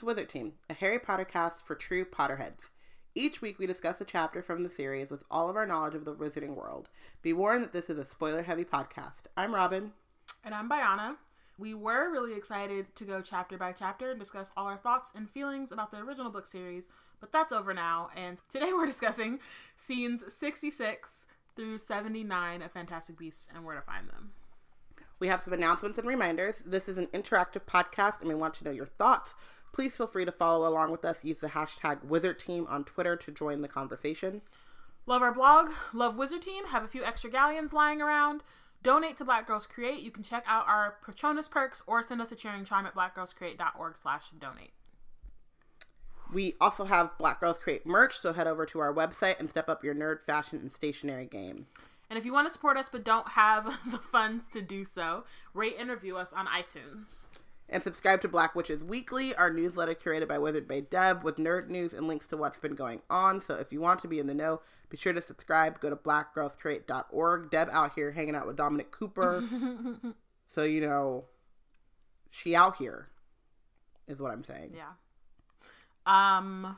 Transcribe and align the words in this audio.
To 0.00 0.06
Wizard 0.06 0.30
Team, 0.30 0.54
a 0.70 0.72
Harry 0.72 0.98
Potter 0.98 1.26
cast 1.26 1.66
for 1.66 1.74
true 1.74 2.06
Potterheads. 2.06 2.70
Each 3.14 3.42
week 3.42 3.58
we 3.58 3.66
discuss 3.66 4.00
a 4.00 4.06
chapter 4.06 4.42
from 4.42 4.62
the 4.62 4.70
series 4.70 5.10
with 5.10 5.24
all 5.30 5.50
of 5.50 5.56
our 5.56 5.66
knowledge 5.66 5.94
of 5.94 6.06
the 6.06 6.14
wizarding 6.14 6.54
world. 6.54 6.88
Be 7.20 7.34
warned 7.34 7.62
that 7.64 7.74
this 7.74 7.90
is 7.90 7.98
a 7.98 8.04
spoiler 8.06 8.42
heavy 8.42 8.64
podcast. 8.64 9.24
I'm 9.36 9.54
Robin. 9.54 9.92
And 10.42 10.54
I'm 10.54 10.70
Biana. 10.70 11.16
We 11.58 11.74
were 11.74 12.10
really 12.10 12.34
excited 12.34 12.86
to 12.96 13.04
go 13.04 13.20
chapter 13.20 13.58
by 13.58 13.72
chapter 13.72 14.12
and 14.12 14.18
discuss 14.18 14.52
all 14.56 14.64
our 14.64 14.78
thoughts 14.78 15.10
and 15.14 15.28
feelings 15.28 15.70
about 15.70 15.90
the 15.90 15.98
original 15.98 16.30
book 16.30 16.46
series, 16.46 16.88
but 17.20 17.30
that's 17.30 17.52
over 17.52 17.74
now, 17.74 18.08
and 18.16 18.40
today 18.48 18.72
we're 18.72 18.86
discussing 18.86 19.38
scenes 19.76 20.24
66 20.32 21.26
through 21.56 21.76
79 21.76 22.62
of 22.62 22.72
Fantastic 22.72 23.18
Beasts 23.18 23.48
and 23.54 23.66
where 23.66 23.76
to 23.76 23.82
find 23.82 24.08
them. 24.08 24.30
We 25.18 25.28
have 25.28 25.42
some 25.42 25.52
announcements 25.52 25.98
and 25.98 26.08
reminders. 26.08 26.62
This 26.64 26.88
is 26.88 26.96
an 26.96 27.08
interactive 27.08 27.66
podcast 27.66 28.20
and 28.20 28.28
we 28.28 28.34
want 28.34 28.54
to 28.54 28.64
know 28.64 28.70
your 28.70 28.86
thoughts. 28.86 29.34
Please 29.72 29.96
feel 29.96 30.06
free 30.06 30.24
to 30.24 30.32
follow 30.32 30.68
along 30.68 30.90
with 30.90 31.04
us. 31.04 31.24
Use 31.24 31.38
the 31.38 31.48
hashtag 31.48 32.04
Wizard 32.04 32.38
Team 32.38 32.66
on 32.68 32.84
Twitter 32.84 33.16
to 33.16 33.30
join 33.30 33.62
the 33.62 33.68
conversation. 33.68 34.42
Love 35.06 35.22
our 35.22 35.32
blog, 35.32 35.70
love 35.92 36.16
Wizard 36.16 36.42
Team, 36.42 36.66
have 36.66 36.84
a 36.84 36.88
few 36.88 37.04
extra 37.04 37.30
galleons 37.30 37.72
lying 37.72 38.02
around. 38.02 38.42
Donate 38.82 39.16
to 39.16 39.24
Black 39.24 39.46
Girls 39.46 39.66
Create. 39.66 40.00
You 40.00 40.10
can 40.10 40.22
check 40.22 40.44
out 40.46 40.66
our 40.66 40.96
Patronus 41.04 41.48
perks 41.48 41.82
or 41.86 42.02
send 42.02 42.22
us 42.22 42.32
a 42.32 42.36
cheering 42.36 42.64
charm 42.64 42.86
at 42.86 42.94
blackgirlscreate.org 42.94 43.96
slash 43.96 44.30
donate. 44.38 44.72
We 46.32 46.54
also 46.60 46.84
have 46.84 47.18
Black 47.18 47.40
Girls 47.40 47.58
Create 47.58 47.84
merch, 47.84 48.16
so 48.16 48.32
head 48.32 48.46
over 48.46 48.64
to 48.66 48.78
our 48.78 48.94
website 48.94 49.40
and 49.40 49.50
step 49.50 49.68
up 49.68 49.84
your 49.84 49.94
nerd 49.94 50.22
fashion 50.22 50.60
and 50.60 50.72
stationery 50.72 51.26
game. 51.26 51.66
And 52.08 52.18
if 52.18 52.24
you 52.24 52.32
want 52.32 52.46
to 52.46 52.52
support 52.52 52.76
us 52.76 52.88
but 52.88 53.04
don't 53.04 53.28
have 53.28 53.64
the 53.90 53.98
funds 53.98 54.48
to 54.52 54.62
do 54.62 54.84
so, 54.84 55.24
rate 55.54 55.76
and 55.78 55.90
review 55.90 56.16
us 56.16 56.32
on 56.32 56.46
iTunes. 56.46 57.26
And 57.72 57.84
subscribe 57.84 58.20
to 58.22 58.28
Black 58.28 58.56
Witches 58.56 58.82
Weekly, 58.82 59.32
our 59.36 59.52
newsletter 59.52 59.94
curated 59.94 60.26
by 60.26 60.38
Wizard 60.38 60.66
Bay 60.66 60.80
Deb 60.80 61.22
with 61.22 61.36
nerd 61.36 61.68
news 61.68 61.94
and 61.94 62.08
links 62.08 62.26
to 62.28 62.36
what's 62.36 62.58
been 62.58 62.74
going 62.74 63.00
on. 63.08 63.40
So 63.40 63.54
if 63.54 63.72
you 63.72 63.80
want 63.80 64.00
to 64.00 64.08
be 64.08 64.18
in 64.18 64.26
the 64.26 64.34
know, 64.34 64.60
be 64.88 64.96
sure 64.96 65.12
to 65.12 65.22
subscribe. 65.22 65.78
Go 65.80 65.88
to 65.88 65.94
blackgirlscreate.org. 65.94 67.50
Deb 67.50 67.68
out 67.70 67.92
here 67.94 68.10
hanging 68.10 68.34
out 68.34 68.48
with 68.48 68.56
Dominic 68.56 68.90
Cooper. 68.90 69.44
so, 70.48 70.64
you 70.64 70.80
know, 70.80 71.26
she 72.28 72.56
out 72.56 72.76
here 72.76 73.08
is 74.08 74.20
what 74.20 74.32
I'm 74.32 74.42
saying. 74.42 74.74
Yeah. 74.76 74.90
Um, 76.06 76.76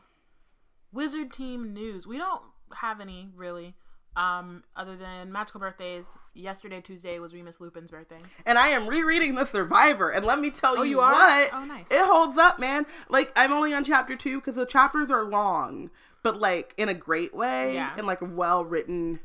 Wizard 0.92 1.32
Team 1.32 1.72
news. 1.72 2.06
We 2.06 2.18
don't 2.18 2.42
have 2.74 3.00
any 3.00 3.30
really. 3.34 3.74
Um, 4.14 4.62
other 4.76 4.94
than 4.96 5.32
magical 5.32 5.60
birthdays, 5.60 6.04
yesterday 6.34 6.82
Tuesday 6.82 7.18
was 7.18 7.32
Remus 7.32 7.60
Lupin's 7.60 7.90
birthday. 7.90 8.18
And 8.44 8.58
I 8.58 8.68
am 8.68 8.86
rereading 8.86 9.34
The 9.34 9.46
Survivor, 9.46 10.10
and 10.10 10.26
let 10.26 10.38
me 10.38 10.50
tell 10.50 10.78
Oh, 10.78 10.82
you, 10.82 10.90
you 10.90 11.00
are? 11.00 11.12
what, 11.12 11.50
Oh, 11.54 11.64
nice. 11.64 11.90
it 11.90 12.04
holds 12.06 12.36
up, 12.36 12.58
man. 12.58 12.84
Like 13.08 13.32
I'm 13.36 13.52
only 13.52 13.72
on 13.72 13.84
chapter 13.84 14.14
two 14.14 14.38
because 14.40 14.56
the 14.56 14.66
chapters 14.66 15.10
are 15.10 15.24
long, 15.24 15.90
but 16.22 16.38
like 16.38 16.74
in 16.76 16.90
a 16.90 16.94
great 16.94 17.34
way, 17.34 17.74
Yeah. 17.74 17.96
in 17.98 18.04
like 18.04 18.20
a 18.20 18.26
well 18.26 18.64
written 18.66 19.20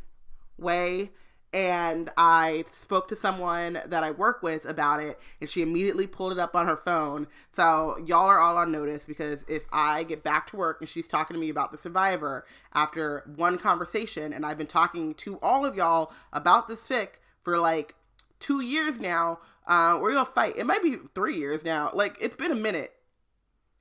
way. 0.57 1.11
And 1.57 2.11
I 2.17 2.65
spoke 2.71 3.07
to 3.07 3.15
someone 3.15 3.79
that 3.87 4.03
I 4.03 4.11
work 4.11 4.43
with 4.43 4.63
about 4.65 5.01
it, 5.01 5.19
and 5.41 5.49
she 5.49 5.63
immediately 5.63 6.05
pulled 6.05 6.31
it 6.33 6.37
up 6.37 6.55
on 6.55 6.67
her 6.67 6.77
phone. 6.77 7.25
So 7.51 7.97
y'all 8.05 8.27
are 8.27 8.37
all 8.37 8.57
on 8.57 8.71
notice 8.71 9.05
because 9.05 9.43
if 9.47 9.65
I 9.73 10.03
get 10.03 10.21
back 10.23 10.45
to 10.51 10.55
work 10.55 10.81
and 10.81 10.87
she's 10.87 11.07
talking 11.07 11.33
to 11.33 11.39
me 11.41 11.49
about 11.49 11.71
the 11.71 11.79
Survivor 11.79 12.45
after 12.75 13.23
one 13.37 13.57
conversation, 13.57 14.33
and 14.33 14.45
I've 14.45 14.59
been 14.59 14.67
talking 14.67 15.15
to 15.15 15.39
all 15.41 15.65
of 15.65 15.75
y'all 15.75 16.11
about 16.31 16.67
this 16.67 16.79
sick 16.79 17.21
for 17.41 17.57
like 17.57 17.95
two 18.39 18.61
years 18.61 18.99
now, 18.99 19.39
uh, 19.65 19.97
we're 19.99 20.13
gonna 20.13 20.25
fight. 20.25 20.57
It 20.57 20.67
might 20.67 20.83
be 20.83 20.97
three 21.15 21.37
years 21.37 21.65
now. 21.65 21.89
Like 21.91 22.17
it's 22.21 22.35
been 22.35 22.51
a 22.51 22.55
minute, 22.55 22.93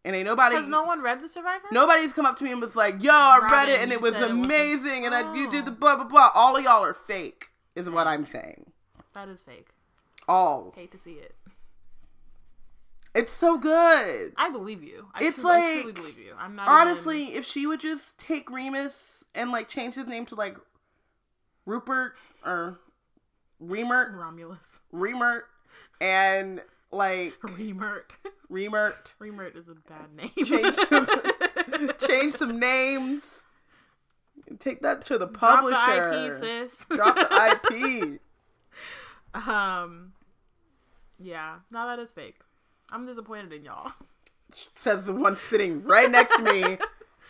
and 0.02 0.16
ain't 0.16 0.24
nobody. 0.24 0.56
Has 0.56 0.66
no 0.66 0.84
one 0.84 1.02
read 1.02 1.20
The 1.22 1.28
Survivor? 1.28 1.66
Nobody's 1.72 2.14
come 2.14 2.24
up 2.24 2.38
to 2.38 2.44
me 2.44 2.52
and 2.52 2.60
was 2.62 2.74
like, 2.74 3.02
"Yo, 3.02 3.12
I 3.12 3.40
read 3.42 3.50
Robin, 3.50 3.74
it 3.74 3.80
and 3.82 3.92
it 3.92 4.00
was 4.00 4.14
said 4.14 4.30
it 4.30 4.34
was- 4.34 4.46
amazing," 4.46 5.04
and 5.04 5.14
I, 5.14 5.34
you 5.34 5.50
did 5.50 5.66
the 5.66 5.72
Oh. 5.72 5.74
blah 5.74 5.96
blah 5.96 6.04
blah. 6.06 6.30
All 6.34 6.56
of 6.56 6.64
y'all 6.64 6.82
are 6.82 6.94
fake, 6.94 7.50
is 7.76 7.88
what 7.88 8.06
I'm 8.06 8.26
saying. 8.26 8.66
That 9.14 9.28
is 9.28 9.42
fake. 9.42 9.68
All. 10.28 10.72
Hate 10.74 10.90
to 10.92 10.98
see 10.98 11.12
it. 11.12 11.34
It's 13.14 13.32
so 13.32 13.56
good. 13.56 14.32
I 14.36 14.50
believe 14.50 14.82
you. 14.82 15.06
I 15.14 15.24
It's 15.24 15.36
truly, 15.36 15.54
I 15.56 15.74
truly 15.80 15.92
believe 15.92 16.18
you. 16.18 16.34
I'm 16.38 16.54
not 16.54 16.68
Honestly, 16.68 17.22
even- 17.28 17.38
if 17.38 17.44
she 17.46 17.66
would 17.66 17.80
just 17.80 18.18
take 18.18 18.50
Remus 18.50 19.24
and 19.34 19.50
like 19.52 19.68
change 19.68 19.94
his 19.94 20.06
name 20.06 20.26
to 20.26 20.34
like 20.34 20.56
Rupert 21.64 22.16
or 22.44 22.80
Remert, 23.62 24.14
Romulus. 24.14 24.80
Remert, 24.92 25.42
and 26.00 26.60
like 26.92 27.38
Remert. 27.42 28.10
Remert. 28.52 29.14
Remert 29.20 29.56
is 29.56 29.68
a 29.70 29.74
bad 29.74 30.14
name. 30.14 30.30
change 30.44 30.74
some 30.74 31.08
change 32.06 32.32
some 32.34 32.58
names. 32.60 33.22
Take 34.60 34.82
that 34.82 35.02
to 35.02 35.18
the 35.18 35.26
publisher. 35.26 35.76
Drop 35.76 36.10
the 36.12 36.26
IP, 36.26 36.32
sis. 36.32 36.86
Drop 36.90 37.14
the 37.16 38.20
IP. 39.34 39.46
Um, 39.48 40.12
yeah, 41.18 41.56
Now 41.70 41.86
that 41.86 41.98
is 41.98 42.12
fake. 42.12 42.36
I'm 42.90 43.06
disappointed 43.06 43.52
in 43.52 43.62
y'all. 43.62 43.92
Says 44.52 45.04
the 45.04 45.12
one 45.12 45.36
sitting 45.36 45.82
right 45.82 46.10
next 46.10 46.36
to 46.36 46.42
me 46.42 46.78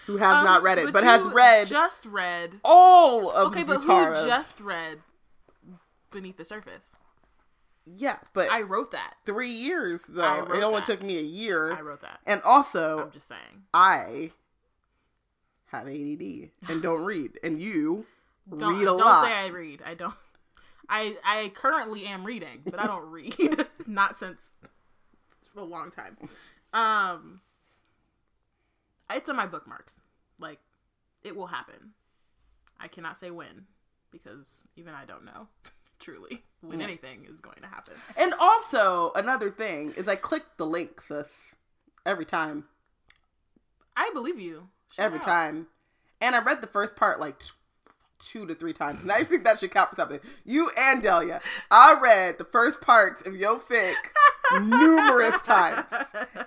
who 0.07 0.19
has 0.19 0.37
Um, 0.39 0.45
not 0.45 0.63
read 0.63 0.79
it, 0.79 0.93
but, 0.93 1.03
has 1.03 1.23
read 1.33 1.67
Just 1.67 2.05
read. 2.05 2.53
all 2.65 3.31
of 3.31 3.49
Okay, 3.49 3.65
but 3.65 3.81
who 3.81 3.87
just 4.27 4.61
read 4.61 4.99
Beneath 6.11 6.37
the 6.37 6.45
Surface? 6.45 6.95
Yeah, 7.87 8.19
but 8.35 8.51
I 8.51 8.63
wrote 8.63 8.93
that. 8.93 9.15
three 9.25 9.51
years 9.51 10.03
though. 10.09 10.45
It 10.53 10.63
only 10.63 10.81
that. 10.81 10.87
took 10.87 11.03
me 11.03 11.19
a 11.19 11.23
year. 11.23 11.73
I 11.73 11.81
wrote 11.81 12.03
that. 12.03 12.19
and 12.27 12.43
also, 12.45 13.05
I'm 13.05 13.11
just 13.13 13.29
saying. 13.29 13.63
I 13.73 14.31
have 15.67 15.87
ADD 15.89 16.51
and 16.69 16.83
don't 16.83 17.03
read, 17.05 17.39
and 17.43 17.61
you 17.61 18.07
Don't, 18.57 18.79
read 18.79 18.87
a 18.87 18.93
lot. 18.93 19.23
don't 19.23 19.29
say 19.31 19.35
I 19.37 19.47
read. 19.49 19.83
I 19.85 19.95
don't. 19.95 20.15
I 20.89 21.17
I 21.25 21.49
currently 21.55 22.07
am 22.07 22.25
reading, 22.25 22.63
but 22.65 22.79
I 22.79 22.87
don't 22.87 23.11
read. 23.11 23.35
Not 23.87 24.19
since 24.19 24.55
a 25.57 25.65
long 25.65 25.91
time. 25.91 26.17
Um, 26.75 27.41
it's 29.11 29.29
in 29.29 29.37
my 29.37 29.47
bookmarks. 29.47 29.99
Like, 30.39 30.59
it 31.25 31.35
will 31.35 31.47
happen. 31.47 31.93
I 32.79 32.89
cannot 32.89 33.17
say 33.17 33.31
when 33.31 33.65
because 34.13 34.63
even 34.77 34.93
I 34.95 35.07
don't 35.07 35.25
know 35.25 35.49
truly 35.99 36.43
when 36.61 36.79
Mm. 36.81 36.83
anything 36.85 37.27
is 37.33 37.41
going 37.41 37.61
to 37.63 37.67
happen. 37.69 37.95
And 38.17 38.35
also, 38.39 39.13
another 39.17 39.51
thing 39.51 39.93
is 39.97 40.07
I 40.09 40.17
click 40.17 40.43
the 40.57 40.67
link, 40.67 41.01
sis, 41.01 41.55
every 42.05 42.27
time. 42.27 42.65
I 43.97 44.11
believe 44.13 44.39
you. 44.39 44.69
Every 44.99 45.21
time. 45.21 45.67
And 46.21 46.35
I 46.35 46.43
read 46.43 46.61
the 46.61 46.67
first 46.67 46.97
part 46.97 47.21
like 47.21 47.39
t- 47.39 47.49
two 48.19 48.47
to 48.47 48.55
three 48.55 48.73
times. 48.73 49.03
And 49.03 49.13
I 49.13 49.25
think 49.25 49.45
that 49.45 49.61
should 49.61 49.71
count 49.71 49.91
for 49.91 49.97
something. 49.97 50.21
You 50.45 50.71
and 50.77 51.03
Delia, 51.03 51.41
I 51.71 51.99
read 52.01 52.39
the 52.39 52.45
first 52.45 52.81
parts 52.81 53.23
of 53.27 53.37
Yo 53.37 53.57
Fic 53.57 53.95
numerous 54.63 55.41
times. 55.43 55.87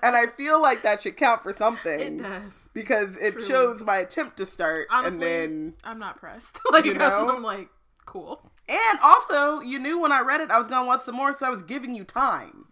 And 0.02 0.16
I 0.16 0.26
feel 0.28 0.62
like 0.62 0.82
that 0.82 1.02
should 1.02 1.18
count 1.18 1.44
for 1.44 1.54
something. 1.54 2.00
It 2.00 2.18
does. 2.24 2.70
Because 2.74 3.16
it 3.18 3.34
Truly. 3.34 3.48
shows 3.48 3.82
my 3.82 3.98
attempt 3.98 4.38
to 4.38 4.46
start. 4.48 4.88
Honestly, 4.90 5.14
and 5.14 5.22
then. 5.22 5.74
I'm 5.84 6.00
not 6.00 6.18
pressed. 6.18 6.60
like 6.72 6.86
You 6.86 6.96
know? 6.96 7.30
I'm 7.30 7.44
like 7.44 7.70
cool. 8.06 8.42
And 8.68 9.00
also, 9.04 9.62
you 9.62 9.78
knew 9.80 10.00
when 10.00 10.12
I 10.12 10.22
read 10.22 10.42
it, 10.42 10.50
I 10.52 10.60
was 10.60 10.68
going 10.68 10.82
to 10.82 10.88
want 10.88 11.04
some 11.04 11.16
more, 11.16 11.36
so 11.36 11.46
I 11.46 11.50
was 11.50 11.64
giving 11.64 11.94
you 11.96 12.04
time. 12.04 12.66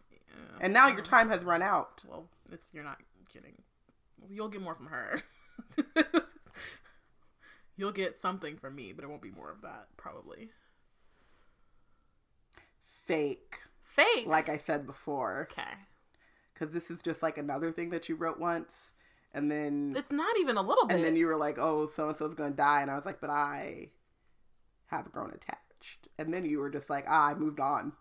And 0.59 0.73
now 0.73 0.87
your 0.87 1.03
time 1.03 1.29
has 1.29 1.43
run 1.43 1.61
out. 1.61 2.01
Well, 2.07 2.27
it's 2.51 2.71
you're 2.73 2.83
not 2.83 2.97
kidding. 3.31 3.53
You'll 4.29 4.47
get 4.49 4.61
more 4.61 4.73
from 4.73 4.87
her. 4.87 5.21
You'll 7.77 7.91
get 7.91 8.17
something 8.17 8.57
from 8.57 8.75
me, 8.75 8.91
but 8.91 9.03
it 9.03 9.07
won't 9.07 9.21
be 9.21 9.31
more 9.31 9.51
of 9.51 9.61
that 9.61 9.87
probably. 9.97 10.49
Fake. 13.05 13.57
Fake. 13.83 14.25
Like 14.25 14.49
I 14.49 14.57
said 14.57 14.85
before. 14.85 15.47
okay. 15.51 15.69
Because 16.53 16.73
this 16.73 16.89
is 16.89 17.01
just 17.01 17.21
like 17.21 17.37
another 17.37 17.71
thing 17.71 17.91
that 17.91 18.09
you 18.09 18.15
wrote 18.15 18.39
once. 18.39 18.71
And 19.33 19.51
then. 19.51 19.93
It's 19.95 20.11
not 20.11 20.37
even 20.39 20.57
a 20.57 20.61
little 20.61 20.87
bit. 20.87 20.95
And 20.95 21.05
then 21.05 21.15
you 21.15 21.27
were 21.27 21.37
like, 21.37 21.57
"Oh, 21.59 21.87
so 21.95 22.07
and 22.07 22.17
so's 22.17 22.33
gonna 22.33 22.51
die," 22.51 22.81
and 22.81 22.89
I 22.89 22.95
was 22.95 23.05
like, 23.05 23.21
"But 23.21 23.29
I 23.29 23.89
have 24.87 25.11
grown 25.11 25.31
attached." 25.31 26.07
And 26.17 26.33
then 26.33 26.45
you 26.45 26.59
were 26.59 26.69
just 26.71 26.89
like, 26.89 27.05
"Ah, 27.07 27.27
I 27.27 27.35
moved 27.35 27.59
on." 27.59 27.93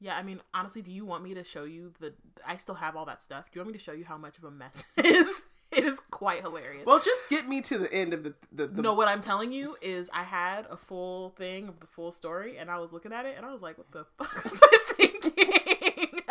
yeah, 0.00 0.16
I 0.16 0.22
mean, 0.22 0.40
honestly, 0.52 0.82
do 0.82 0.90
you 0.90 1.04
want 1.06 1.24
me 1.24 1.34
to 1.34 1.44
show 1.44 1.64
you 1.64 1.92
the? 2.00 2.14
I 2.46 2.56
still 2.58 2.74
have 2.74 2.96
all 2.96 3.06
that 3.06 3.22
stuff. 3.22 3.46
Do 3.46 3.58
you 3.58 3.60
want 3.62 3.72
me 3.72 3.78
to 3.78 3.84
show 3.84 3.92
you 3.92 4.04
how 4.04 4.18
much 4.18 4.36
of 4.38 4.44
a 4.44 4.50
mess 4.50 4.84
it 4.96 5.06
is? 5.06 5.46
It 5.72 5.84
is 5.84 6.00
quite 6.00 6.42
hilarious. 6.42 6.86
Well, 6.86 6.98
just 7.00 7.28
get 7.28 7.48
me 7.48 7.60
to 7.62 7.76
the 7.76 7.92
end 7.92 8.14
of 8.14 8.22
the 8.22 8.34
the. 8.52 8.66
the 8.68 8.82
no, 8.82 8.94
what 8.94 9.08
I'm 9.08 9.20
telling 9.20 9.52
you 9.52 9.76
is 9.82 10.08
I 10.14 10.22
had 10.22 10.64
a 10.70 10.76
full 10.76 11.30
thing 11.30 11.68
of 11.68 11.80
the 11.80 11.86
full 11.86 12.12
story, 12.12 12.56
and 12.56 12.70
I 12.70 12.78
was 12.78 12.92
looking 12.92 13.12
at 13.12 13.26
it, 13.26 13.34
and 13.36 13.44
I 13.44 13.52
was 13.52 13.62
like, 13.62 13.76
"What 13.76 13.90
the 13.92 14.04
fuck 14.16 14.44
was 14.50 14.60
I 14.62 14.78
thinking?" 14.94 16.20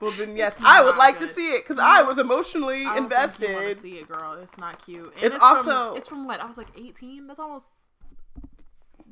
Well, 0.00 0.12
then 0.12 0.36
yes, 0.36 0.54
It's 0.56 0.64
I 0.64 0.80
would 0.80 0.94
like 0.96 1.18
to 1.18 1.28
see 1.28 1.48
it 1.54 1.66
because 1.66 1.82
I 1.82 2.02
was 2.02 2.18
emotionally 2.18 2.86
I 2.86 2.94
don't 3.00 3.08
think 3.10 3.10
you 3.50 3.54
want 3.56 3.64
to 3.64 3.70
invested. 3.70 3.82
see 3.82 3.98
it, 3.98 4.06
girl. 4.08 4.34
It's 4.40 4.56
not 4.56 4.78
cute. 4.84 5.12
And 5.16 5.24
It's 5.24 5.34
it's, 5.34 5.44
also- 5.44 5.88
from, 5.88 5.96
it's 5.96 6.08
from 6.08 6.24
what 6.24 6.40
I 6.40 6.46
was 6.46 6.56
like 6.56 6.68
18. 6.78 7.26
That's 7.26 7.40
almost 7.40 7.66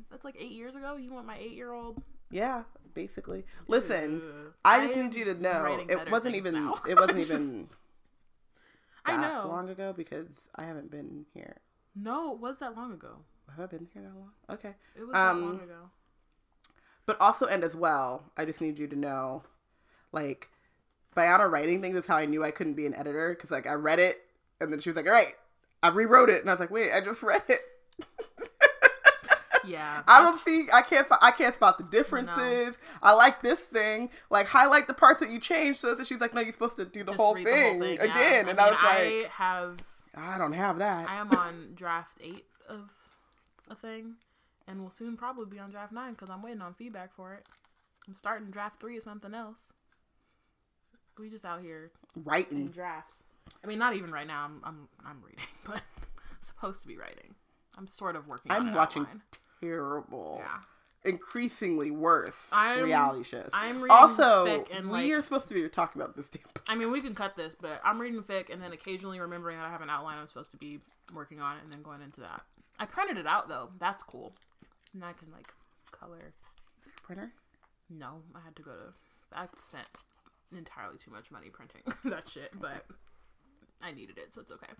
that's 0.09 0.23
like 0.23 0.35
eight 0.39 0.51
years 0.51 0.75
ago. 0.75 0.95
You 0.95 1.11
want 1.11 1.27
my 1.27 1.37
eight 1.37 1.51
year 1.51 1.73
old? 1.73 2.01
Yeah, 2.31 2.63
basically. 2.93 3.43
Listen, 3.67 4.21
Ugh. 4.23 4.53
I 4.63 4.85
just 4.85 4.95
am 4.97 5.07
need 5.09 5.15
you 5.17 5.25
to 5.25 5.33
know 5.33 5.61
writing 5.61 5.89
it 5.89 6.09
wasn't 6.09 6.35
even. 6.35 6.55
It 6.87 6.97
wasn't 6.97 7.19
even 7.19 7.67
I 9.13 9.17
know. 9.17 9.47
long 9.47 9.69
ago 9.69 9.93
because 9.95 10.49
I 10.55 10.63
haven't 10.65 10.91
been 10.91 11.25
here. 11.33 11.57
No, 11.95 12.33
it 12.33 12.39
was 12.39 12.59
that 12.59 12.75
long 12.75 12.93
ago. 12.93 13.17
Have 13.55 13.59
I 13.59 13.65
been 13.67 13.87
here 13.93 14.03
that 14.03 14.15
long? 14.15 14.31
Okay. 14.49 14.73
It 14.95 15.07
was 15.07 15.15
Um, 15.15 15.39
that 15.41 15.45
long 15.47 15.59
ago. 15.61 15.89
But 17.05 17.19
also, 17.21 17.45
and 17.45 17.63
as 17.63 17.75
well, 17.75 18.23
I 18.35 18.43
just 18.45 18.59
need 18.61 18.77
you 18.77 18.87
to 18.87 18.95
know, 18.95 19.43
like, 20.11 20.49
Biana 21.15 21.49
writing 21.49 21.81
things 21.81 21.95
is 21.95 22.05
how 22.05 22.17
I 22.17 22.25
knew 22.25 22.43
I 22.43 22.51
couldn't 22.51 22.73
be 22.75 22.85
an 22.85 22.93
editor 22.93 23.29
because, 23.29 23.49
like, 23.49 23.65
I 23.65 23.73
read 23.73 23.99
it 23.99 24.21
and 24.59 24.71
then 24.71 24.79
she 24.79 24.89
was 24.89 24.97
like, 24.97 25.07
"All 25.07 25.13
right, 25.13 25.33
I 25.81 25.87
rewrote 25.89 26.29
it," 26.29 26.41
and 26.41 26.49
I 26.49 26.53
was 26.53 26.59
like, 26.59 26.69
"Wait, 26.71 26.91
I 26.91 26.99
just 27.01 27.23
read 27.23 27.43
it." 27.47 27.61
Yeah. 29.67 30.03
I 30.07 30.21
don't 30.21 30.39
see. 30.39 30.67
I 30.71 30.81
can't. 30.81 31.07
I 31.21 31.31
can't 31.31 31.55
spot 31.55 31.77
the 31.77 31.83
differences. 31.85 32.77
I 33.01 33.13
like 33.13 33.41
this 33.41 33.59
thing. 33.59 34.09
Like 34.29 34.47
highlight 34.47 34.87
the 34.87 34.93
parts 34.93 35.19
that 35.19 35.29
you 35.29 35.39
changed. 35.39 35.79
So 35.79 35.95
that 35.95 36.07
she's 36.07 36.19
like, 36.19 36.33
"No, 36.33 36.41
you're 36.41 36.51
supposed 36.51 36.77
to 36.77 36.85
do 36.85 37.03
the, 37.03 37.13
whole, 37.13 37.35
thing 37.35 37.81
yeah. 37.81 38.03
again." 38.03 38.49
and 38.49 38.59
I, 38.59 38.65
mean, 38.65 38.73
was 38.73 38.83
like, 38.83 38.83
I 38.83 39.27
have 39.31 39.83
"I 40.15 40.37
don't 40.37 40.53
have 40.53 40.79
that." 40.79 41.09
I 41.09 41.15
am 41.15 41.31
on 41.31 41.69
draft 41.75 42.17
eight 42.21 42.45
of 42.67 42.89
a 43.69 43.75
thing, 43.75 44.15
and 44.67 44.81
will 44.81 44.89
soon 44.89 45.17
probably 45.17 45.45
be 45.45 45.59
on 45.59 45.69
draft 45.69 45.91
nine 45.91 46.13
because 46.13 46.29
I'm 46.29 46.41
waiting 46.41 46.61
on 46.61 46.73
feedback 46.73 47.13
for 47.13 47.33
it. 47.33 47.45
I'm 48.07 48.13
starting 48.13 48.49
draft 48.49 48.79
three 48.79 48.97
of 48.97 49.03
something 49.03 49.33
else. 49.33 49.73
We 51.19 51.29
just 51.29 51.45
out 51.45 51.61
here 51.61 51.91
Writing. 52.15 52.67
drafts. 52.67 53.23
I 53.63 53.67
mean, 53.67 53.79
not 53.79 53.95
even 53.95 54.11
right 54.11 54.27
now. 54.27 54.45
I'm 54.45 54.61
I'm, 54.63 54.87
I'm 55.05 55.21
reading, 55.23 55.45
but 55.65 55.75
I'm 55.75 56.41
supposed 56.41 56.81
to 56.83 56.87
be 56.87 56.97
writing. 56.97 57.35
I'm 57.77 57.87
sort 57.87 58.15
of 58.15 58.27
working. 58.27 58.51
on 58.51 58.69
I'm 58.69 58.73
watching 58.73 59.03
outline. 59.03 59.21
Terrible, 59.61 60.37
Yeah. 60.39 60.61
increasingly 61.03 61.91
worse 61.91 62.35
I'm- 62.51 62.83
reality 62.83 63.23
shows. 63.23 63.49
I'm 63.53 63.81
reading 63.81 63.91
also, 63.91 64.45
fic 64.45 64.67
and, 64.75 64.87
we 64.87 64.91
like- 64.91 65.11
are 65.11 65.21
supposed 65.21 65.47
to 65.49 65.53
be 65.53 65.67
talking 65.69 66.01
about 66.01 66.15
this 66.15 66.29
damn. 66.29 66.43
I 66.67 66.75
mean, 66.75 66.91
we 66.91 67.01
can 67.01 67.15
cut 67.15 67.35
this, 67.35 67.55
but 67.59 67.79
I'm 67.83 67.99
reading 67.99 68.21
fic 68.23 68.49
and 68.51 68.61
then 68.61 68.73
occasionally 68.73 69.19
remembering 69.19 69.57
that 69.57 69.65
I 69.65 69.69
have 69.69 69.81
an 69.81 69.89
outline 69.89 70.17
I'm 70.17 70.27
supposed 70.27 70.51
to 70.51 70.57
be 70.57 70.79
working 71.13 71.39
on, 71.39 71.57
and 71.63 71.71
then 71.71 71.81
going 71.81 72.01
into 72.01 72.19
that. 72.21 72.41
I 72.79 72.85
printed 72.85 73.17
it 73.17 73.25
out 73.27 73.47
though. 73.47 73.69
That's 73.79 74.03
cool. 74.03 74.33
And 74.93 75.03
I 75.05 75.13
can 75.13 75.31
like 75.31 75.53
color. 75.91 76.33
printer. 77.03 77.31
No, 77.89 78.21
I 78.35 78.39
had 78.41 78.55
to 78.57 78.61
go 78.61 78.71
to. 78.71 78.93
I 79.33 79.47
spent 79.59 79.87
entirely 80.55 80.97
too 80.97 81.09
much 81.11 81.31
money 81.31 81.49
printing 81.49 81.81
that 82.11 82.27
shit, 82.27 82.51
but 82.59 82.85
I 83.81 83.91
needed 83.93 84.17
it, 84.17 84.33
so 84.33 84.41
it's 84.41 84.51
okay. 84.51 84.71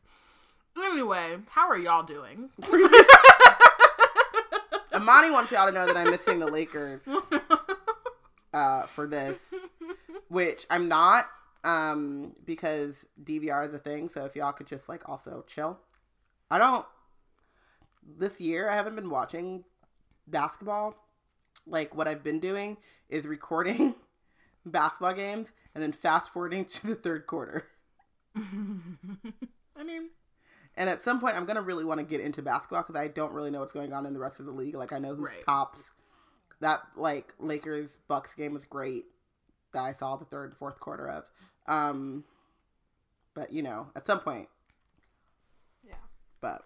Anyway, 0.78 1.38
how 1.50 1.70
are 1.70 1.78
y'all 1.78 2.04
doing? 2.04 2.50
Amani 4.98 5.30
wants 5.30 5.52
y'all 5.52 5.68
to 5.68 5.72
know 5.72 5.86
that 5.86 5.96
I'm 5.96 6.10
missing 6.10 6.40
the 6.40 6.48
Lakers 6.48 7.08
uh, 8.54 8.88
for 8.88 9.06
this, 9.06 9.54
which 10.28 10.66
I'm 10.72 10.88
not 10.88 11.28
um, 11.64 12.34
because 12.46 13.06
DVR 13.24 13.68
is 13.68 13.76
a 13.76 13.78
thing. 13.78 14.10
So 14.10 14.26
if 14.26 14.36
y'all 14.36 14.54
could 14.54 14.66
just 14.66 14.90
like 14.90 15.08
also 15.08 15.44
chill. 15.46 15.78
I 16.50 16.58
don't. 16.58 16.84
This 18.04 18.42
year, 18.42 18.70
I 18.70 18.76
haven't 18.76 18.96
been 18.96 19.12
watching 19.12 19.66
basketball. 20.26 20.96
Like 21.68 21.94
what 21.94 22.08
I've 22.08 22.24
been 22.24 22.40
doing 22.40 22.78
is 23.08 23.28
recording 23.28 23.94
basketball 24.66 25.14
games 25.14 25.52
and 25.76 25.84
then 25.84 25.92
fast 25.92 26.34
forwarding 26.34 26.66
to 26.66 26.88
the 26.88 26.96
third 26.96 27.28
quarter. 27.28 27.68
I 28.36 29.84
mean, 29.84 30.10
And 30.78 30.90
at 30.90 31.04
some 31.04 31.20
point, 31.20 31.36
I'm 31.36 31.46
gonna 31.46 31.62
really 31.62 31.84
want 31.84 32.00
to 32.00 32.06
get 32.06 32.22
into 32.22 32.42
basketball 32.42 32.84
because 32.84 32.96
I 32.96 33.08
don't 33.10 33.34
really 33.34 33.50
know 33.52 33.60
what's 33.60 33.74
going 33.74 33.92
on 33.94 34.06
in 34.06 34.14
the 34.14 34.20
rest 34.20 34.40
of 34.40 34.46
the 34.46 34.52
league. 34.52 34.76
Like 34.76 34.94
I 34.94 35.00
know 35.00 35.16
who's 35.16 35.26
Right. 35.32 35.44
tops. 35.46 35.90
That 36.62 36.82
like 36.96 37.34
Lakers 37.40 37.98
Bucks 38.08 38.34
game 38.36 38.54
was 38.54 38.64
great. 38.64 39.06
That 39.74 39.82
I 39.84 39.92
saw 39.94 40.16
the 40.16 40.26
third 40.26 40.50
and 40.52 40.58
fourth 40.58 40.80
quarter 40.80 41.10
of. 41.10 41.26
Um, 41.68 42.24
but 43.34 43.52
you 43.52 43.62
know, 43.64 43.88
at 43.96 44.06
some 44.08 44.20
point. 44.22 44.48
Yeah. 45.84 45.96
But 46.42 46.64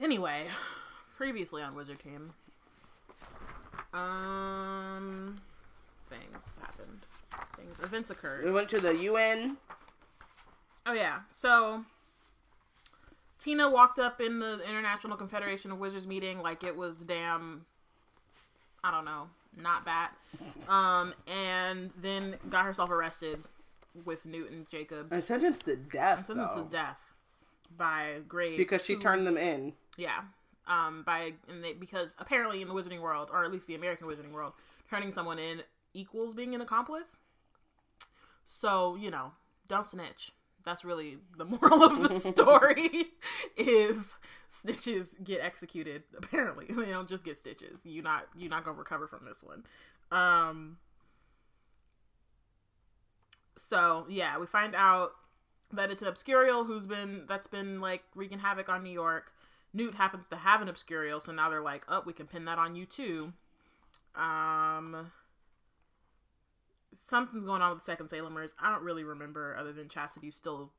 Anyway, 0.00 0.46
previously 1.16 1.62
on 1.62 1.74
Wizard 1.76 1.98
Team, 2.00 2.32
um, 3.94 5.40
things 6.08 6.58
happened. 6.60 7.00
Things, 7.56 7.78
events 7.82 8.10
occurred. 8.10 8.44
we 8.44 8.50
went 8.50 8.68
to 8.70 8.80
the 8.80 8.96
UN. 8.96 9.56
Oh 10.86 10.92
yeah, 10.92 11.20
so 11.30 11.84
Tina 13.42 13.68
walked 13.68 13.98
up 13.98 14.20
in 14.20 14.38
the 14.38 14.60
International 14.68 15.16
Confederation 15.16 15.72
of 15.72 15.78
Wizards 15.78 16.06
meeting 16.06 16.40
like 16.40 16.62
it 16.62 16.76
was 16.76 17.00
damn, 17.00 17.64
I 18.84 18.92
don't 18.92 19.04
know, 19.04 19.28
not 19.60 19.84
bad, 19.84 20.10
um, 20.68 21.12
and 21.26 21.90
then 22.00 22.36
got 22.50 22.64
herself 22.64 22.90
arrested 22.90 23.42
with 24.04 24.24
Newton 24.26 24.64
Jacob, 24.70 25.12
And 25.12 25.24
sentenced 25.24 25.64
to 25.64 25.74
death. 25.74 26.26
sentenced 26.26 26.56
to 26.56 26.62
death 26.70 27.00
by 27.76 28.20
Graves 28.28 28.56
because 28.58 28.84
she 28.84 28.94
who- 28.94 29.00
turned 29.00 29.26
them 29.26 29.36
in. 29.36 29.72
Yeah. 29.96 30.20
Um, 30.68 31.02
by 31.02 31.32
and 31.48 31.64
they 31.64 31.72
because 31.72 32.14
apparently 32.20 32.62
in 32.62 32.68
the 32.68 32.74
Wizarding 32.74 33.00
world, 33.00 33.28
or 33.32 33.42
at 33.44 33.50
least 33.50 33.66
the 33.66 33.74
American 33.74 34.06
Wizarding 34.06 34.30
world, 34.30 34.52
turning 34.88 35.10
someone 35.10 35.40
in 35.40 35.64
equals 35.92 36.32
being 36.34 36.54
an 36.54 36.60
accomplice. 36.60 37.16
So 38.44 38.94
you 38.94 39.10
know, 39.10 39.32
don't 39.66 39.86
snitch. 39.86 40.30
That's 40.64 40.84
really 40.84 41.18
the 41.36 41.44
moral 41.44 41.82
of 41.82 42.02
the 42.02 42.10
story. 42.30 43.06
is 43.56 44.14
snitches 44.50 45.06
get 45.24 45.40
executed. 45.40 46.02
Apparently, 46.16 46.66
they 46.70 46.90
don't 46.90 47.08
just 47.08 47.24
get 47.24 47.38
stitches. 47.38 47.80
you're 47.84 48.04
not 48.04 48.26
you're 48.36 48.50
not 48.50 48.64
gonna 48.64 48.78
recover 48.78 49.06
from 49.06 49.24
this 49.24 49.42
one. 49.42 49.64
Um. 50.10 50.76
So 53.56 54.06
yeah, 54.08 54.38
we 54.38 54.46
find 54.46 54.74
out 54.74 55.12
that 55.72 55.90
it's 55.90 56.02
an 56.02 56.08
obscurial 56.08 56.66
who's 56.66 56.86
been 56.86 57.24
that's 57.28 57.46
been 57.46 57.80
like 57.80 58.02
wreaking 58.14 58.38
havoc 58.38 58.68
on 58.68 58.82
New 58.82 58.90
York. 58.90 59.32
Newt 59.74 59.94
happens 59.94 60.28
to 60.28 60.36
have 60.36 60.60
an 60.60 60.68
obscurial, 60.68 61.20
so 61.20 61.32
now 61.32 61.48
they're 61.48 61.62
like, 61.62 61.84
"Oh, 61.88 62.02
we 62.04 62.12
can 62.12 62.26
pin 62.26 62.44
that 62.44 62.58
on 62.58 62.74
you 62.76 62.84
too." 62.84 63.32
Um, 64.14 65.10
something's 67.00 67.44
going 67.44 67.62
on 67.62 67.70
with 67.70 67.78
the 67.80 67.84
second 67.84 68.06
Salemers. 68.08 68.54
I 68.60 68.70
don't 68.72 68.82
really 68.84 69.04
remember, 69.04 69.56
other 69.58 69.72
than 69.72 69.88
Chastity's 69.88 70.34
still 70.36 70.72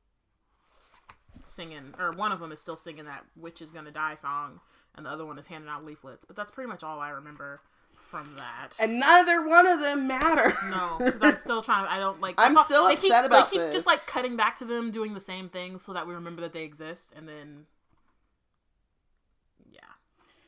singing, 1.44 1.94
or 1.98 2.12
one 2.12 2.32
of 2.32 2.40
them 2.40 2.52
is 2.52 2.60
still 2.60 2.76
singing 2.76 3.04
that 3.04 3.24
"Witch 3.36 3.60
is 3.60 3.70
Gonna 3.70 3.90
Die" 3.90 4.14
song, 4.14 4.60
and 4.94 5.04
the 5.04 5.10
other 5.10 5.26
one 5.26 5.38
is 5.38 5.46
handing 5.46 5.68
out 5.70 5.84
leaflets. 5.84 6.24
But 6.24 6.36
that's 6.36 6.50
pretty 6.50 6.68
much 6.68 6.82
all 6.82 7.00
I 7.00 7.10
remember 7.10 7.60
from 7.94 8.36
that. 8.36 8.70
And 8.78 8.98
neither 9.00 9.46
one 9.46 9.66
of 9.66 9.80
them 9.80 10.06
matter. 10.06 10.56
No, 10.68 10.96
because 10.98 11.20
I'm 11.22 11.38
still 11.38 11.62
trying. 11.62 11.86
I 11.86 11.98
don't 11.98 12.20
like. 12.20 12.34
I'm 12.38 12.56
all- 12.56 12.64
still 12.64 12.86
they 12.88 12.96
keep, 12.96 13.10
upset 13.12 13.24
about 13.26 13.50
They 13.50 13.56
keep 13.56 13.60
this. 13.66 13.74
just 13.74 13.86
like 13.86 14.06
cutting 14.06 14.36
back 14.36 14.58
to 14.58 14.64
them 14.64 14.90
doing 14.90 15.14
the 15.14 15.20
same 15.20 15.48
thing 15.48 15.78
so 15.78 15.92
that 15.92 16.06
we 16.06 16.14
remember 16.14 16.40
that 16.42 16.52
they 16.52 16.62
exist, 16.64 17.12
and 17.16 17.28
then 17.28 17.66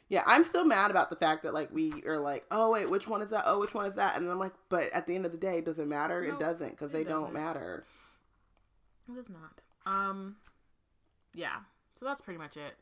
Yeah, 0.09 0.23
I'm 0.27 0.45
still 0.45 0.65
mad 0.65 0.91
about 0.93 1.11
the 1.11 1.17
fact 1.17 1.43
that 1.43 1.53
like 1.55 1.71
we 1.73 2.03
are 2.07 2.19
like, 2.19 2.45
oh 2.51 2.71
wait, 2.73 2.89
which 2.89 3.09
one 3.09 3.23
is 3.23 3.31
that? 3.31 3.43
Oh, 3.47 3.59
which 3.59 3.75
one 3.75 3.87
is 3.87 3.97
that? 3.97 4.17
And 4.17 4.31
I'm 4.31 4.39
like, 4.39 4.53
but 4.69 4.85
at 4.93 5.07
the 5.07 5.15
end 5.17 5.27
of 5.27 5.33
the 5.33 5.39
day, 5.39 5.61
does 5.61 5.79
it 5.79 5.89
matter? 5.89 6.23
No, 6.27 6.35
it 6.35 6.39
doesn't 6.41 6.71
because 6.71 6.93
they 6.93 7.03
don't 7.05 7.21
doesn't. 7.21 7.35
matter. 7.35 7.85
it 9.13 9.19
is 9.19 9.29
not. 9.29 9.61
Um, 9.85 10.37
yeah. 11.35 11.57
So 11.99 12.05
that's 12.07 12.21
pretty 12.21 12.39
much 12.39 12.57
it. 12.57 12.75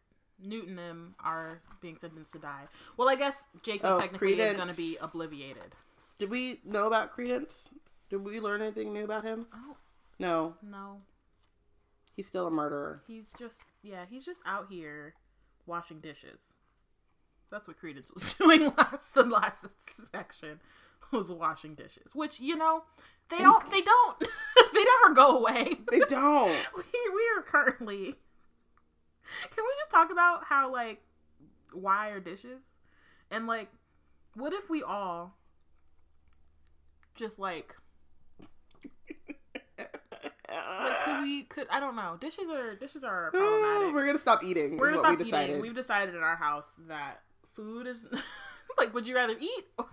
Newt 0.43 0.67
and 0.69 0.77
them 0.77 1.15
are 1.21 1.63
being 1.81 1.97
sentenced 1.97 2.33
to 2.33 2.39
die. 2.39 2.65
Well, 2.97 3.09
I 3.09 3.15
guess 3.15 3.47
Jacob 3.63 3.93
Oh, 3.95 4.01
technically 4.01 4.39
is 4.41 4.55
going 4.57 4.69
to 4.69 4.75
be 4.77 4.99
obliviated. 5.01 5.73
Did 6.19 6.29
we 6.29 6.61
know 6.65 6.87
about 6.89 7.13
Credence? 7.13 7.69
Did 8.11 8.25
we 8.25 8.41
learn 8.41 8.61
anything 8.61 8.93
new 8.93 9.05
about 9.05 9.25
him? 9.25 9.47
Oh 9.55 9.77
No, 10.19 10.55
no, 10.63 11.01
he's 12.15 12.27
still 12.27 12.47
a 12.47 12.51
murderer. 12.51 13.03
he's 13.07 13.33
just 13.39 13.63
yeah, 13.83 14.05
he's 14.11 14.25
just 14.25 14.41
out 14.45 14.67
here 14.69 15.15
washing 15.67 16.01
dishes. 16.01 16.41
That's 17.51 17.69
what 17.69 17.79
Credence 17.79 18.11
was 18.13 18.35
doing 18.39 18.73
last 18.77 19.15
the 19.15 19.25
last 19.25 19.65
section 20.13 20.61
was 21.13 21.31
washing 21.31 21.75
dishes. 21.75 22.15
Which 22.15 22.41
you 22.41 22.57
know 22.57 22.85
they 23.29 23.39
don't 23.39 23.71
they 23.71 23.81
don't 23.81 24.19
they 24.75 24.85
never 24.85 25.15
go 25.15 25.39
away. 25.39 25.75
They 25.91 26.01
don't. 26.01 26.67
we 26.77 26.83
we 27.15 27.23
are 27.37 27.43
currently. 27.43 28.17
Can 29.51 29.65
we 29.65 29.73
just 29.79 29.91
talk 29.91 30.11
about 30.11 30.45
how 30.45 30.73
like 30.73 31.03
why 31.73 32.11
are 32.11 32.21
dishes 32.21 32.71
and 33.31 33.47
like 33.47 33.69
what 34.35 34.53
if 34.53 34.71
we 34.71 34.83
all 34.83 35.37
just 37.15 37.39
like 37.39 37.75
like 40.49 41.01
could 41.05 41.21
we 41.23 41.43
could 41.45 41.67
I 41.71 41.81
don't 41.81 41.97
know 41.97 42.17
dishes 42.21 42.45
are 42.51 42.75
dishes 42.77 43.05
are 43.05 43.31
problematic. 43.35 43.95
We're 43.95 44.07
gonna 44.07 44.21
stop 44.21 44.45
eating. 44.45 44.77
We're 44.77 44.91
gonna 44.91 44.99
stop 44.99 45.19
we 45.19 45.27
eating. 45.27 45.61
We've 45.61 45.75
decided 45.75 46.15
in 46.15 46.23
our 46.23 46.37
house 46.37 46.75
that 46.89 47.23
food 47.55 47.87
is 47.87 48.09
like. 48.79 48.93
Would 48.95 49.07
you 49.07 49.15
rather 49.15 49.35
eat 49.39 49.65
or, 49.79 49.87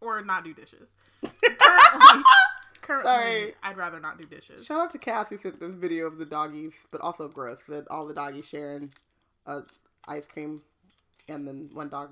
or 0.00 0.22
not 0.22 0.44
do 0.44 0.52
dishes? 0.54 0.88
Currently, 1.22 2.22
currently 2.82 3.10
Sorry. 3.10 3.54
I'd 3.62 3.76
rather 3.76 4.00
not 4.00 4.18
do 4.20 4.26
dishes. 4.26 4.66
Shout 4.66 4.80
out 4.80 4.90
to 4.90 4.98
Cass 4.98 5.28
who 5.30 5.38
sent 5.38 5.60
this 5.60 5.74
video 5.74 6.06
of 6.06 6.18
the 6.18 6.24
doggies, 6.26 6.74
but 6.90 7.00
also 7.00 7.28
gross 7.28 7.64
that 7.64 7.86
all 7.88 8.06
the 8.06 8.14
doggies 8.14 8.46
sharing 8.46 8.90
uh, 9.46 9.60
ice 10.06 10.26
cream, 10.26 10.58
and 11.28 11.46
then 11.46 11.70
one 11.72 11.88
dog 11.88 12.10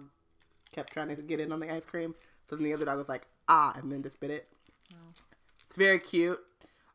kept 0.72 0.92
trying 0.92 1.08
to 1.08 1.16
get 1.22 1.40
in 1.40 1.52
on 1.52 1.60
the 1.60 1.72
ice 1.72 1.84
cream, 1.86 2.14
so 2.48 2.56
then 2.56 2.64
the 2.64 2.72
other 2.74 2.84
dog 2.84 2.98
was 2.98 3.08
like 3.08 3.26
ah, 3.48 3.72
and 3.76 3.90
then 3.90 4.02
just 4.02 4.16
spit 4.16 4.30
it. 4.30 4.48
Oh. 4.92 4.96
It's 5.66 5.76
very 5.76 5.98
cute. 5.98 6.38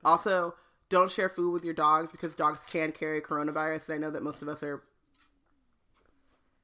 Also, 0.03 0.55
Don't 0.89 1.09
share 1.09 1.29
food 1.29 1.51
with 1.51 1.63
your 1.63 1.73
dogs 1.73 2.11
because 2.11 2.35
dogs 2.35 2.59
can 2.69 2.91
carry 2.91 3.21
coronavirus. 3.21 3.87
And 3.87 3.95
I 3.95 3.97
know 3.97 4.11
that 4.11 4.23
most 4.23 4.41
of 4.41 4.49
us 4.49 4.61
are. 4.63 4.83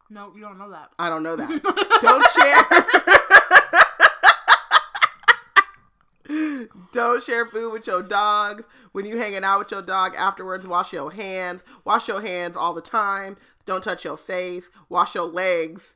No, 0.09 0.31
you 0.35 0.41
don't 0.41 0.57
know 0.57 0.69
that. 0.71 0.91
I 0.97 1.09
don't 1.09 1.23
know 1.23 1.35
that. 1.35 1.49
don't 2.01 2.25
share. 6.29 6.85
don't 6.93 7.21
share 7.23 7.45
food 7.45 7.71
with 7.73 7.87
your 7.87 8.01
dog. 8.03 8.63
When 8.93 9.05
you 9.05 9.17
hanging 9.17 9.43
out 9.43 9.59
with 9.59 9.71
your 9.71 9.81
dog 9.81 10.13
afterwards, 10.15 10.65
wash 10.65 10.93
your 10.93 11.11
hands. 11.11 11.63
Wash 11.83 12.07
your 12.07 12.21
hands 12.21 12.55
all 12.55 12.73
the 12.73 12.81
time. 12.81 13.37
Don't 13.65 13.83
touch 13.83 14.05
your 14.05 14.17
face. 14.17 14.69
Wash 14.89 15.13
your 15.15 15.25
legs. 15.25 15.95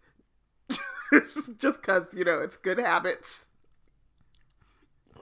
just 1.58 1.82
because 1.82 2.04
you 2.14 2.24
know 2.24 2.40
it's 2.40 2.58
good 2.58 2.78
habits. 2.80 3.46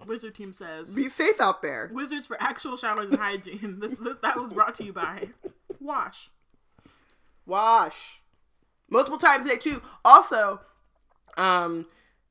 Wizard 0.07 0.33
team 0.33 0.53
says 0.53 0.95
Be 0.95 1.09
safe 1.09 1.39
out 1.41 1.61
there. 1.61 1.91
wizards 1.93 2.25
for 2.25 2.41
actual 2.41 2.77
showers 2.77 3.09
and 3.09 3.19
hygiene. 3.19 3.77
This, 3.81 3.99
this 3.99 4.17
that 4.21 4.37
was 4.37 4.53
brought 4.53 4.73
to 4.75 4.83
you 4.83 4.93
by 4.93 5.29
Wash. 5.79 6.29
Wash 7.45 8.21
multiple 8.89 9.17
times 9.19 9.45
a 9.45 9.49
day 9.49 9.57
too. 9.57 9.81
Also, 10.03 10.61
um, 11.37 11.85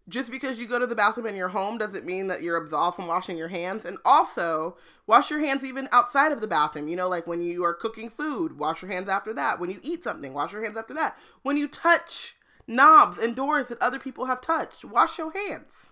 just 0.09 0.31
because 0.31 0.59
you 0.59 0.67
go 0.67 0.79
to 0.79 0.87
the 0.87 0.95
bathroom 0.95 1.27
in 1.27 1.37
your 1.37 1.49
home 1.49 1.79
doesn't 1.79 2.07
mean 2.07 2.29
that 2.29 2.43
you're 2.43 2.57
absolved 2.57 2.97
from 2.97 3.07
washing 3.07 3.37
your 3.37 3.49
hands. 3.49 3.85
And 3.85 3.99
also, 4.05 4.77
wash 5.07 5.31
your 5.31 5.41
hands 5.41 5.65
even 5.65 5.89
outside 5.93 6.33
of 6.33 6.41
the 6.41 6.47
bathroom. 6.47 6.89
You 6.89 6.97
know, 6.97 7.09
like 7.09 7.27
when 7.27 7.43
you 7.43 7.65
are 7.65 7.75
cooking 7.75 8.09
food, 8.09 8.59
wash 8.59 8.83
your 8.83 8.91
hands 8.91 9.09
after 9.09 9.33
that. 9.35 9.61
When 9.61 9.71
you 9.71 9.81
eat 9.83 10.05
something, 10.05 10.33
wash 10.33 10.53
your 10.53 10.63
hands 10.63 10.77
after 10.77 10.95
that. 10.95 11.19
When 11.43 11.57
you 11.57 11.69
touch 11.69 12.37
knobs 12.67 13.19
and 13.19 13.35
doors 13.35 13.69
that 13.69 13.81
other 13.83 13.99
people 13.99 14.27
have 14.27 14.41
touched, 14.41 14.85
wash 14.85 15.19
your 15.19 15.33
hands. 15.33 15.91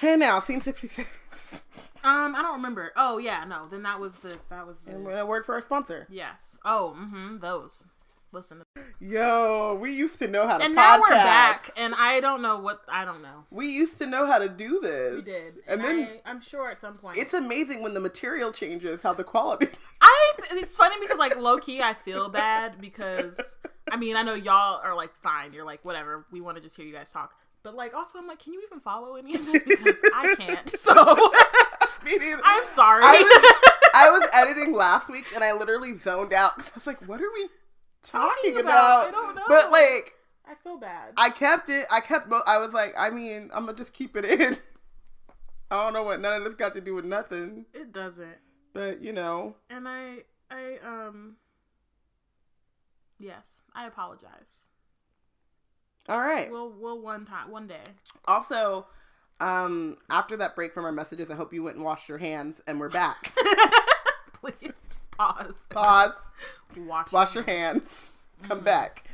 Hey 0.00 0.16
now, 0.16 0.40
scene 0.40 0.62
66. 0.62 1.62
Um, 2.02 2.34
I 2.34 2.42
don't 2.42 2.54
remember. 2.54 2.92
Oh 2.96 3.18
yeah, 3.18 3.44
no. 3.46 3.68
Then 3.70 3.82
that 3.82 4.00
was 4.00 4.14
the 4.16 4.38
that 4.48 4.66
was 4.66 4.80
the 4.82 4.96
A 4.96 5.26
word 5.26 5.44
for 5.46 5.54
our 5.54 5.62
sponsor. 5.62 6.06
yes. 6.10 6.58
Oh, 6.64 6.96
mm-hmm. 6.98 7.38
Those. 7.38 7.84
Listen. 8.32 8.62
To 8.76 8.82
Yo, 9.00 9.76
we 9.80 9.92
used 9.92 10.18
to 10.20 10.28
know 10.28 10.46
how 10.46 10.58
to 10.58 10.64
and 10.64 10.74
podcast. 10.74 10.76
now 10.76 11.00
we're 11.00 11.08
back, 11.08 11.70
and 11.76 11.94
I 11.98 12.20
don't 12.20 12.42
know 12.42 12.60
what 12.60 12.80
I 12.88 13.04
don't 13.04 13.22
know. 13.22 13.44
We 13.50 13.66
used 13.66 13.98
to 13.98 14.06
know 14.06 14.24
how 14.24 14.38
to 14.38 14.48
do 14.48 14.78
this. 14.80 15.24
We 15.26 15.32
did, 15.32 15.54
And 15.66 15.82
then 15.82 16.08
I, 16.24 16.30
I'm 16.30 16.40
sure 16.40 16.70
at 16.70 16.80
some 16.80 16.94
point 16.94 17.18
it's 17.18 17.34
amazing 17.34 17.82
when 17.82 17.92
the 17.92 18.00
material 18.00 18.52
changes 18.52 19.02
how 19.02 19.14
the 19.14 19.24
quality. 19.24 19.68
I 20.00 20.32
it's 20.52 20.76
funny 20.76 20.94
because 21.00 21.18
like 21.18 21.36
low 21.36 21.58
key 21.58 21.82
I 21.82 21.92
feel 21.94 22.28
bad 22.28 22.80
because 22.80 23.56
I 23.90 23.96
mean 23.96 24.14
I 24.16 24.22
know 24.22 24.34
y'all 24.34 24.80
are 24.82 24.94
like 24.94 25.14
fine 25.16 25.52
you're 25.52 25.64
like 25.64 25.84
whatever 25.84 26.24
we 26.30 26.40
want 26.40 26.56
to 26.56 26.62
just 26.62 26.76
hear 26.76 26.86
you 26.86 26.92
guys 26.94 27.10
talk 27.10 27.34
but 27.62 27.74
like 27.74 27.92
also 27.94 28.18
I'm 28.18 28.26
like 28.26 28.38
can 28.38 28.52
you 28.54 28.62
even 28.66 28.80
follow 28.80 29.16
any 29.16 29.34
of 29.34 29.44
this 29.44 29.62
because 29.62 30.00
I 30.14 30.34
can't 30.38 30.70
so 30.76 30.94
I'm 32.44 32.66
sorry 32.66 33.02
I 33.04 33.12
was, 33.12 33.90
I 33.94 34.10
was 34.10 34.28
editing 34.32 34.72
last 34.72 35.08
week 35.10 35.26
and 35.34 35.42
I 35.44 35.52
literally 35.52 35.96
zoned 35.96 36.32
out 36.32 36.56
'cause 36.56 36.70
I 36.70 36.76
was 36.76 36.86
like, 36.86 37.06
what 37.08 37.20
are 37.20 37.30
we 37.32 37.48
talking 38.02 38.58
about? 38.58 39.08
about? 39.08 39.08
I 39.08 39.10
don't 39.10 39.34
know. 39.36 39.42
But 39.48 39.70
like, 39.70 40.14
I 40.46 40.54
feel 40.62 40.78
bad 40.78 41.12
I 41.16 41.30
kept 41.30 41.68
it. 41.68 41.86
I 41.90 42.00
kept. 42.00 42.32
I 42.46 42.58
was 42.58 42.72
like, 42.72 42.94
I 42.98 43.10
mean, 43.10 43.50
I'm 43.54 43.66
gonna 43.66 43.76
just 43.78 43.92
keep 43.92 44.16
it 44.16 44.24
in. 44.24 44.56
I 45.70 45.84
don't 45.84 45.92
know 45.92 46.02
what 46.02 46.20
none 46.20 46.32
of 46.40 46.44
this 46.44 46.54
got 46.54 46.74
to 46.74 46.80
do 46.80 46.94
with 46.94 47.04
nothing, 47.04 47.66
it 47.72 47.92
doesn't 47.92 48.36
but 48.72 49.00
you 49.00 49.12
know, 49.12 49.54
and 49.68 49.88
I 49.88 50.24
I 50.50 50.78
um 50.84 51.36
yes 53.18 53.62
I 53.74 53.86
apologize 53.86 54.66
all 56.08 56.20
right. 56.20 56.50
we'll 56.50 56.70
we'll 56.72 57.00
one 57.00 57.24
time 57.24 57.50
one 57.50 57.66
day 57.68 57.84
Also, 58.26 58.86
um, 59.40 59.96
after 60.08 60.36
that 60.36 60.54
break 60.54 60.72
from 60.74 60.84
our 60.84 60.92
messages, 60.92 61.30
I 61.30 61.34
hope 61.34 61.52
you 61.52 61.62
went 61.62 61.76
and 61.76 61.84
washed 61.84 62.08
your 62.08 62.18
hands, 62.18 62.60
and 62.66 62.78
we're 62.78 62.88
back. 62.88 63.32
please 64.34 64.72
pause 65.10 65.66
Pause. 65.70 66.12
wash 66.76 67.12
Wash 67.12 67.34
your 67.34 67.44
hands. 67.44 68.08
Come 68.42 68.60
back. 68.60 69.04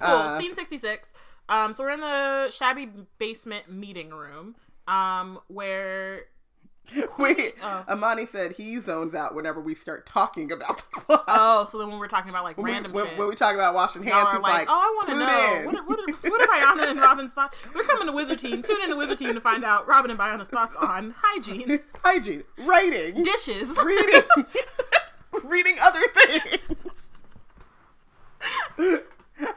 Cool. 0.00 0.10
Uh, 0.10 0.38
Scene 0.38 0.54
66. 0.54 1.08
Um, 1.48 1.74
so 1.74 1.84
we're 1.84 1.90
in 1.90 2.00
the 2.00 2.50
shabby 2.50 2.90
basement 3.18 3.70
meeting 3.70 4.10
room, 4.10 4.54
um, 4.88 5.38
where 5.48 6.26
wait, 7.18 7.54
Oh. 7.62 7.84
Amani 7.88 8.26
said 8.26 8.52
he 8.52 8.80
zones 8.80 9.14
out 9.14 9.34
whenever 9.34 9.60
we 9.60 9.74
start 9.74 10.04
talking 10.06 10.52
about 10.52 10.78
the 10.78 11.00
plot. 11.00 11.24
oh, 11.28 11.66
so 11.70 11.78
then 11.78 11.88
when 11.88 11.98
we're 11.98 12.08
talking 12.08 12.30
about 12.30 12.44
like 12.44 12.56
when, 12.56 12.64
we, 12.64 12.70
random 12.72 12.92
when, 12.92 13.06
shit, 13.06 13.18
when 13.18 13.28
we 13.28 13.34
talk 13.34 13.54
about 13.54 13.74
washing 13.74 14.02
hands, 14.02 14.26
are 14.26 14.32
he's 14.34 14.42
like, 14.42 14.52
like, 14.52 14.68
oh, 14.68 14.72
I 14.72 14.92
want 14.96 15.08
to 15.08 15.18
know 15.18 15.60
in." 15.60 15.66
what 15.66 15.76
are, 15.76 15.84
what 15.84 16.30
what 16.30 16.40
are 16.40 16.46
Bayana 16.46 16.90
and 16.90 17.00
Robin's 17.00 17.32
thoughts. 17.32 17.56
We're 17.74 17.84
coming 17.84 18.06
to 18.06 18.12
Wizard 18.12 18.38
Team. 18.38 18.62
Tune 18.62 18.82
in 18.82 18.90
to 18.90 18.96
Wizard 18.96 19.18
Team 19.18 19.34
to 19.34 19.40
find 19.40 19.64
out 19.64 19.86
Robin 19.88 20.10
and 20.10 20.20
Bayana's 20.20 20.48
thoughts 20.50 20.76
on 20.76 21.14
hygiene, 21.16 21.80
hygiene, 22.04 22.44
writing, 22.58 23.22
dishes, 23.22 23.76
reading, 23.84 24.22
reading 25.42 25.76
other 25.80 26.02
things. 26.12 26.58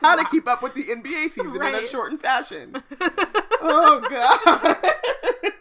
How 0.02 0.16
to 0.16 0.24
keep 0.32 0.48
up 0.48 0.64
with 0.64 0.74
the 0.76 0.84
NBA 0.84 1.32
season 1.34 1.56
in 1.62 1.76
a 1.76 1.86
shortened 1.88 2.22
fashion. 2.22 2.82
oh 3.62 4.02
god. 4.10 5.54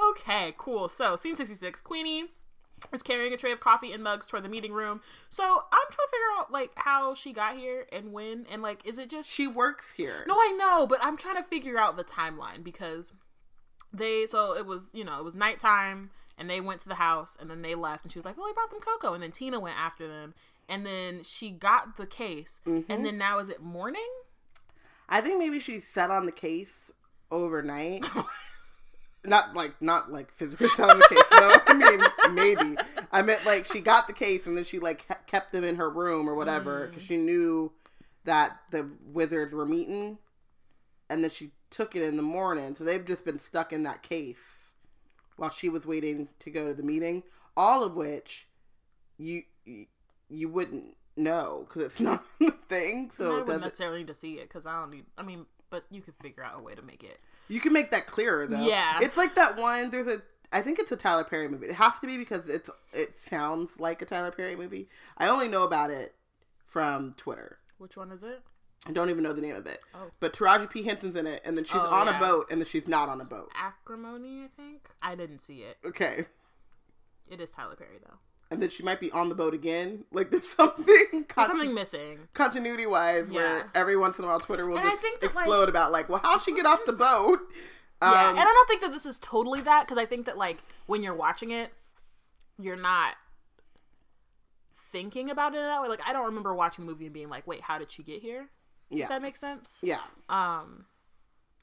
Okay, 0.00 0.54
cool. 0.58 0.88
So, 0.88 1.16
scene 1.16 1.36
66, 1.36 1.80
Queenie 1.80 2.26
is 2.92 3.02
carrying 3.02 3.32
a 3.32 3.36
tray 3.36 3.52
of 3.52 3.60
coffee 3.60 3.92
and 3.92 4.02
mugs 4.02 4.26
toward 4.26 4.44
the 4.44 4.48
meeting 4.48 4.72
room. 4.72 5.00
So, 5.28 5.44
I'm 5.44 5.90
trying 5.90 5.90
to 5.90 6.10
figure 6.10 6.38
out, 6.38 6.52
like, 6.52 6.70
how 6.76 7.14
she 7.14 7.32
got 7.32 7.56
here 7.56 7.86
and 7.92 8.12
when, 8.12 8.46
and, 8.50 8.62
like, 8.62 8.86
is 8.86 8.98
it 8.98 9.10
just. 9.10 9.28
she 9.28 9.46
works 9.46 9.92
here. 9.92 10.24
No, 10.26 10.34
I 10.34 10.56
know, 10.58 10.86
but 10.86 10.98
I'm 11.02 11.16
trying 11.16 11.36
to 11.36 11.42
figure 11.42 11.78
out 11.78 11.96
the 11.96 12.04
timeline 12.04 12.62
because 12.62 13.12
they. 13.92 14.26
So, 14.26 14.56
it 14.56 14.66
was, 14.66 14.90
you 14.92 15.04
know, 15.04 15.18
it 15.18 15.24
was 15.24 15.34
nighttime, 15.34 16.10
and 16.38 16.48
they 16.48 16.60
went 16.60 16.80
to 16.82 16.88
the 16.88 16.94
house, 16.94 17.36
and 17.40 17.50
then 17.50 17.62
they 17.62 17.74
left, 17.74 18.04
and 18.04 18.12
she 18.12 18.18
was 18.18 18.26
like, 18.26 18.36
well, 18.36 18.46
I 18.46 18.52
brought 18.52 18.70
them 18.70 18.80
cocoa. 18.80 19.14
And 19.14 19.22
then 19.22 19.32
Tina 19.32 19.58
went 19.58 19.78
after 19.78 20.06
them, 20.06 20.34
and 20.68 20.86
then 20.86 21.22
she 21.24 21.50
got 21.50 21.96
the 21.96 22.06
case, 22.06 22.60
mm-hmm. 22.66 22.90
and 22.90 23.04
then 23.04 23.18
now 23.18 23.38
is 23.38 23.48
it 23.48 23.62
morning? 23.62 24.08
I 25.08 25.20
think 25.20 25.38
maybe 25.38 25.58
she 25.58 25.80
sat 25.80 26.10
on 26.10 26.26
the 26.26 26.32
case 26.32 26.92
overnight. 27.30 28.06
not 29.24 29.54
like 29.54 29.80
not 29.82 30.12
like 30.12 30.32
physically 30.32 30.68
on 30.78 30.98
the 30.98 31.06
case. 31.08 31.22
No, 31.32 31.54
I 31.66 31.74
mean 31.74 32.34
maybe. 32.34 32.76
I 33.12 33.22
meant 33.22 33.44
like 33.44 33.66
she 33.66 33.80
got 33.80 34.06
the 34.06 34.12
case 34.12 34.46
and 34.46 34.56
then 34.56 34.64
she 34.64 34.78
like 34.78 35.06
kept 35.26 35.52
them 35.52 35.64
in 35.64 35.76
her 35.76 35.90
room 35.90 36.28
or 36.28 36.34
whatever 36.34 36.86
because 36.86 37.02
mm. 37.02 37.08
she 37.08 37.16
knew 37.16 37.72
that 38.24 38.58
the 38.70 38.88
wizards 39.06 39.52
were 39.52 39.66
meeting, 39.66 40.18
and 41.08 41.22
then 41.22 41.30
she 41.30 41.50
took 41.70 41.96
it 41.96 42.02
in 42.02 42.16
the 42.16 42.22
morning. 42.22 42.74
So 42.74 42.84
they've 42.84 43.04
just 43.04 43.24
been 43.24 43.38
stuck 43.38 43.72
in 43.72 43.84
that 43.84 44.02
case 44.02 44.72
while 45.36 45.50
she 45.50 45.68
was 45.68 45.86
waiting 45.86 46.28
to 46.40 46.50
go 46.50 46.68
to 46.68 46.74
the 46.74 46.82
meeting. 46.82 47.22
All 47.56 47.82
of 47.82 47.96
which 47.96 48.46
you 49.16 49.42
you, 50.28 50.48
wouldn't 50.48 50.96
know 51.16 51.66
because 51.66 51.82
it's 51.82 52.00
not 52.00 52.24
the 52.38 52.50
thing. 52.68 53.10
I 53.12 53.16
So 53.16 53.36
it 53.38 53.46
wouldn't 53.46 53.64
necessarily 53.64 53.98
need 53.98 54.08
to 54.08 54.14
see 54.14 54.34
it 54.34 54.48
because 54.48 54.66
I 54.66 54.78
don't 54.80 54.90
need. 54.90 55.06
I 55.16 55.22
mean, 55.22 55.46
but 55.70 55.84
you 55.90 56.00
could 56.00 56.14
figure 56.22 56.44
out 56.44 56.58
a 56.58 56.62
way 56.62 56.74
to 56.74 56.82
make 56.82 57.02
it. 57.02 57.18
You 57.48 57.60
can 57.60 57.72
make 57.72 57.90
that 57.90 58.06
clearer 58.06 58.46
though. 58.46 58.64
Yeah. 58.66 59.00
It's 59.02 59.16
like 59.16 59.34
that 59.36 59.56
one 59.56 59.90
there's 59.90 60.06
a 60.06 60.22
I 60.52 60.62
think 60.62 60.78
it's 60.78 60.90
a 60.92 60.96
Tyler 60.96 61.24
Perry 61.24 61.48
movie. 61.48 61.66
It 61.66 61.74
has 61.74 61.98
to 62.00 62.06
be 62.06 62.16
because 62.16 62.46
it's 62.48 62.70
it 62.92 63.18
sounds 63.18 63.78
like 63.78 64.00
a 64.02 64.04
Tyler 64.06 64.30
Perry 64.30 64.56
movie. 64.56 64.88
I 65.18 65.28
only 65.28 65.48
know 65.48 65.62
about 65.64 65.90
it 65.90 66.14
from 66.66 67.14
Twitter. 67.16 67.58
Which 67.78 67.96
one 67.96 68.10
is 68.12 68.22
it? 68.22 68.40
I 68.86 68.92
don't 68.92 69.10
even 69.10 69.22
know 69.24 69.32
the 69.32 69.42
name 69.42 69.56
of 69.56 69.66
it. 69.66 69.80
Oh. 69.94 70.10
But 70.20 70.32
Taraji 70.32 70.70
P. 70.70 70.82
Henson's 70.84 71.16
in 71.16 71.26
it 71.26 71.42
and 71.44 71.56
then 71.56 71.64
she's 71.64 71.74
Oh, 71.76 71.86
on 71.92 72.06
yeah. 72.06 72.16
a 72.16 72.20
boat 72.20 72.46
and 72.50 72.60
then 72.60 72.66
she's 72.66 72.86
not 72.88 73.08
on 73.08 73.20
a 73.20 73.24
boat. 73.24 73.50
Acrimony, 73.56 74.44
I 74.44 74.48
think. 74.56 74.88
I 75.02 75.14
didn't 75.16 75.40
see 75.40 75.62
it. 75.62 75.78
Okay. 75.84 76.26
It 77.30 77.40
is 77.40 77.50
Tyler 77.50 77.74
Perry 77.76 77.98
though. 78.02 78.16
And 78.50 78.62
then 78.62 78.70
she 78.70 78.82
might 78.82 78.98
be 78.98 79.10
on 79.12 79.28
the 79.28 79.34
boat 79.34 79.52
again. 79.54 80.04
Like 80.12 80.30
there's 80.30 80.48
something 80.48 80.86
There's 81.34 81.46
something 81.48 81.74
missing. 81.74 82.18
continuity 82.34 82.86
wise 82.86 83.26
Yeah. 83.30 83.36
where 83.40 83.70
every 83.74 83.96
once 83.96 84.18
in 84.18 84.24
a 84.24 84.28
while 84.28 84.40
Twitter 84.40 84.66
will 84.66 84.78
And 84.78 84.88
just 84.88 85.02
that, 85.02 85.12
like- 85.22 85.22
explode 85.44 85.68
about 85.68 85.92
like, 85.92 86.08
well 86.08 86.20
how'd 86.22 86.42
she 86.42 86.54
get 86.54 86.64
off 86.66 86.80
the 86.86 86.92
boat? 86.94 87.40
yeah, 88.02 88.08
Um, 88.08 88.30
and 88.30 88.38
I 88.40 88.44
don't 88.44 88.68
think 88.68 88.80
that 88.82 88.92
this 88.92 89.04
is 89.06 89.18
totally 89.18 89.60
that 89.62 89.84
because 89.86 89.98
I 89.98 90.06
think 90.06 90.26
that 90.26 90.38
like 90.38 90.62
when 90.86 91.02
you're 91.02 91.14
watching 91.14 91.50
it, 91.50 91.72
you're 92.58 92.76
not 92.76 93.14
thinking 94.90 95.30
about 95.30 95.54
it 95.54 95.58
that 95.58 95.82
way. 95.82 95.88
Like 95.88 96.00
I 96.06 96.12
don't 96.12 96.26
remember 96.26 96.54
watching 96.54 96.86
the 96.86 96.90
movie 96.92 97.04
and 97.06 97.14
being 97.14 97.28
like, 97.28 97.46
"Wait, 97.46 97.60
how 97.60 97.78
did 97.78 97.90
she 97.90 98.02
get 98.02 98.20
here?" 98.22 98.48
If 98.90 98.98
yeah. 98.98 99.08
that 99.08 99.20
makes 99.22 99.38
sense. 99.40 99.78
Yeah. 99.82 100.00
Um, 100.30 100.86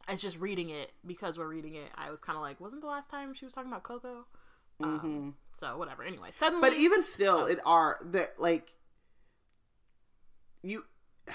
it's 0.07 0.21
just 0.21 0.39
reading 0.39 0.69
it 0.69 0.91
because 1.05 1.37
we're 1.39 1.47
reading 1.47 1.73
it. 1.75 1.89
I 1.95 2.11
was 2.11 2.19
kind 2.19 2.35
of 2.35 2.43
like, 2.43 2.59
wasn't 2.61 2.81
the 2.81 2.87
last 2.87 3.09
time 3.09 3.33
she 3.33 3.45
was 3.45 3.53
talking 3.55 3.71
about 3.71 3.81
cocoa? 3.83 4.25
Um, 4.79 4.99
Mhm. 4.99 5.33
So 5.57 5.77
whatever. 5.77 6.03
Anyway, 6.03 6.29
suddenly, 6.31 6.69
But 6.69 6.77
even 6.77 7.03
still, 7.03 7.45
it 7.45 7.59
are 7.65 8.00
that 8.12 8.39
like 8.39 8.74
you. 10.62 10.83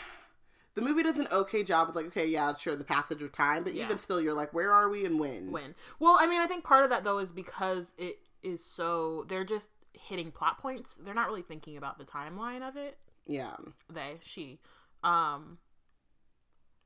The 0.76 0.82
movie 0.82 1.02
does 1.02 1.18
an 1.18 1.26
okay 1.32 1.64
job. 1.64 1.88
It's 1.88 1.96
like 1.96 2.06
okay, 2.06 2.26
yeah, 2.26 2.54
sure, 2.54 2.76
the 2.76 2.84
passage 2.84 3.20
of 3.22 3.32
time, 3.32 3.64
but 3.64 3.74
Yeah. 3.74 3.84
even 3.86 3.98
still, 3.98 4.20
you're 4.20 4.34
like, 4.34 4.54
where 4.54 4.72
are 4.72 4.88
we 4.88 5.04
and 5.04 5.18
when? 5.18 5.50
when. 5.50 5.74
Well, 5.98 6.16
I 6.18 6.26
mean, 6.28 6.40
I 6.40 6.46
think 6.46 6.62
part 6.62 6.84
of 6.84 6.90
that 6.90 7.02
though 7.02 7.18
is 7.18 7.32
because 7.32 7.92
it 7.98 8.20
is 8.44 8.64
so 8.64 9.24
they're 9.28 9.44
just 9.44 9.68
hitting 9.94 10.30
plot 10.30 10.58
points. 10.58 10.96
They're 11.04 11.12
not 11.12 11.26
really 11.26 11.42
thinking 11.42 11.76
about 11.76 11.98
the 11.98 12.04
timeline 12.04 12.66
of 12.66 12.76
it. 12.76 12.96
Yeah, 13.26 13.56
They, 13.92 14.18
she, 14.22 14.60
um, 15.02 15.58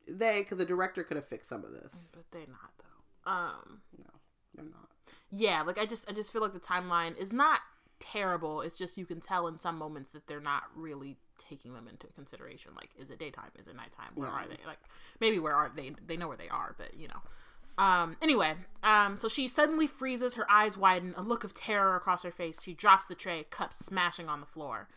they 0.09 0.41
because 0.41 0.59
the 0.59 0.65
director 0.65 1.05
could 1.05 1.19
have 1.19 1.27
fixed 1.29 1.51
some 1.51 1.63
of 1.65 1.73
this. 1.73 1.93
but 2.15 2.25
they're 2.33 2.41
not 2.49 2.73
though. 2.79 3.31
Um, 3.31 3.83
No, 3.99 4.11
they're 4.55 4.65
not. 4.65 4.89
Yeah, 5.35 5.63
like 5.63 5.79
I 5.79 5.87
just 5.87 6.09
I 6.09 6.13
just 6.13 6.33
feel 6.33 6.43
like 6.43 6.53
the 6.53 6.61
timeline 6.61 7.17
is 7.19 7.33
not 7.33 7.61
terrible. 7.99 8.61
It's 8.61 8.79
just 8.79 8.97
you 8.97 9.07
can 9.07 9.21
tell 9.21 9.49
in 9.49 9.59
some 9.59 9.77
moments 9.77 10.11
that 10.11 10.27
they're 10.27 10.41
not 10.41 10.65
really 10.77 11.17
taking 11.49 11.75
them 11.75 11.89
into 11.89 12.07
consideration. 12.09 12.73
Like, 12.77 12.91
is 12.99 13.11
it 13.11 13.19
daytime? 13.19 13.51
Is 13.59 13.67
it 13.67 13.77
nighttime? 13.77 14.11
Where 14.15 14.29
are 14.29 14.47
they? 14.47 14.59
Like, 14.67 14.79
maybe 15.21 15.39
where 15.39 15.55
are 15.55 15.73
they? 15.75 15.93
They 16.07 16.17
know 16.17 16.29
where 16.29 16.37
they 16.37 16.49
are, 16.49 16.75
but 16.79 16.95
you 16.97 17.09
know. 17.09 17.83
Um. 17.83 18.17
Anyway, 18.23 18.55
um. 18.83 19.19
So 19.19 19.29
she 19.29 19.49
suddenly 19.49 19.87
freezes. 19.87 20.35
Her 20.35 20.51
eyes 20.51 20.79
widen. 20.79 21.15
A 21.17 21.23
look 21.23 21.43
of 21.43 21.53
terror 21.53 21.97
across 21.97 22.23
her 22.23 22.31
face. 22.31 22.63
She 22.63 22.75
drops 22.75 23.07
the 23.07 23.15
tray, 23.15 23.47
cup 23.51 23.73
smashing 23.73 24.29
on 24.29 24.41
the 24.41 24.47
floor. 24.47 24.89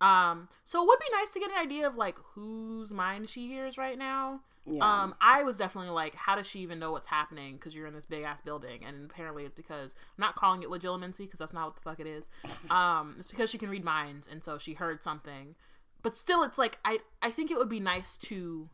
Um. 0.00 0.48
So 0.64 0.82
it 0.82 0.86
would 0.86 1.00
be 1.00 1.16
nice 1.18 1.32
to 1.32 1.40
get 1.40 1.50
an 1.50 1.58
idea 1.58 1.86
of 1.86 1.96
like 1.96 2.16
whose 2.34 2.92
mind 2.92 3.28
she 3.28 3.48
hears 3.48 3.76
right 3.76 3.98
now. 3.98 4.40
Yeah. 4.66 5.02
Um, 5.02 5.14
I 5.20 5.42
was 5.42 5.56
definitely 5.56 5.90
like, 5.90 6.14
how 6.14 6.36
does 6.36 6.46
she 6.46 6.60
even 6.60 6.78
know 6.78 6.92
what's 6.92 7.06
happening? 7.06 7.54
Because 7.54 7.74
you're 7.74 7.86
in 7.86 7.94
this 7.94 8.04
big 8.04 8.24
ass 8.24 8.40
building, 8.40 8.84
and 8.84 9.10
apparently 9.10 9.44
it's 9.44 9.54
because 9.54 9.94
I'm 9.94 10.22
not 10.22 10.36
calling 10.36 10.62
it 10.62 10.68
legilimency 10.68 11.20
because 11.20 11.38
that's 11.38 11.52
not 11.52 11.66
what 11.66 11.74
the 11.76 11.80
fuck 11.82 12.00
it 12.00 12.06
is. 12.06 12.28
Um, 12.70 13.16
it's 13.18 13.26
because 13.26 13.50
she 13.50 13.58
can 13.58 13.68
read 13.68 13.84
minds, 13.84 14.28
and 14.30 14.44
so 14.44 14.56
she 14.56 14.74
heard 14.74 15.02
something. 15.02 15.56
But 16.02 16.14
still, 16.14 16.42
it's 16.44 16.56
like 16.56 16.78
I 16.84 17.00
I 17.20 17.30
think 17.30 17.50
it 17.50 17.56
would 17.56 17.68
be 17.68 17.80
nice 17.80 18.16
to 18.18 18.68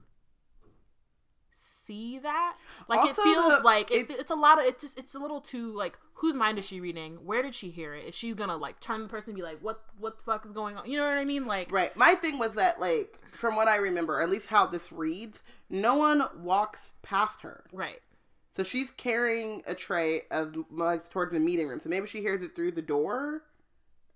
see 1.86 2.18
that. 2.20 2.56
Like 2.88 3.00
Also, 3.00 3.22
it 3.22 3.24
feels 3.24 3.58
the- 3.58 3.64
like 3.64 3.90
it, 3.90 4.10
it- 4.10 4.18
it's 4.20 4.30
a 4.30 4.34
lot 4.34 4.58
of 4.58 4.66
it's 4.66 4.82
just 4.82 4.98
it's 4.98 5.14
a 5.14 5.18
little 5.18 5.40
too 5.40 5.72
like 5.74 5.98
whose 6.14 6.34
mind 6.34 6.58
is 6.58 6.64
she 6.64 6.80
reading? 6.80 7.16
Where 7.26 7.42
did 7.42 7.54
she 7.54 7.70
hear 7.70 7.94
it? 7.94 8.04
Is 8.06 8.14
she 8.14 8.32
gonna 8.34 8.56
like 8.56 8.80
turn 8.80 9.02
the 9.02 9.08
person 9.08 9.30
and 9.30 9.36
be 9.36 9.42
like, 9.42 9.58
what 9.60 9.82
what 9.98 10.16
the 10.18 10.22
fuck 10.24 10.44
is 10.46 10.52
going 10.52 10.76
on? 10.76 10.90
You 10.90 10.98
know 10.98 11.04
what 11.08 11.18
I 11.18 11.24
mean? 11.24 11.46
Like 11.46 11.70
Right. 11.70 11.94
My 11.96 12.14
thing 12.14 12.38
was 12.38 12.54
that, 12.54 12.80
like, 12.80 13.18
from 13.32 13.54
what 13.56 13.68
I 13.68 13.76
remember, 13.76 14.20
at 14.22 14.30
least 14.30 14.46
how 14.46 14.66
this 14.66 14.90
reads, 14.90 15.42
no 15.70 15.94
one 15.94 16.22
walks 16.38 16.90
past 17.02 17.42
her. 17.42 17.64
right. 17.72 18.00
So 18.56 18.62
she's 18.62 18.90
carrying 18.90 19.62
a 19.66 19.74
tray 19.74 20.22
of 20.30 20.56
mugs 20.70 21.10
towards 21.10 21.32
the 21.34 21.38
meeting 21.40 21.68
room. 21.68 21.78
So 21.78 21.90
maybe 21.90 22.06
she 22.06 22.22
hears 22.22 22.42
it 22.42 22.56
through 22.56 22.70
the 22.72 22.80
door. 22.80 23.42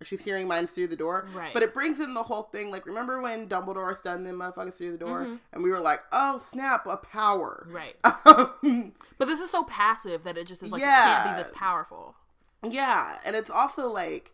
She's 0.03 0.23
hearing 0.23 0.49
minds 0.49 0.73
through 0.73 0.87
the 0.87 0.97
door. 0.97 1.27
Right. 1.35 1.53
But 1.53 1.63
it 1.63 1.75
brings 1.75 2.01
in 2.01 2.15
the 2.15 2.23
whole 2.23 2.45
thing. 2.45 2.71
Like, 2.71 2.87
remember 2.87 3.21
when 3.21 3.49
Dumbledore 3.49 3.97
stunned 3.99 4.27
them 4.27 4.37
motherfuckers 4.39 4.75
through 4.75 4.93
the 4.93 4.99
door? 4.99 5.25
Mhm. 5.27 5.39
And 5.53 5.63
we 5.63 5.71
were 5.71 5.81
like, 5.81 6.01
oh, 6.13 6.39
snap, 6.51 6.87
a 6.87 6.97
power. 6.97 7.67
Right. 7.71 7.97
Um, 8.27 8.93
But 9.19 9.27
this 9.27 9.41
is 9.41 9.51
so 9.51 9.65
passive 9.65 10.25
that 10.25 10.39
it 10.39 10.47
just 10.47 10.63
is 10.63 10.73
like 10.73 10.81
it 10.83 10.87
can't 10.87 11.37
be 11.37 11.43
this 11.43 11.53
powerful. 11.55 12.15
yeah. 12.63 13.19
And 13.27 13.37
it's 13.37 13.51
also 13.51 13.91
like, 13.91 14.33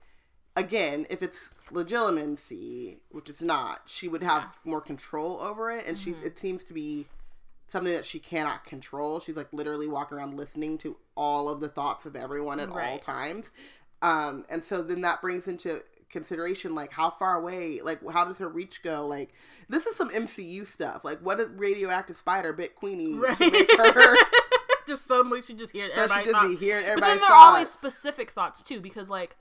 again, 0.54 1.06
if 1.10 1.20
it's 1.22 1.50
legilimency, 1.72 2.98
which 3.10 3.28
it's 3.28 3.42
not, 3.42 3.82
she 3.86 4.08
would 4.08 4.22
have 4.22 4.58
more 4.64 4.80
control 4.80 5.40
over 5.40 5.70
it. 5.70 5.86
And 5.86 5.98
she, 5.98 6.12
Mm-hmm. 6.12 6.26
it 6.26 6.38
seems 6.38 6.64
to 6.64 6.72
be 6.72 7.06
something 7.66 7.92
that 7.92 8.06
she 8.06 8.18
cannot 8.18 8.64
control. 8.64 9.18
She's 9.20 9.36
like 9.36 9.52
literally 9.52 9.88
walking 9.88 10.18
around 10.18 10.36
listening 10.36 10.78
to 10.78 10.96
all 11.16 11.48
of 11.48 11.60
the 11.60 11.68
thoughts 11.68 12.06
of 12.06 12.14
everyone 12.14 12.60
at 12.60 12.68
all 12.70 12.98
times. 13.00 13.46
Um, 14.02 14.44
and 14.48 14.62
so 14.64 14.82
then 14.82 15.00
that 15.02 15.20
brings 15.20 15.48
into 15.48 15.82
consideration 16.10 16.74
like 16.74 16.92
how 16.92 17.10
far 17.10 17.36
away, 17.36 17.80
like 17.82 17.98
how 18.12 18.24
does 18.24 18.38
her 18.38 18.48
reach 18.48 18.82
go? 18.82 19.06
Like 19.06 19.32
this 19.68 19.86
is 19.86 19.96
some 19.96 20.10
MCU 20.10 20.66
stuff. 20.66 21.04
Like 21.04 21.18
what 21.20 21.38
did 21.38 21.58
radioactive 21.58 22.16
spider 22.16 22.52
bit 22.52 22.74
Queenie 22.76 23.18
Right. 23.18 23.36
to 23.36 23.50
make 23.50 23.70
her? 23.94 24.16
just 24.86 25.08
suddenly 25.08 25.42
she 25.42 25.54
just 25.54 25.72
hears 25.72 25.90
so 25.90 25.96
she 25.96 26.00
everybody 26.02 26.24
just 26.26 26.32
thoughts. 26.34 26.54
be 26.60 26.64
hearing 26.64 26.84
But 26.94 27.00
then 27.02 27.18
there 27.18 27.28
are 27.28 27.34
always 27.34 27.68
specific 27.68 28.30
thoughts 28.30 28.62
too, 28.62 28.80
because 28.80 29.10
like 29.10 29.36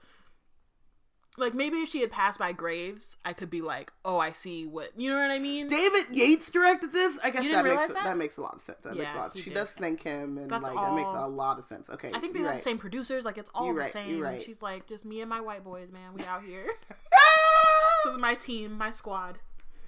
like 1.38 1.54
maybe 1.54 1.78
if 1.78 1.90
she 1.90 2.02
had 2.02 2.12
passed 2.12 2.40
by 2.40 2.52
graves, 2.52 3.18
I 3.26 3.34
could 3.34 3.50
be 3.50 3.62
like, 3.62 3.92
oh, 4.04 4.18
I 4.18 4.32
see 4.32 4.66
what 4.66 4.92
you 4.98 5.10
know 5.10 5.18
what 5.20 5.32
I 5.32 5.40
mean. 5.40 5.68
David 5.68 6.06
Yates 6.12 6.50
directed 6.52 6.94
this. 6.94 7.18
I 7.24 7.30
guess 7.30 7.44
that 7.44 7.66
makes 7.66 7.94
that? 7.94 8.04
that? 8.04 8.18
makes 8.18 8.38
a 8.38 8.42
lot 8.42 8.56
of 8.56 8.62
sense. 8.62 8.82
That 8.84 8.96
makes 8.96 9.14
a 9.14 9.18
lot. 9.18 9.34
he 9.34 9.42
She 9.42 9.50
did. 9.50 9.56
does 9.56 9.70
thank 9.70 10.04
him, 10.04 10.38
and 10.38 10.50
That's 10.50 10.68
like 10.68 10.76
that 10.76 10.94
makes 10.94 11.10
a 11.10 11.28
lot 11.28 11.60
of 11.60 11.66
sense. 11.66 11.90
Okay, 11.90 12.12
I 12.14 12.20
think 12.20 12.34
they 12.34 12.40
you're 12.40 12.48
right. 12.48 12.56
the 12.56 12.62
same 12.62 12.78
producers. 12.78 13.26
Like 13.26 13.38
it's 13.38 13.50
all 13.54 13.66
You're 13.66 13.76
the 13.76 13.80
right, 13.82 13.92
same. 13.92 14.16
you're 14.16 14.24
right. 14.24 14.42
She's 14.42 14.62
like, 14.62 14.88
just 14.88 15.06
me 15.06 15.22
and 15.22 15.30
my 15.30 15.42
white 15.42 15.64
boys, 15.64 15.92
man. 15.92 16.14
We 16.14 16.24
out 16.26 16.44
here. 16.44 16.66
this 18.06 18.14
is 18.14 18.20
my 18.20 18.36
team, 18.36 18.74
my 18.78 18.92
squad, 18.92 19.40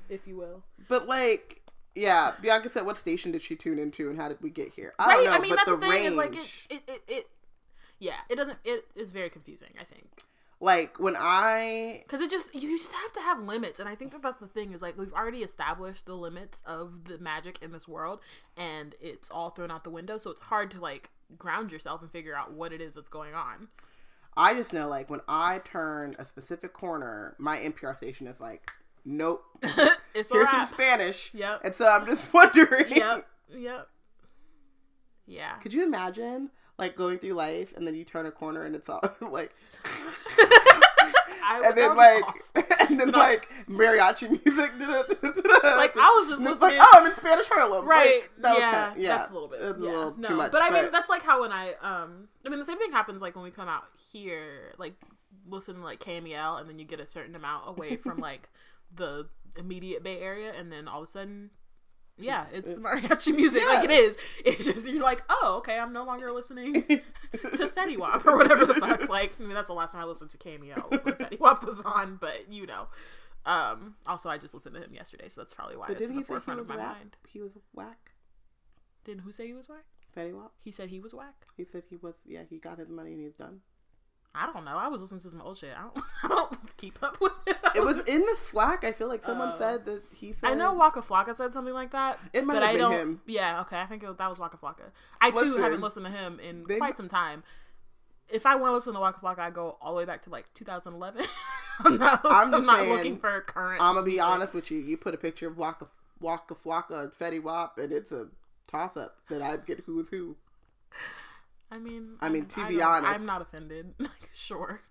if 0.10 0.28
you 0.28 0.36
will. 0.38 0.64
But 0.88 1.08
like, 1.08 1.62
yeah, 1.96 2.34
Bianca 2.42 2.70
said, 2.70 2.86
"What 2.86 2.98
station 2.98 3.32
did 3.32 3.42
she 3.42 3.56
tune 3.56 3.80
into, 3.80 4.10
and 4.10 4.20
how 4.20 4.28
did 4.28 4.42
we 4.42 4.50
get 4.50 4.74
here?" 4.74 4.94
I 5.00 5.14
don't 5.14 5.26
know, 5.26 5.32
I 5.32 5.40
mean, 5.40 5.52
but 5.52 5.56
that's 5.58 5.70
the, 5.70 5.78
the, 5.78 5.82
thing 5.82 5.92
range, 5.92 6.08
is 6.08 6.16
like 6.18 6.36
it, 6.36 6.52
it, 6.70 6.84
it, 6.88 7.02
it, 7.08 7.28
yeah, 8.00 8.18
it 8.30 8.36
doesn't. 8.36 8.58
It 8.64 8.86
is 8.96 9.12
very 9.12 9.30
confusing. 9.30 9.70
I 9.80 9.84
think. 9.84 10.08
Like 10.60 11.00
when 11.00 11.16
I, 11.18 12.02
because 12.04 12.22
it 12.22 12.32
just 12.32 12.54
you 12.56 12.78
just 12.78 12.92
have 12.92 13.14
to 13.14 13.20
have 13.22 13.40
limits 13.40 13.80
and 13.80 13.88
i 13.88 13.94
think 13.94 14.12
that 14.12 14.22
that's 14.24 14.40
the 14.40 14.48
thing 14.48 14.74
is 14.74 14.82
like 14.82 14.98
we've 14.98 15.14
already 15.14 15.44
established 15.44 16.06
the 16.06 16.16
limits 16.16 16.62
of 16.66 17.06
the 17.06 17.20
magic 17.20 17.60
in 17.62 17.72
this 17.72 17.88
world 17.88 18.22
and 18.56 18.96
it's 19.00 19.30
all 19.30 19.52
thrown 19.52 19.70
out 19.70 19.84
the 19.84 19.90
window 19.90 20.18
so 20.18 20.32
it's 20.32 20.42
hard 20.42 20.72
to 20.72 20.80
like 20.80 21.10
ground 21.38 21.72
yourself 21.72 22.02
and 22.02 22.12
figure 22.12 22.36
out 22.36 22.54
what 22.54 22.74
it 22.74 22.82
is 22.82 22.96
that's 22.96 23.10
going 23.10 23.36
on 23.36 23.68
I 24.40 24.54
just 24.54 24.72
know 24.72 24.88
like 24.88 25.10
when 25.10 25.22
I 25.28 25.62
turn 25.66 26.16
a 26.20 26.26
specific 26.26 26.72
corner, 26.72 27.36
my 27.40 27.58
NPR 27.58 27.98
station 27.98 28.28
is 28.28 28.40
like, 28.40 28.70
"Nope, 29.04 29.44
it's 30.14 30.32
here's 30.32 30.48
some. 30.48 30.68
Spanish." 30.68 31.34
Yep. 31.34 31.62
And 31.64 31.74
so 31.74 31.88
I'm 31.88 32.06
just 32.06 32.32
wondering, 32.36 32.86
yep 32.90 33.28
yep 33.56 33.88
yeah 35.26 35.54
could 35.56 35.74
you 35.74 35.84
imagine 35.84 36.50
like 36.78 36.96
going 36.96 37.18
through 37.18 37.34
life 37.34 37.74
and 37.76 37.88
then 37.88 37.96
you 37.96 38.04
turn 38.04 38.26
a 38.26 38.32
corner 38.32 38.64
and 38.64 38.76
it's 38.76 38.88
all 38.90 39.02
like, 39.32 39.52
I, 41.50 41.62
and 41.66 41.78
then 41.78 41.96
like, 41.96 42.24
and 42.90 43.00
then 43.00 43.12
No. 43.12 43.18
like 43.18 43.48
mariachi 43.70 44.30
music. 44.30 44.72
like 45.64 45.96
i 45.98 46.16
was 46.20 46.30
just 46.30 46.42
listening 46.42 46.60
like, 46.60 46.78
oh, 46.80 46.94
I'm 46.96 47.08
in 47.08 47.16
Spanish 47.16 47.48
Harlem. 47.48 47.86
right 47.88 48.22
Like, 48.22 48.32
that 48.42 48.58
yeah, 48.60 48.86
kinda- 48.90 49.02
yeah, 49.02 49.18
that's 49.18 49.30
a 49.30 49.34
little 49.34 49.48
bit 49.48 49.60
It's 49.62 49.82
a 49.82 49.86
yeah. 49.86 49.90
little 49.92 50.16
no 50.18 50.28
too 50.28 50.36
much. 50.36 50.52
but 50.52 50.62
i 50.62 50.70
mean 50.70 50.92
that's 50.92 51.10
like 51.10 51.24
how 51.24 51.42
when 51.42 51.52
i 51.52 51.74
um 51.82 52.28
i 52.46 52.50
mean 52.50 52.60
the 52.60 52.66
same 52.66 52.78
thing 52.78 52.92
happens 52.92 53.22
like 53.22 53.36
when 53.36 53.44
we 53.46 53.52
come 53.52 53.68
out 53.70 53.84
here 54.12 54.74
like 54.78 54.94
listen 55.50 55.76
to 55.76 55.82
like 55.84 56.00
kmel 56.00 56.60
and 56.60 56.70
then 56.70 56.78
you 56.80 56.86
get 56.86 57.00
a 57.00 57.06
certain 57.06 57.36
amount 57.36 57.64
away 57.70 57.96
from 57.96 58.18
like 58.20 58.50
the 58.94 59.28
immediate 59.58 60.04
bay 60.04 60.20
area 60.20 60.52
and 60.58 60.72
then 60.72 60.88
all 60.88 61.02
of 61.02 61.08
a 61.08 61.12
sudden 61.12 61.50
yeah 62.18 62.46
it's 62.54 62.74
mariachi 62.74 63.36
music 63.36 63.64
like 63.68 63.84
it 63.84 63.90
Yeah. 63.92 63.98
is 63.98 64.18
it's 64.44 64.66
just 64.66 64.88
you're 64.88 65.04
like 65.04 65.24
oh 65.30 65.56
okay 65.60 65.78
i'm 65.78 65.94
no 65.94 66.04
longer 66.04 66.32
listening 66.32 66.74
to 67.32 67.68
Fetty 67.68 67.98
Wap 67.98 68.26
or 68.26 68.38
whatever 68.38 68.66
the 68.66 68.74
fuck. 68.76 69.08
Like, 69.10 69.34
I 69.40 69.44
mean, 69.44 69.54
that's 69.54 69.68
the 69.68 69.74
last 69.74 69.92
time 69.92 70.02
I 70.02 70.06
listened 70.06 70.30
to 70.32 70.38
was 70.38 70.84
when 71.04 71.14
Fetty 71.16 71.40
Wap 71.40 71.64
was 71.64 71.82
on, 71.84 72.18
but 72.20 72.52
you 72.52 72.66
know. 72.66 72.88
Um, 73.46 73.96
also, 74.06 74.30
I 74.30 74.38
just 74.38 74.54
listened 74.54 74.76
to 74.76 74.82
him 74.82 74.94
yesterday, 74.94 75.28
so 75.30 75.42
that's 75.42 75.54
probably 75.54 75.76
why 75.78 75.88
But 75.88 75.98
it's 75.98 76.10
in 76.10 76.16
the 76.16 76.22
he 76.22 76.24
say 76.26 76.34
he 76.34 76.40
forefront 76.40 76.60
was 76.60 76.70
of 76.70 76.76
my 76.76 76.78
whack? 76.84 76.96
mind. 76.98 77.18
He 77.28 77.40
was 77.42 77.52
whack. 77.74 78.12
Didn't 79.06 79.22
who 79.24 79.32
say 79.32 79.48
he 79.48 79.54
was 79.54 79.70
whack? 79.70 79.86
Fetty 80.16 80.34
Wap. 80.34 80.52
He 80.64 80.72
said 80.72 80.90
he 80.90 81.00
was 81.00 81.14
whack. 81.14 81.36
He 81.56 81.64
said 81.66 81.84
he 81.90 81.96
was. 81.98 82.16
Yeah, 82.26 82.42
he 82.50 82.58
got 82.58 82.78
his 82.80 82.90
money 82.90 83.14
and 83.14 83.22
he's 83.22 83.36
done. 83.36 83.60
I 84.36 84.52
don't 84.52 84.66
know. 84.66 84.76
I 84.78 84.88
was 84.88 85.02
listening 85.02 85.22
to 85.22 85.30
some 85.30 85.42
old 85.42 85.58
shit. 85.58 85.74
I 85.78 85.82
don't. 85.84 85.98
I 86.24 86.28
don't 86.52 86.78
keep 86.78 87.02
up 87.04 87.20
with 87.22 87.32
it. 87.46 87.58
It 87.76 87.84
was 87.84 88.00
in 88.06 88.22
the 88.22 88.36
Slack. 88.50 88.84
I 88.84 88.92
feel 88.92 89.08
like 89.08 89.24
someone 89.24 89.52
Oh. 89.54 89.58
said 89.60 89.86
that 89.86 90.04
he 90.14 90.34
said. 90.34 90.50
I 90.50 90.54
know 90.54 90.74
Waka 90.74 91.02
Flocka 91.02 91.36
said 91.36 91.54
something 91.54 91.74
like 91.74 91.92
that. 91.92 92.20
It 92.34 92.46
might 92.46 92.56
have 92.56 92.64
I 92.64 92.72
been 92.74 92.82
don't, 92.82 92.92
him. 92.94 93.22
Yeah, 93.28 93.62
okay. 93.62 93.80
I 93.80 93.86
think 93.86 94.04
it, 94.04 94.18
that 94.18 94.30
was 94.30 94.40
Waka 94.40 94.58
Flocka. 94.58 94.92
I 95.22 95.32
too 95.32 95.58
haven't 95.58 95.82
listened 95.82 96.06
to 96.06 96.12
him 96.12 96.40
in 96.40 96.64
they- 96.68 96.78
quite 96.78 96.98
some 96.98 97.08
time. 97.08 97.44
If 98.30 98.46
I 98.46 98.56
want 98.56 98.72
to 98.72 98.76
listen 98.76 98.94
to 98.94 99.00
Waka 99.00 99.20
Flocka, 99.22 99.40
I 99.40 99.50
go 99.52 99.78
all 99.82 99.94
the 99.94 99.98
way 100.00 100.06
back 100.06 100.24
to 100.24 100.30
like 100.30 100.46
2011. 100.54 101.24
I'm 101.86 101.98
not. 101.98 102.22
I'm 102.26 102.54
I'm, 102.54 102.66
not 102.66 102.80
saying, 102.80 102.92
looking 102.94 103.18
for 103.20 103.40
current. 103.42 103.82
I'm 103.82 103.94
gonna 103.94 104.06
be 104.06 104.14
music. 104.14 104.26
honest 104.28 104.54
with 104.54 104.70
you. 104.72 104.80
You 104.80 104.98
put 104.98 105.14
a 105.14 105.18
picture 105.18 105.48
of 105.48 105.58
Waka 105.58 105.88
Waka 106.20 106.56
Flocka 106.56 107.04
and 107.04 107.12
Fetty 107.14 107.42
Wap, 107.42 107.78
and 107.78 107.92
it's 107.92 108.12
a 108.12 108.28
toss 108.68 108.98
up 108.98 109.16
that 109.30 109.42
I'd 109.42 109.66
get 109.66 109.84
who's 109.86 110.10
who. 110.10 110.36
I 111.72 111.78
mean, 111.78 112.16
I 112.22 112.30
mean, 112.30 112.46
to 112.48 112.62
I 112.62 112.70
be 112.70 112.82
honest- 112.82 113.10
I'm 113.12 113.26
not 113.26 113.42
offended. 113.42 113.94
sure. 114.34 114.82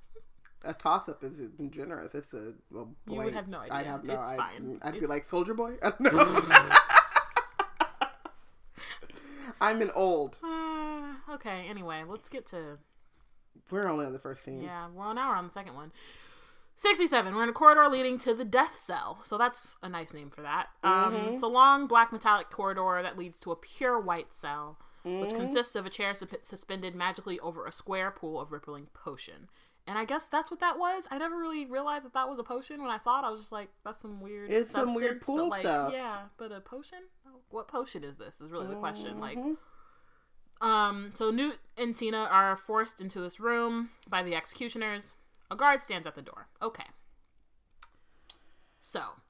A 0.65 0.75
toss 0.75 1.09
up 1.09 1.23
is 1.23 1.41
generous. 1.71 2.15
It's 2.15 2.33
a 2.33 2.53
well, 2.71 2.89
You 3.07 3.19
would 3.19 3.35
have 3.35 3.47
no 3.49 3.61
I'd 3.61 3.71
idea. 3.71 3.91
have 3.93 4.05
no. 4.05 4.19
It's 4.19 4.29
I'd, 4.31 4.37
fine. 4.37 4.79
I'd 4.83 4.93
be 4.93 4.99
It's- 4.99 5.11
like 5.11 5.29
Soulja 5.29 5.55
Boy. 5.57 5.75
I 5.83 5.91
don't 5.91 6.13
know. 6.13 6.77
I'm 9.61 9.81
an 9.81 9.91
old. 9.95 10.37
Uh, 10.43 11.15
okay. 11.35 11.67
Anyway, 11.69 12.03
let's 12.07 12.29
get 12.29 12.47
to 12.47 12.79
We're 13.71 13.89
only 13.89 14.05
on 14.07 14.13
the 14.13 14.19
first 14.19 14.45
scene. 14.45 14.63
yeah. 14.63 14.89
Well, 14.95 15.15
now 15.15 15.31
we're 15.31 15.37
on 15.37 15.45
the 15.47 15.51
second 15.53 15.75
one. 15.75 15.93
67. 16.79 17.35
We're 17.35 17.43
in 17.45 17.49
a 17.49 17.53
corridor 17.55 17.89
leading 17.89 18.19
to 18.19 18.35
the 18.35 18.45
death 18.45 18.77
cell. 18.79 19.21
So 19.25 19.39
that's 19.39 19.77
a 19.83 19.89
nice 19.89 20.13
name 20.13 20.31
for 20.31 20.43
that. 20.43 20.69
Um, 20.83 21.15
Mhm. 21.15 21.33
It's 21.35 21.43
a 21.43 21.47
long 21.47 21.87
black 21.87 22.13
metallic 22.13 22.51
corridor 22.51 23.01
that 23.03 23.17
leads 23.17 23.39
to 23.41 23.53
a 23.53 23.57
pure 23.57 23.99
white 23.99 24.31
cell, 24.33 24.79
which 25.05 25.31
Mhm. 25.31 25.37
consists 25.37 25.75
of 25.75 25.87
a 25.87 25.91
chair 25.91 26.15
sup- 26.15 26.43
suspended 26.45 26.95
magically 26.95 27.41
over 27.41 27.65
a 27.65 27.73
square 27.73 28.11
pool 28.11 28.39
of 28.39 28.53
rippling 28.53 28.89
potion. 28.93 29.49
And 29.87 29.97
I 29.97 30.05
guess 30.05 30.27
that's 30.27 30.51
what 30.51 30.61
that 30.61 30.79
was. 30.79 31.07
I 31.11 31.19
never 31.19 31.39
really 31.39 31.65
realized 31.67 32.05
that 32.07 32.15
that 32.15 32.29
was 32.29 32.39
a 32.39 32.43
potion. 32.43 32.83
When 32.83 32.91
I 32.91 32.97
saw 32.97 33.21
it, 33.21 33.25
I 33.25 33.31
was 33.31 33.41
just 33.41 33.53
like, 33.53 33.69
"That's 33.85 34.01
some 34.01 34.21
weird." 34.21 34.51
It's 34.51 34.71
some 34.71 34.95
weird 34.95 35.21
pool 35.21 35.49
like, 35.49 35.61
stuff. 35.61 35.93
Yeah, 35.93 36.25
but 36.37 36.51
a 36.51 36.61
potion? 36.61 36.99
What 37.51 37.69
potion 37.69 38.03
is 38.03 38.17
this? 38.17 38.41
Is 38.41 38.51
really 38.51 38.67
the 38.67 38.77
question. 38.77 39.21
Like, 39.21 39.39
Mhm. 39.39 39.57
um, 40.61 41.13
so 41.15 41.31
Newt 41.31 41.61
and 41.77 41.95
Tina 41.95 42.25
are 42.25 42.57
forced 42.57 43.01
into 43.01 43.21
this 43.21 43.39
room 43.39 43.91
by 44.09 44.25
the 44.25 44.35
executioners. 44.35 45.15
A 45.51 45.57
guard 45.57 45.81
stands 45.81 46.07
at 46.07 46.17
the 46.17 46.23
door. 46.23 46.49
Okay. 46.61 46.87
So, 48.81 49.21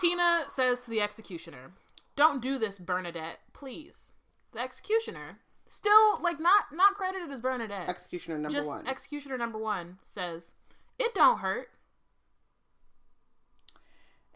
Tina 0.00 0.46
says 0.48 0.84
to 0.84 0.90
the 0.90 1.02
executioner, 1.02 1.72
Don't 2.16 2.40
do 2.42 2.58
this, 2.58 2.78
Bernadette, 2.78 3.40
please. 3.52 4.12
The 4.52 4.58
executioner 4.60 5.40
still 5.70 6.20
like 6.20 6.40
not 6.40 6.64
not 6.74 6.94
credited 6.94 7.30
as 7.30 7.40
Bernadette. 7.40 7.88
Executioner 7.88 8.36
number 8.36 8.50
Just 8.50 8.68
one. 8.68 8.86
executioner 8.86 9.38
number 9.38 9.56
one 9.58 9.98
says 10.04 10.52
it 10.98 11.14
don't 11.14 11.38
hurt. 11.38 11.70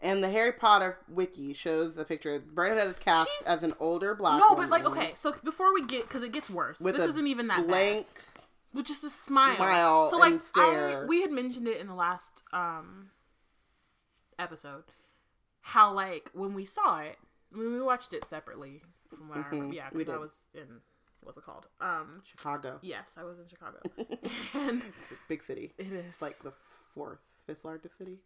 and 0.01 0.23
the 0.23 0.29
Harry 0.29 0.51
Potter 0.51 0.97
wiki 1.07 1.53
shows 1.53 1.97
a 1.97 2.05
picture. 2.05 2.41
Bernadette 2.53 2.87
is 2.87 2.95
cast 2.97 3.29
She's- 3.29 3.47
as 3.49 3.63
an 3.63 3.73
older 3.79 4.15
black. 4.15 4.39
no, 4.39 4.55
but 4.55 4.69
like 4.69 4.85
okay, 4.85 5.11
so 5.15 5.33
before 5.43 5.73
we 5.73 5.85
get 5.85 6.03
because 6.07 6.23
it 6.23 6.31
gets 6.31 6.49
worse. 6.49 6.79
with 6.79 6.95
this 6.95 7.05
isn't 7.05 7.27
even 7.27 7.47
that 7.47 7.67
blank. 7.67 8.07
bad. 8.13 8.23
With 8.73 8.85
just 8.85 9.03
a 9.05 9.09
smile. 9.09 9.55
smile 9.55 10.07
so 10.09 10.17
like 10.17 10.41
I, 10.55 11.05
we 11.07 11.21
had 11.21 11.31
mentioned 11.31 11.67
it 11.67 11.77
in 11.79 11.87
the 11.87 11.93
last 11.95 12.43
um 12.51 13.09
episode 14.37 14.83
how 15.61 15.93
like 15.93 16.29
when 16.33 16.53
we 16.53 16.65
saw 16.65 16.99
it 16.99 17.17
when 17.53 17.71
we 17.73 17.81
watched 17.81 18.13
it 18.13 18.25
separately 18.25 18.81
from 19.09 19.29
what 19.29 19.37
I 19.37 19.47
remember, 19.49 19.73
yeah, 19.73 19.87
we 19.93 19.99
because 19.99 20.13
I 20.15 20.17
was 20.17 20.33
in 20.53 20.81
what's 21.25 21.37
it 21.37 21.43
called? 21.45 21.65
Um, 21.81 22.21
Chicago, 22.23 22.79
yes, 22.81 23.11
I 23.17 23.23
was 23.23 23.37
in 23.39 23.47
Chicago, 23.49 23.77
and 24.53 24.81
It's 24.83 25.11
a 25.11 25.15
big 25.27 25.43
city. 25.43 25.73
it 25.77 25.87
is 25.91 26.05
It's 26.05 26.21
like 26.21 26.37
the 26.39 26.53
fourth, 26.93 27.19
fifth 27.45 27.65
largest 27.65 27.97
city. 27.97 28.19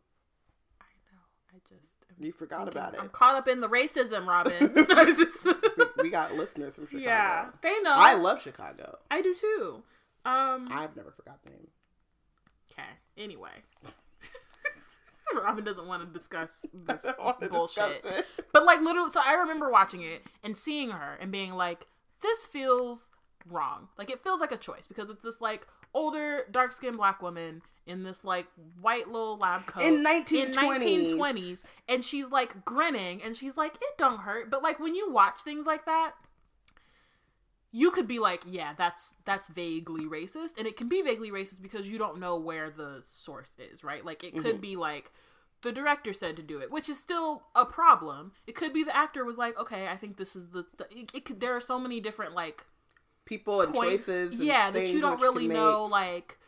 I 0.79 0.85
know. 1.11 1.19
I 1.55 1.59
just 1.67 1.81
You 2.19 2.31
forgot 2.31 2.65
thinking- 2.65 2.77
about 2.79 2.93
it. 2.93 2.99
I'm 2.99 3.09
caught 3.09 3.35
up 3.35 3.47
in 3.47 3.61
the 3.61 3.69
racism, 3.69 4.27
Robin. 4.27 4.73
Just 5.15 5.45
we, 5.45 5.85
we 6.03 6.09
got 6.09 6.35
listeners 6.35 6.75
from 6.75 6.85
Chicago. 6.87 7.03
yeah, 7.05 7.47
they 7.61 7.79
know. 7.81 7.95
I 7.95 8.13
love 8.15 8.41
Chicago. 8.41 8.97
I 9.09 9.21
do 9.21 9.33
too. 9.33 9.83
Um. 10.25 10.67
I've 10.71 10.95
never 10.95 11.11
forgot 11.11 11.41
the 11.43 11.51
name. 11.51 11.67
Okay. 12.71 12.87
Anyway. 13.17 13.49
Robin 15.35 15.63
doesn't 15.63 15.87
want 15.87 16.01
to 16.05 16.11
discuss 16.11 16.65
this 16.73 17.05
bullshit. 17.51 18.01
discuss. 18.03 18.23
But 18.51 18.65
like 18.65 18.81
literally 18.81 19.11
so 19.11 19.21
I 19.23 19.33
remember 19.35 19.69
watching 19.71 20.01
it 20.01 20.23
and 20.43 20.57
seeing 20.57 20.89
her 20.89 21.17
and 21.21 21.31
being 21.31 21.53
like, 21.53 21.85
this 22.21 22.45
feels 22.45 23.09
wrong. 23.47 23.87
Like 23.97 24.09
it 24.09 24.21
feels 24.21 24.41
like 24.41 24.51
a 24.51 24.57
choice 24.57 24.87
because 24.87 25.09
it's 25.09 25.23
this 25.23 25.41
like 25.41 25.65
older, 25.93 26.45
dark 26.51 26.71
skinned 26.71 26.97
black 26.97 27.21
woman 27.21 27.61
in 27.85 28.03
this 28.03 28.23
like 28.23 28.45
white 28.81 29.07
little 29.07 29.37
lab 29.37 29.65
coat 29.65 29.83
In 29.83 29.95
in 30.31 30.51
1920s. 30.51 31.13
1920s 31.15 31.65
and 31.87 32.05
she's 32.05 32.27
like 32.29 32.63
grinning 32.65 33.21
and 33.23 33.35
she's 33.35 33.57
like, 33.57 33.75
it 33.75 33.97
don't 33.97 34.19
hurt. 34.19 34.49
But 34.51 34.61
like 34.63 34.79
when 34.79 34.95
you 34.95 35.11
watch 35.11 35.41
things 35.41 35.65
like 35.65 35.85
that, 35.85 36.13
you 37.71 37.91
could 37.91 38.07
be 38.07 38.19
like, 38.19 38.41
yeah, 38.47 38.73
that's 38.77 39.13
that's 39.25 39.47
vaguely 39.47 40.05
racist, 40.05 40.57
and 40.57 40.65
it 40.67 40.75
can 40.75 40.87
be 40.87 41.01
vaguely 41.03 41.29
racist 41.29 41.61
because 41.61 41.87
you 41.87 41.97
don't 41.99 42.19
know 42.19 42.35
where 42.35 42.71
the 42.71 42.97
source 43.01 43.51
is, 43.59 43.83
right? 43.83 44.03
Like 44.03 44.23
it 44.23 44.35
could 44.37 44.55
Mhm. 44.57 44.61
be 44.61 44.75
like 44.75 45.11
the 45.61 45.71
director 45.71 46.13
said 46.13 46.35
to 46.37 46.43
do 46.43 46.59
it, 46.59 46.71
which 46.71 46.89
is 46.89 46.99
still 46.99 47.43
a 47.55 47.65
problem. 47.65 48.31
It 48.47 48.55
could 48.55 48.73
be 48.73 48.83
the 48.83 48.95
actor 48.95 49.25
was 49.25 49.37
like, 49.37 49.59
okay, 49.59 49.87
I 49.87 49.97
think 49.97 50.17
this 50.17 50.35
is 50.35 50.49
the. 50.49 50.65
the 50.77 50.85
it, 50.91 51.11
it 51.13 51.25
could, 51.25 51.39
there 51.39 51.55
are 51.55 51.59
so 51.59 51.79
many 51.79 51.99
different 51.99 52.33
like 52.33 52.65
People 53.25 53.61
and 53.61 53.73
points, 53.73 54.07
choices. 54.07 54.31
and 54.31 54.43
yeah, 54.43 54.71
that 54.71 54.87
you 54.87 54.99
don't 55.01 55.21
really 55.21 55.45
can 55.45 55.53
know 55.53 55.85
like 55.85 56.39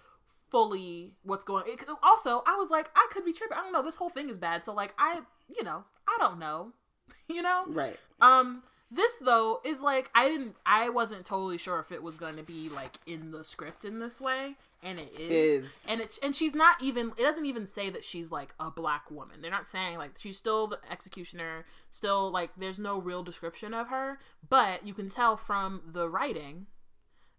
fully 0.49 1.13
what's 1.21 1.43
going. 1.43 1.65
It, 1.67 1.83
also, 2.01 2.41
I 2.47 2.55
was 2.55 2.71
like, 2.71 2.89
I 2.95 3.07
could 3.11 3.23
be 3.23 3.33
tripping. 3.33 3.55
I 3.55 3.61
don't 3.61 3.71
know. 3.71 3.83
This 3.83 3.95
whole 3.95 4.09
thing 4.09 4.29
is 4.29 4.39
bad. 4.39 4.65
So 4.65 4.73
like, 4.73 4.95
I, 4.97 5.21
you 5.55 5.63
know, 5.63 5.83
I 6.07 6.17
don't 6.19 6.39
know. 6.39 6.73
you 7.29 7.43
know. 7.43 7.65
Right. 7.67 7.97
Um, 8.19 8.63
this 8.89 9.17
though 9.19 9.61
is 9.63 9.81
like 9.81 10.09
I 10.15 10.27
didn't 10.27 10.55
I 10.65 10.89
wasn't 10.89 11.23
totally 11.23 11.57
sure 11.57 11.79
if 11.79 11.91
it 11.91 12.01
was 12.01 12.17
going 12.17 12.35
to 12.37 12.43
be 12.43 12.69
like 12.69 12.97
in 13.05 13.31
the 13.31 13.43
script 13.43 13.85
in 13.85 13.99
this 13.99 14.19
way, 14.19 14.55
and 14.83 14.99
it 14.99 15.11
is. 15.19 15.63
Is 15.65 15.69
And 15.87 16.01
it's 16.01 16.17
and 16.19 16.35
she's 16.35 16.53
not 16.55 16.81
even 16.81 17.11
it 17.17 17.21
doesn't 17.21 17.45
even 17.45 17.65
say 17.65 17.89
that 17.89 18.03
she's 18.03 18.31
like 18.31 18.53
a 18.59 18.71
black 18.71 19.09
woman. 19.11 19.41
They're 19.41 19.51
not 19.51 19.67
saying 19.67 19.97
like 19.97 20.11
she's 20.19 20.37
still 20.37 20.67
the 20.67 20.79
executioner, 20.91 21.65
still 21.89 22.31
like 22.31 22.51
there's 22.57 22.79
no 22.79 22.99
real 22.99 23.23
description 23.23 23.73
of 23.73 23.87
her, 23.89 24.19
but 24.49 24.85
you 24.85 24.93
can 24.93 25.09
tell 25.09 25.37
from 25.37 25.81
the 25.91 26.09
writing 26.09 26.67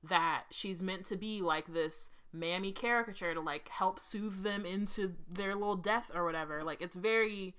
that 0.04 0.44
she's 0.50 0.82
meant 0.82 1.04
to 1.06 1.16
be 1.16 1.40
like 1.40 1.72
this 1.72 2.10
mammy 2.32 2.72
caricature 2.72 3.34
to 3.34 3.40
like 3.40 3.68
help 3.68 4.00
soothe 4.00 4.42
them 4.42 4.64
into 4.64 5.14
their 5.30 5.54
little 5.54 5.76
death 5.76 6.10
or 6.14 6.24
whatever. 6.24 6.64
Like 6.64 6.80
it's 6.82 6.96
very 6.96 7.54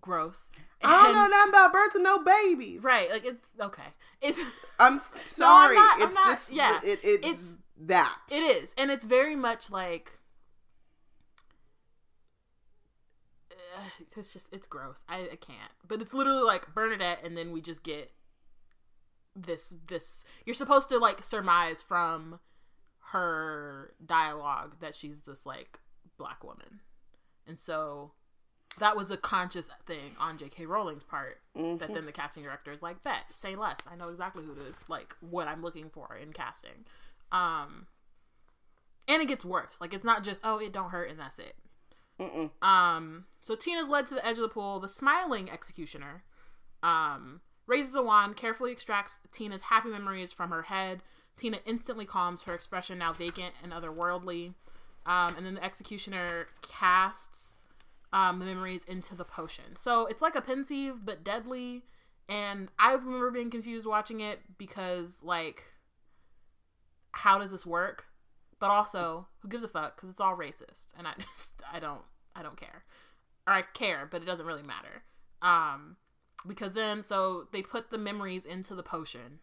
gross. 0.00 0.50
I 0.82 1.04
don't 1.04 1.14
know 1.14 1.26
nothing 1.28 1.48
about 1.50 1.72
birth 1.72 1.94
and 1.94 2.04
no 2.04 2.22
babies. 2.22 2.82
Right, 2.82 3.10
like 3.10 3.24
it's 3.24 3.50
okay. 3.60 3.82
It's 4.20 4.38
I'm 4.78 5.00
sorry. 5.24 5.76
not- 5.76 5.96
I'm 5.96 6.08
it's 6.08 6.14
not- 6.14 6.26
just 6.26 6.52
yeah, 6.52 6.80
It, 6.84 7.00
it's, 7.02 7.26
it's- 7.26 7.56
that. 7.78 8.16
it 8.30 8.42
is, 8.42 8.74
and 8.78 8.90
it's 8.90 9.04
very 9.04 9.36
much 9.36 9.70
like 9.70 10.18
it's 14.16 14.32
just 14.32 14.52
it's 14.52 14.66
gross. 14.66 15.02
I, 15.08 15.20
I 15.32 15.36
can't. 15.36 15.72
But 15.86 16.00
it's 16.00 16.14
literally 16.14 16.42
like 16.42 16.74
Bernadette, 16.74 17.20
and 17.24 17.36
then 17.36 17.52
we 17.52 17.60
just 17.60 17.82
get 17.82 18.10
this 19.34 19.74
this. 19.86 20.24
You're 20.44 20.54
supposed 20.54 20.88
to 20.90 20.98
like 20.98 21.22
surmise 21.22 21.82
from 21.82 22.38
her 23.10 23.94
dialogue 24.04 24.76
that 24.80 24.94
she's 24.94 25.20
this 25.22 25.46
like 25.46 25.78
black 26.18 26.42
woman, 26.42 26.80
and 27.46 27.58
so 27.58 28.12
that 28.78 28.96
was 28.96 29.10
a 29.10 29.16
conscious 29.16 29.70
thing 29.86 30.14
on 30.18 30.36
J.K. 30.36 30.66
Rowling's 30.66 31.04
part 31.04 31.40
Mhm. 31.56 31.78
that 31.78 31.94
then 31.94 32.04
the 32.04 32.12
casting 32.12 32.42
director 32.42 32.72
is 32.72 32.82
like, 32.82 33.02
bet, 33.02 33.24
say 33.34 33.56
less. 33.56 33.78
I 33.90 33.96
know 33.96 34.08
exactly 34.08 34.44
who 34.44 34.54
to 34.54 34.74
like 34.88 35.14
what 35.20 35.48
I'm 35.48 35.62
looking 35.62 35.88
for 35.88 36.14
in 36.20 36.32
casting. 36.32 36.84
Um 37.32 37.86
and 39.08 39.22
it 39.22 39.28
gets 39.28 39.44
worse. 39.44 39.76
Like 39.80 39.94
it's 39.94 40.04
not 40.04 40.24
just, 40.24 40.40
oh, 40.44 40.58
it 40.58 40.72
don't 40.72 40.90
hurt 40.90 41.10
and 41.10 41.18
that's 41.18 41.38
it. 41.38 41.54
Mm-mm. 42.20 42.50
Um 42.66 43.24
so 43.42 43.54
Tina's 43.54 43.88
led 43.88 44.06
to 44.06 44.14
the 44.14 44.26
edge 44.26 44.36
of 44.36 44.42
the 44.42 44.48
pool. 44.48 44.80
The 44.80 44.88
smiling 44.88 45.50
executioner 45.50 46.24
um 46.82 47.40
raises 47.66 47.94
a 47.94 48.02
wand, 48.02 48.36
carefully 48.36 48.72
extracts 48.72 49.20
Tina's 49.32 49.62
happy 49.62 49.88
memories 49.88 50.32
from 50.32 50.50
her 50.50 50.62
head. 50.62 51.02
Tina 51.36 51.58
instantly 51.66 52.06
calms, 52.06 52.42
her 52.44 52.54
expression 52.54 52.98
now 52.98 53.12
vacant 53.12 53.54
and 53.62 53.72
otherworldly. 53.72 54.54
Um, 55.04 55.36
and 55.36 55.46
then 55.46 55.54
the 55.54 55.64
executioner 55.64 56.48
casts 56.62 57.64
um, 58.12 58.38
the 58.38 58.44
memories 58.44 58.84
into 58.84 59.14
the 59.14 59.24
potion. 59.24 59.76
So 59.76 60.06
it's 60.06 60.22
like 60.22 60.34
a 60.34 60.40
pensieve 60.40 61.04
but 61.04 61.24
deadly. 61.24 61.82
And 62.28 62.68
I 62.78 62.92
remember 62.92 63.30
being 63.30 63.50
confused 63.50 63.86
watching 63.86 64.20
it 64.20 64.40
because, 64.58 65.22
like, 65.22 65.64
how 67.16 67.38
does 67.38 67.50
this 67.50 67.66
work? 67.66 68.06
But 68.58 68.70
also, 68.70 69.26
who 69.40 69.48
gives 69.48 69.64
a 69.64 69.68
fuck? 69.68 69.96
Because 69.96 70.10
it's 70.10 70.20
all 70.20 70.36
racist, 70.36 70.88
and 70.96 71.06
I 71.06 71.12
just 71.18 71.52
I 71.72 71.80
don't 71.80 72.02
I 72.34 72.42
don't 72.42 72.58
care, 72.58 72.84
or 73.46 73.52
I 73.52 73.62
care, 73.62 74.08
but 74.10 74.22
it 74.22 74.26
doesn't 74.26 74.46
really 74.46 74.62
matter. 74.62 75.02
Um, 75.42 75.96
because 76.46 76.74
then 76.74 77.02
so 77.02 77.48
they 77.52 77.62
put 77.62 77.90
the 77.90 77.98
memories 77.98 78.44
into 78.44 78.74
the 78.74 78.82
potion, 78.82 79.40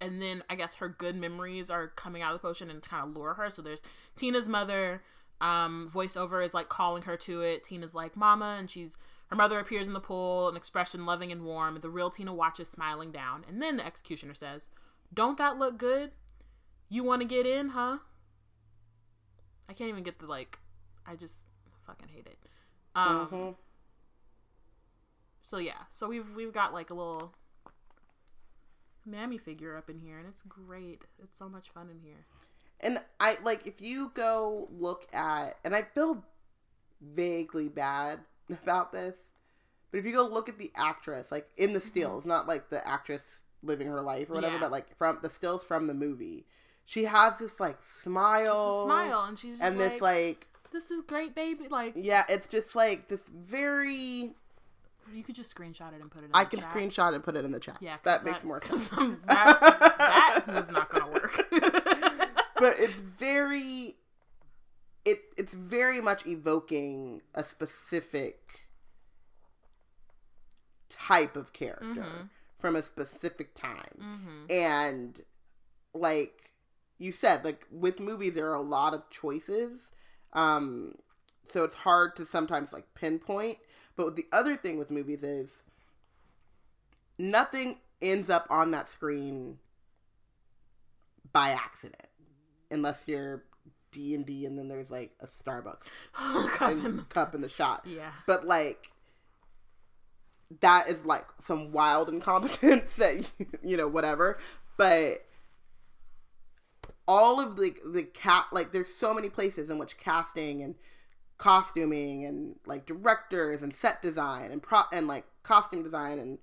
and 0.00 0.20
then 0.20 0.42
I 0.50 0.54
guess 0.54 0.74
her 0.74 0.88
good 0.88 1.16
memories 1.16 1.70
are 1.70 1.88
coming 1.88 2.22
out 2.22 2.34
of 2.34 2.40
the 2.40 2.46
potion 2.46 2.70
and 2.70 2.82
kind 2.82 3.08
of 3.08 3.16
lure 3.16 3.34
her. 3.34 3.50
So 3.50 3.62
there's 3.62 3.82
Tina's 4.16 4.48
mother. 4.48 5.02
Um, 5.38 5.90
voiceover 5.92 6.42
is 6.42 6.54
like 6.54 6.70
calling 6.70 7.02
her 7.02 7.16
to 7.18 7.42
it. 7.42 7.62
Tina's 7.62 7.94
like, 7.94 8.16
"Mama," 8.16 8.56
and 8.58 8.70
she's 8.70 8.96
her 9.28 9.36
mother 9.36 9.58
appears 9.58 9.88
in 9.88 9.92
the 9.92 10.00
pool, 10.00 10.48
an 10.48 10.56
expression 10.56 11.04
loving 11.04 11.32
and 11.32 11.44
warm. 11.44 11.78
The 11.80 11.90
real 11.90 12.10
Tina 12.10 12.32
watches, 12.32 12.68
smiling 12.68 13.10
down, 13.10 13.44
and 13.48 13.60
then 13.60 13.76
the 13.76 13.84
executioner 13.84 14.34
says, 14.34 14.70
"Don't 15.12 15.36
that 15.36 15.58
look 15.58 15.76
good? 15.76 16.12
You 16.88 17.02
want 17.04 17.22
to 17.22 17.28
get 17.28 17.46
in, 17.46 17.70
huh?" 17.70 17.98
I 19.68 19.72
can't 19.72 19.88
even 19.90 20.04
get 20.04 20.18
the 20.18 20.26
like. 20.26 20.58
I 21.06 21.16
just 21.16 21.34
fucking 21.86 22.08
hate 22.08 22.26
it. 22.26 22.38
Um. 22.94 23.26
Mhm. 23.28 23.56
So 25.42 25.58
yeah, 25.58 25.84
so 25.90 26.08
we've 26.08 26.28
we've 26.34 26.52
got 26.52 26.72
like 26.72 26.90
a 26.90 26.94
little 26.94 27.32
mammy 29.04 29.38
figure 29.38 29.76
up 29.76 29.88
in 29.88 29.98
here, 29.98 30.18
and 30.18 30.26
it's 30.28 30.42
great. 30.42 31.02
It's 31.22 31.36
so 31.38 31.48
much 31.48 31.70
fun 31.70 31.88
in 31.90 32.00
here. 32.00 32.26
And 32.80 33.00
I 33.20 33.38
like 33.44 33.66
if 33.66 33.80
you 33.80 34.10
go 34.14 34.68
look 34.70 35.06
at, 35.14 35.56
and 35.64 35.74
I 35.74 35.82
feel 35.82 36.24
vaguely 37.00 37.68
bad 37.68 38.20
about 38.50 38.92
this, 38.92 39.16
but 39.90 39.98
if 39.98 40.06
you 40.06 40.12
go 40.12 40.26
look 40.26 40.48
at 40.48 40.58
the 40.58 40.70
actress, 40.74 41.30
like 41.32 41.48
in 41.56 41.72
the 41.72 41.80
stills, 41.80 42.26
not 42.26 42.46
like 42.46 42.68
the 42.68 42.86
actress 42.86 43.42
living 43.62 43.86
her 43.86 44.02
life 44.02 44.30
or 44.30 44.34
whatever, 44.34 44.54
Yeah. 44.54 44.60
but 44.60 44.72
like 44.72 44.94
from 44.96 45.18
the 45.22 45.30
stills 45.30 45.64
from 45.64 45.86
the 45.86 45.94
movie, 45.94 46.46
she 46.86 47.04
has 47.04 47.38
this 47.38 47.60
like 47.60 47.76
smile, 48.02 48.84
smile, 48.86 49.24
and 49.24 49.38
she's 49.38 49.58
just 49.58 49.62
and 49.70 49.78
like, 49.78 49.92
this 49.92 50.00
like 50.00 50.46
"This 50.72 50.90
is 50.90 51.02
great, 51.06 51.34
baby." 51.34 51.68
Like 51.68 51.92
yeah, 51.96 52.24
it's 52.28 52.46
just 52.48 52.74
like 52.74 53.08
this 53.08 53.24
very. 53.28 54.34
you 55.12 55.22
could 55.24 55.34
just 55.34 55.54
screenshot 55.54 55.92
it 55.94 56.00
and 56.00 56.10
put 56.10 56.22
it. 56.22 56.26
in 56.26 56.30
I 56.32 56.44
the 56.44 56.50
can 56.50 56.60
chat. 56.60 56.72
screenshot 56.72 57.14
and 57.14 57.22
put 57.22 57.36
it 57.36 57.44
in 57.44 57.50
the 57.50 57.60
chat. 57.60 57.76
Yeah, 57.80 57.96
'cause 57.96 58.04
that 58.04 58.24
makes 58.24 58.42
more 58.44 58.62
sense. 58.64 58.88
that 59.26 59.94
that 59.98 60.44
was 60.46 60.70
not 60.70 60.88
gonna 60.90 61.10
work. 61.12 61.44
but 62.58 62.76
it's 62.78 62.94
very 62.94 63.96
it 65.04 65.18
it's 65.36 65.54
very 65.54 66.00
much 66.00 66.24
evoking 66.26 67.20
a 67.34 67.42
specific 67.44 68.68
type 70.88 71.36
of 71.36 71.52
character 71.52 71.86
Mhm. 72.04 72.28
from 72.58 72.76
a 72.76 72.82
specific 72.82 73.54
time 73.54 73.98
hmm 73.98 74.46
and 74.50 75.20
like 75.94 76.45
you 76.98 77.12
said 77.12 77.44
like 77.44 77.66
with 77.70 78.00
movies 78.00 78.34
there 78.34 78.50
are 78.50 78.54
a 78.54 78.60
lot 78.60 78.94
of 78.94 79.08
choices 79.10 79.90
um 80.32 80.94
so 81.48 81.62
it's 81.64 81.76
hard 81.76 82.16
to 82.16 82.24
sometimes 82.26 82.72
like 82.72 82.84
pinpoint 82.94 83.58
but 83.96 84.16
the 84.16 84.26
other 84.32 84.56
thing 84.56 84.78
with 84.78 84.90
movies 84.90 85.22
is 85.22 85.50
nothing 87.18 87.78
ends 88.02 88.28
up 88.30 88.46
on 88.50 88.70
that 88.72 88.88
screen 88.88 89.58
by 91.32 91.50
accident, 91.50 92.08
unless 92.70 93.04
you're 93.06 93.44
D 93.92 94.14
and 94.14 94.24
D, 94.26 94.44
and 94.46 94.58
then 94.58 94.68
there's 94.68 94.90
like 94.90 95.12
a 95.20 95.26
Starbucks 95.26 95.88
Cup 96.52 96.70
in 96.72 96.96
the- 96.98 97.02
cup 97.08 97.34
in 97.34 97.40
the 97.40 97.48
shot. 97.48 97.84
yeah. 97.86 98.10
But 98.26 98.46
like 98.46 98.90
that 100.60 100.88
is 100.88 101.04
like 101.04 101.26
some 101.40 101.72
wild 101.72 102.08
incompetence 102.08 102.96
that 102.96 103.16
you, 103.38 103.46
you 103.62 103.76
know 103.76 103.88
whatever. 103.88 104.38
But 104.76 105.24
all 107.08 107.40
of 107.40 107.56
the 107.56 107.74
the 107.84 108.02
cat 108.02 108.46
like 108.52 108.72
there's 108.72 108.92
so 108.92 109.14
many 109.14 109.28
places 109.28 109.70
in 109.70 109.78
which 109.78 109.96
casting 109.98 110.62
and 110.62 110.74
costuming 111.38 112.24
and 112.24 112.56
like 112.66 112.86
directors 112.86 113.62
and 113.62 113.74
set 113.74 114.02
design 114.02 114.50
and 114.50 114.62
pro 114.62 114.80
and 114.92 115.06
like 115.06 115.24
costume 115.42 115.82
design 115.82 116.18
and 116.18 116.38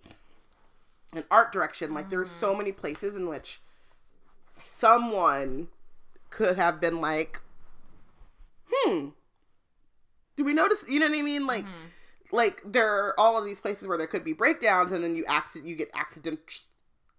and 1.14 1.24
art 1.30 1.52
direction 1.52 1.94
like 1.94 2.10
there's 2.10 2.30
so 2.30 2.56
many 2.56 2.72
places 2.72 3.16
in 3.16 3.28
which 3.28 3.60
someone 4.54 5.68
could 6.30 6.56
have 6.56 6.80
been 6.80 7.02
like 7.02 7.40
hmm 8.72 9.10
do 10.36 10.44
we 10.44 10.54
notice 10.54 10.84
you 10.88 11.00
know 11.00 11.08
what 11.08 11.18
i 11.18 11.22
mean? 11.22 11.46
Like 11.46 11.66
like 12.32 12.62
there 12.66 12.88
are 13.06 13.20
all 13.20 13.38
of 13.38 13.46
these 13.46 13.60
places 13.60 13.88
where 13.88 13.98
there 13.98 14.08
could 14.08 14.24
be 14.24 14.34
breakdowns 14.34 14.92
and 14.92 15.04
then 15.04 15.16
you 15.16 15.24
accident 15.28 15.70
you 15.70 15.76
get 15.76 15.92
accidental 15.94 16.44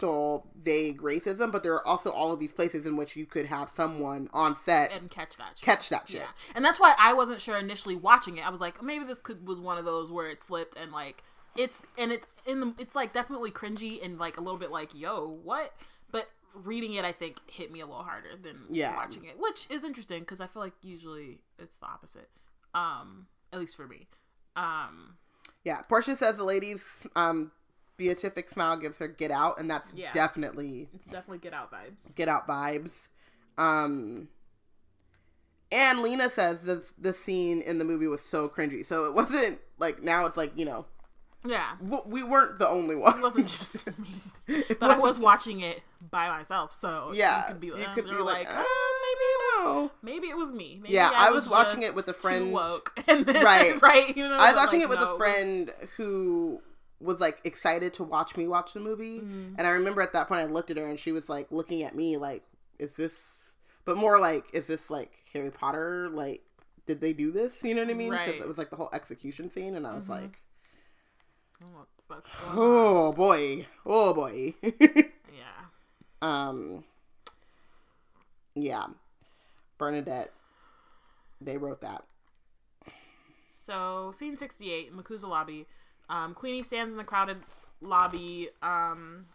vague 0.00 1.00
racism 1.00 1.50
but 1.52 1.62
there 1.62 1.72
are 1.72 1.86
also 1.86 2.10
all 2.10 2.32
of 2.32 2.40
these 2.40 2.52
places 2.52 2.84
in 2.84 2.96
which 2.96 3.16
you 3.16 3.24
could 3.24 3.46
have 3.46 3.70
someone 3.74 4.28
on 4.34 4.56
set 4.64 4.92
And 4.92 5.10
catch 5.10 5.36
that. 5.38 5.52
Shit. 5.56 5.62
catch 5.64 5.88
that 5.88 6.08
shit 6.08 6.20
Yeah, 6.20 6.26
and 6.54 6.64
that's 6.64 6.78
why 6.80 6.94
I 6.98 7.12
wasn't 7.14 7.40
sure 7.40 7.56
initially 7.56 7.96
watching 7.96 8.36
it. 8.36 8.46
I 8.46 8.50
was 8.50 8.60
like, 8.60 8.82
maybe 8.82 9.04
this 9.04 9.20
could 9.20 9.46
was 9.46 9.60
one 9.60 9.78
of 9.78 9.84
those 9.84 10.10
where 10.12 10.28
it 10.28 10.42
slipped 10.42 10.76
and 10.76 10.92
like 10.92 11.22
it's 11.56 11.82
and 11.96 12.10
it's 12.12 12.26
in 12.46 12.60
the 12.60 12.74
it's 12.78 12.94
like 12.94 13.12
definitely 13.12 13.50
cringy 13.52 14.04
and 14.04 14.18
like 14.18 14.36
a 14.36 14.40
little 14.40 14.58
bit 14.58 14.70
like 14.72 14.94
yo 14.94 15.38
what, 15.44 15.72
but 16.10 16.26
reading 16.54 16.94
it 16.94 17.04
I 17.04 17.12
think 17.12 17.36
hit 17.48 17.70
me 17.72 17.80
a 17.80 17.86
little 17.86 18.02
harder 18.02 18.36
than 18.42 18.66
Yeah. 18.70 18.96
watching 18.96 19.24
it, 19.24 19.36
which 19.38 19.66
is 19.70 19.84
interesting 19.84 20.20
because 20.20 20.40
I 20.40 20.48
feel 20.48 20.62
like 20.62 20.74
usually 20.82 21.38
it's 21.58 21.76
the 21.76 21.86
opposite, 21.86 22.28
um, 22.74 23.26
at 23.52 23.60
least 23.60 23.76
for 23.76 23.86
me. 23.86 24.08
Um, 24.56 25.16
yeah 25.64 25.80
portia 25.82 26.16
says 26.16 26.36
the 26.36 26.44
ladies 26.44 27.06
um 27.16 27.50
beatific 27.96 28.50
smile 28.50 28.76
gives 28.76 28.98
her 28.98 29.06
get 29.08 29.30
out 29.30 29.58
and 29.58 29.70
that's 29.70 29.88
Yeah. 29.94 30.12
definitely 30.12 30.88
it's 30.94 31.04
definitely 31.04 31.38
get 31.38 31.52
out 31.54 31.70
vibes. 31.72 32.14
get 32.16 32.28
out 32.28 32.46
vibes 32.48 33.08
um 33.58 34.28
and 35.72 36.00
lena 36.02 36.28
says 36.30 36.62
this 36.62 36.92
the 36.98 37.12
scene 37.12 37.60
in 37.62 37.78
the 37.78 37.84
movie 37.84 38.06
was 38.06 38.20
so 38.22 38.48
cringy 38.48 38.84
so 38.84 39.04
it 39.06 39.14
wasn't 39.14 39.58
like 39.78 40.02
now 40.02 40.26
it's 40.26 40.36
like 40.36 40.52
you 40.56 40.64
know 40.64 40.86
Yeah, 41.44 41.72
w- 41.82 42.02
we 42.06 42.22
weren't 42.22 42.58
the 42.58 42.68
only 42.68 42.96
one 42.96 43.18
it 43.18 43.22
wasn't 43.22 43.46
just 43.48 43.86
me, 43.98 44.62
but 44.80 44.90
I 44.90 44.98
was 44.98 45.18
watching 45.18 45.60
it 45.60 45.82
by 46.10 46.28
myself, 46.28 46.72
so 46.72 47.12
yeah 47.14 47.42
you 47.42 47.52
could 47.52 47.60
be, 47.60 47.66
you 47.68 47.74
uh, 47.74 47.94
could 47.94 48.04
be 48.06 48.10
like, 48.12 48.46
like, 48.46 48.48
uh, 48.48 48.64
maybe 48.64 49.24
it 49.24 49.64
was. 49.64 49.90
Maybe 50.02 50.26
it 50.28 50.36
was 50.36 50.52
me. 50.52 50.78
Maybe 50.82 50.94
Yeah, 50.94 51.10
I 51.14 51.30
was 51.30 51.48
watching 51.48 51.82
it 51.82 51.94
with 51.94 52.08
a 52.08 52.12
friend- 52.12 52.52
woke. 52.52 52.92
And 53.08 53.24
then, 53.24 53.42
Right. 53.44 53.80
right, 53.90 54.14
you 54.16 54.28
know. 54.28 54.36
I 54.36 54.52
was 54.52 54.56
watching 54.56 54.80
like, 54.80 54.86
it 54.86 54.90
with 54.90 55.00
no, 55.00 55.14
a 55.14 55.18
friend 55.18 55.70
who 55.96 56.60
was 57.00 57.20
like 57.20 57.40
excited 57.44 57.92
to 57.94 58.04
watch 58.04 58.36
me 58.36 58.48
watch 58.48 58.72
the 58.72 58.80
movie, 58.80 59.18
Mm-hmm. 59.20 59.54
and 59.58 59.66
I 59.66 59.70
remember 59.70 60.00
at 60.02 60.12
that 60.14 60.28
point 60.28 60.40
I 60.40 60.44
looked 60.44 60.70
at 60.70 60.76
her 60.76 60.86
and 60.86 60.98
she 60.98 61.12
was 61.12 61.28
like 61.28 61.50
looking 61.52 61.82
at 61.82 61.94
me 61.94 62.16
like, 62.16 62.42
"Is 62.78 62.92
this?" 62.96 63.54
But 63.84 63.96
more 63.96 64.18
like, 64.18 64.44
"Is 64.52 64.66
this 64.66 64.90
like 64.90 65.12
Harry 65.32 65.50
Potter? 65.50 66.08
Like, 66.10 66.42
did 66.86 67.00
they 67.00 67.12
do 67.12 67.30
this?" 67.30 67.62
You 67.62 67.74
know 67.74 67.82
what 67.82 67.90
I 67.90 67.94
mean? 67.94 68.10
Because 68.10 68.26
Right. 68.34 68.40
it 68.40 68.48
was 68.48 68.58
like 68.58 68.70
the 68.70 68.76
whole 68.76 68.90
execution 68.92 69.50
scene, 69.50 69.74
and 69.76 69.86
I 69.86 69.94
was 69.94 70.04
Mhm. 70.04 70.08
like, 70.10 70.40
Oh, 71.62 71.68
what 71.78 71.86
the 71.96 72.02
fuck's 72.02 72.30
going 72.40 72.50
on? 72.52 72.56
"Oh 72.58 73.12
boy, 73.12 73.66
oh 73.86 74.14
boy." 74.14 74.54
Yeah. 75.34 75.66
um, 76.22 76.84
yeah, 78.54 78.86
Bernadette. 79.78 80.32
They 81.40 81.56
wrote 81.58 81.80
that. 81.82 82.04
So, 83.66 84.12
scene 84.16 84.36
68, 84.36 84.92
MACUSA 84.94 85.28
lobby. 85.28 85.66
Um, 86.08 86.34
Queenie 86.34 86.62
stands 86.62 86.92
in 86.92 86.98
the 86.98 87.04
crowded 87.04 87.38
lobby. 87.80 88.48
Um, 88.62 89.26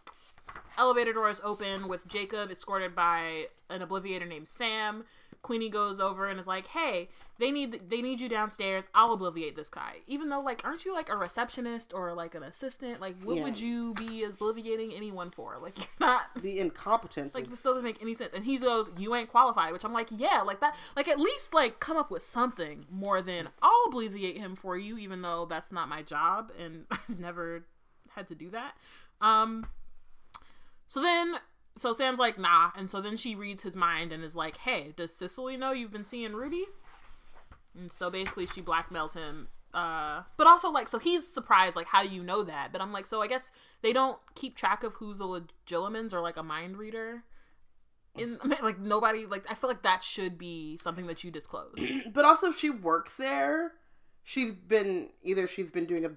elevator 0.78 1.14
doors 1.14 1.42
open 1.44 1.88
with 1.88 2.08
Jacob 2.08 2.52
escorted 2.52 2.96
by 2.96 3.48
an 3.70 3.82
obliviator 3.82 4.28
named 4.28 4.48
Sam. 4.48 5.04
Queenie 5.42 5.70
goes 5.70 6.00
over 6.00 6.28
and 6.28 6.40
is 6.40 6.48
like, 6.48 6.68
"Hey, 6.68 7.10
they 7.38 7.50
need 7.52 7.90
they 7.90 8.02
need 8.02 8.20
you 8.20 8.28
downstairs. 8.28 8.86
I'll 8.94 9.18
obliviate 9.18 9.56
this 9.56 9.70
guy." 9.70 9.98
Even 10.06 10.30
though, 10.30 10.42
like, 10.42 10.62
aren't 10.66 10.84
you 10.86 10.94
like 10.94 11.10
a 11.10 11.16
receptionist 11.16 11.94
or 11.94 12.14
like 12.14 12.36
an 12.36 12.44
assistant? 12.44 13.00
Like, 13.00 13.16
what 13.24 13.38
Yeah. 13.38 13.44
would 13.44 13.60
you 13.60 13.94
be 13.94 14.26
obliviating 14.28 14.94
anyone 14.96 15.32
for? 15.32 15.58
Like, 15.62 15.78
you're 15.78 15.88
not 16.08 16.24
The 16.36 16.60
incompetence. 16.60 17.34
like 17.34 17.46
is- 17.46 17.52
this 17.52 17.62
doesn't 17.64 17.84
make 17.84 18.02
any 18.02 18.14
sense 18.14 18.34
and 18.34 18.44
he 18.44 18.58
goes 18.58 18.92
you 18.98 19.16
ain't 19.16 19.30
qualified 19.30 19.72
which 19.72 19.84
i'm 19.86 19.94
like 19.94 20.08
yeah 20.12 20.42
like 20.42 20.60
that 20.60 20.76
like 20.96 21.08
at 21.08 21.20
least 21.20 21.54
like 21.54 21.80
come 21.80 21.96
up 21.98 22.12
with 22.12 22.22
something 22.22 22.86
more 22.92 23.22
than 23.22 23.48
i'll 23.62 23.88
obliviate 23.92 24.38
him 24.38 24.56
for 24.56 24.78
you 24.78 24.98
even 24.98 25.22
though 25.22 25.46
that's 25.46 25.72
not 25.72 25.88
my 25.88 26.02
job 26.02 26.52
and 26.60 26.86
i've 26.92 27.20
never 27.20 27.66
had 28.10 28.28
to 28.28 28.36
do 28.36 28.50
that 28.50 28.74
um 29.22 29.66
so 30.88 31.02
then 31.02 31.36
so 31.80 31.94
sam's 31.94 32.20
like 32.20 32.38
nah. 32.38 32.72
And 32.76 32.90
so 32.90 33.02
then 33.02 33.18
she 33.18 33.36
reads 33.36 33.64
his 33.64 33.76
mind 33.76 34.12
and 34.12 34.24
is 34.24 34.36
like 34.36 34.58
hey 34.58 34.94
does 34.96 35.14
cicely 35.14 35.58
know 35.58 35.72
you've 35.72 35.92
been 35.92 36.04
seeing 36.04 36.34
ruby? 36.34 36.66
And 37.78 37.92
so 37.92 38.10
basically 38.10 38.48
she 38.48 38.62
blackmails 38.62 39.14
him 39.14 39.48
uh 39.72 40.24
but 40.36 40.48
also 40.48 40.72
like 40.72 40.88
so 40.88 40.98
he's 40.98 41.28
surprised 41.28 41.76
like 41.76 41.86
how 41.86 42.02
do 42.02 42.10
you 42.10 42.24
know 42.24 42.44
that? 42.44 42.72
But 42.72 42.82
i'm 42.82 42.92
like 42.92 43.06
so 43.06 43.22
i 43.22 43.28
guess 43.28 43.52
they 43.82 43.94
don't 43.94 44.18
keep 44.36 44.56
track 44.56 44.84
of 44.84 44.94
who's 44.94 45.22
a 45.22 45.24
legilimens 45.24 46.12
or 46.14 46.22
like 46.22 46.38
a 46.38 46.44
mind 46.44 46.78
reader 46.78 47.24
in 48.16 48.40
I 48.44 48.48
mean, 48.48 48.60
like 48.64 48.80
nobody 48.80 49.26
like 49.26 49.46
i 49.50 49.54
feel 49.54 49.70
like 49.70 49.84
that 49.84 50.04
should 50.04 50.38
be 50.38 50.78
something 50.78 51.08
that 51.08 51.24
you 51.24 51.32
disclose. 51.32 51.76
But 52.14 52.26
also 52.26 52.48
if 52.48 52.58
she 52.58 52.70
works 52.70 53.16
there. 53.18 53.74
She's 54.24 54.52
been 54.52 55.10
either 55.24 55.48
she's 55.48 55.72
been 55.72 55.86
doing 55.86 56.06
a 56.06 56.12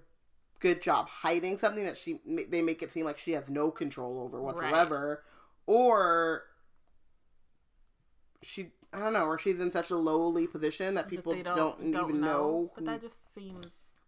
good 0.60 0.82
job 0.82 1.08
hiding 1.08 1.58
something 1.58 1.84
that 1.84 1.96
she 1.96 2.20
they 2.48 2.62
make 2.62 2.82
it 2.82 2.92
seem 2.92 3.04
like 3.04 3.18
she 3.18 3.32
has 3.32 3.48
no 3.48 3.70
control 3.70 4.20
over 4.20 4.40
whatsoever 4.40 5.24
or 5.72 6.42
she 8.42 8.68
i 8.92 8.98
don't 8.98 9.12
know 9.12 9.24
or 9.24 9.38
she's 9.38 9.60
in 9.60 9.70
such 9.70 9.90
a 9.90 9.96
lowly 9.96 10.46
position 10.46 10.94
that 10.94 11.08
people 11.08 11.32
That 11.32 11.44
don't, 11.44 11.80
even 11.82 12.20
know, 12.20 12.70
but 12.74 12.80
who- 12.80 12.86
that 12.86 13.00
just 13.00 13.16
seems 13.34 13.98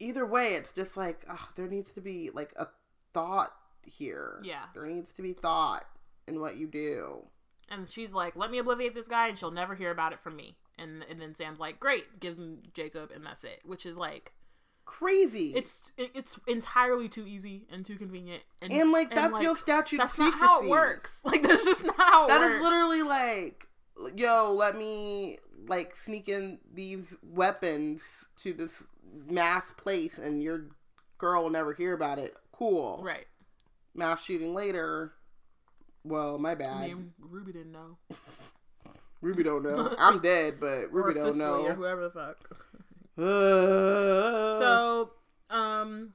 either 0.00 0.26
way 0.26 0.54
it's 0.54 0.72
just 0.72 0.96
like 0.96 1.24
ugh, 1.28 1.48
there 1.54 1.68
needs 1.68 1.92
to 1.92 2.00
be 2.00 2.30
like 2.34 2.52
a 2.56 2.66
thought 3.14 3.52
here. 3.84 4.40
Yeah. 4.42 4.64
there 4.74 4.86
needs 4.86 5.12
to 5.14 5.22
be 5.22 5.32
thought 5.32 5.84
in 6.26 6.40
what 6.40 6.56
you 6.56 6.66
do. 6.68 7.24
And 7.68 7.88
she's 7.88 8.12
like 8.12 8.34
let 8.34 8.50
me 8.50 8.58
obliviate 8.60 8.94
this 8.94 9.08
guy 9.08 9.28
and 9.28 9.38
she'll 9.38 9.50
never 9.50 9.74
hear 9.74 9.90
about 9.90 10.12
it 10.12 10.20
from 10.20 10.34
me. 10.36 10.56
And 10.78 11.04
and 11.08 11.20
then 11.20 11.34
sam's 11.34 11.60
like 11.60 11.78
great 11.78 12.18
gives 12.18 12.38
him 12.38 12.62
jacob 12.74 13.10
and 13.14 13.24
that's 13.24 13.44
it. 13.44 13.60
Which 13.64 13.86
is 13.86 13.96
like 13.96 14.32
crazy 14.84 15.52
it's 15.54 15.92
it's 15.96 16.38
entirely 16.46 17.08
too 17.08 17.26
easy 17.26 17.66
and 17.70 17.86
too 17.86 17.96
convenient 17.96 18.42
and, 18.60 18.72
and 18.72 18.90
like 18.92 19.14
that's 19.14 19.32
like, 19.32 19.42
your 19.42 19.56
statute 19.56 19.98
that's 19.98 20.18
not 20.18 20.34
how 20.34 20.62
it 20.62 20.68
works 20.68 21.20
like 21.24 21.42
that's 21.42 21.64
just 21.64 21.84
not 21.84 21.94
how 21.96 22.26
it 22.26 22.28
That 22.28 22.40
works 22.40 22.54
is 22.54 22.60
literally 22.62 23.02
like, 23.02 23.66
yo, 24.16 24.52
let 24.52 24.76
me 24.76 25.38
like 25.68 25.96
sneak 25.96 26.28
in 26.28 26.58
these 26.72 27.16
weapons 27.22 28.28
to 28.36 28.52
this 28.52 28.82
mass 29.26 29.72
place, 29.72 30.18
and 30.18 30.42
your 30.42 30.66
girl 31.18 31.44
will 31.44 31.50
never 31.50 31.72
hear 31.72 31.92
about 31.92 32.18
it. 32.18 32.34
Cool. 32.52 33.00
right 33.02 33.26
Mass 33.94 34.24
shooting 34.24 34.54
later. 34.54 35.12
Well, 36.04 36.38
my 36.38 36.54
bad. 36.54 36.92
ruby 37.20 37.52
didn't 37.52 37.72
know 37.72 37.98
Ruby 39.20 39.44
don't 39.44 39.62
know. 39.62 39.94
I'm 39.98 40.18
dead, 40.18 40.54
but 40.58 40.92
Ruby 40.92 41.14
don't 41.14 41.34
Cicely 41.34 41.42
or 41.44 41.68
know. 41.68 41.74
whoever 41.74 42.02
the 42.02 42.10
fuck 42.10 42.38
So, 44.58 45.10
um, 45.50 46.14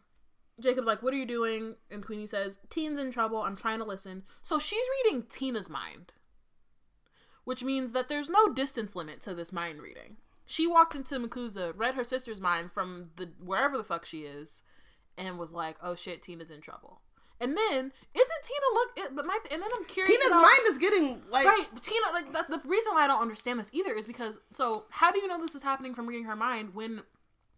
Jacob's 0.59 0.87
like, 0.87 1.03
"What 1.03 1.13
are 1.13 1.17
you 1.17 1.25
doing?" 1.25 1.75
And 1.91 2.03
Queenie 2.03 2.27
says, 2.27 2.59
"Teen's 2.69 2.97
in 2.97 3.11
trouble. 3.11 3.41
I'm 3.41 3.55
trying 3.55 3.79
to 3.79 3.85
listen." 3.85 4.23
So 4.43 4.59
she's 4.59 4.83
reading 5.03 5.23
Tina's 5.29 5.69
mind, 5.69 6.13
which 7.43 7.63
means 7.63 7.91
that 7.91 8.09
there's 8.09 8.29
no 8.29 8.51
distance 8.53 8.95
limit 8.95 9.21
to 9.21 9.35
this 9.35 9.51
mind 9.51 9.81
reading. 9.81 10.17
She 10.45 10.65
walked 10.65 10.95
into 10.95 11.19
MACUSA, 11.19 11.73
read 11.75 11.95
her 11.95 12.05
sister's 12.05 12.41
mind 12.41 12.71
from 12.71 13.11
the 13.17 13.33
wherever 13.39 13.77
the 13.77 13.83
fuck 13.83 14.05
she 14.05 14.21
is, 14.21 14.63
and 15.17 15.37
was 15.37 15.51
like, 15.51 15.77
"Oh 15.81 15.95
shit, 15.95 16.23
Tina's 16.23 16.49
in 16.49 16.61
trouble." 16.61 17.01
And 17.39 17.55
then 17.55 17.91
isn't 18.15 18.43
Tina 18.43 18.67
look? 18.73 18.89
It, 18.97 19.15
but 19.15 19.25
my 19.25 19.37
and 19.51 19.61
then 19.61 19.69
I'm 19.75 19.85
curious. 19.85 20.15
Tina's 20.17 20.27
about- 20.29 20.41
mind 20.41 20.59
is 20.69 20.77
getting 20.79 21.21
like 21.29 21.45
Right, 21.45 21.67
Tina. 21.81 22.05
Like 22.13 22.33
the, 22.33 22.57
the 22.57 22.67
reason 22.67 22.93
why 22.93 23.03
I 23.03 23.07
don't 23.07 23.21
understand 23.21 23.59
this 23.59 23.69
either 23.73 23.93
is 23.93 24.07
because 24.07 24.39
so 24.53 24.85
how 24.89 25.11
do 25.11 25.19
you 25.19 25.27
know 25.27 25.39
this 25.39 25.53
is 25.55 25.61
happening 25.61 25.93
from 25.93 26.07
reading 26.07 26.25
her 26.25 26.35
mind 26.35 26.73
when 26.73 27.03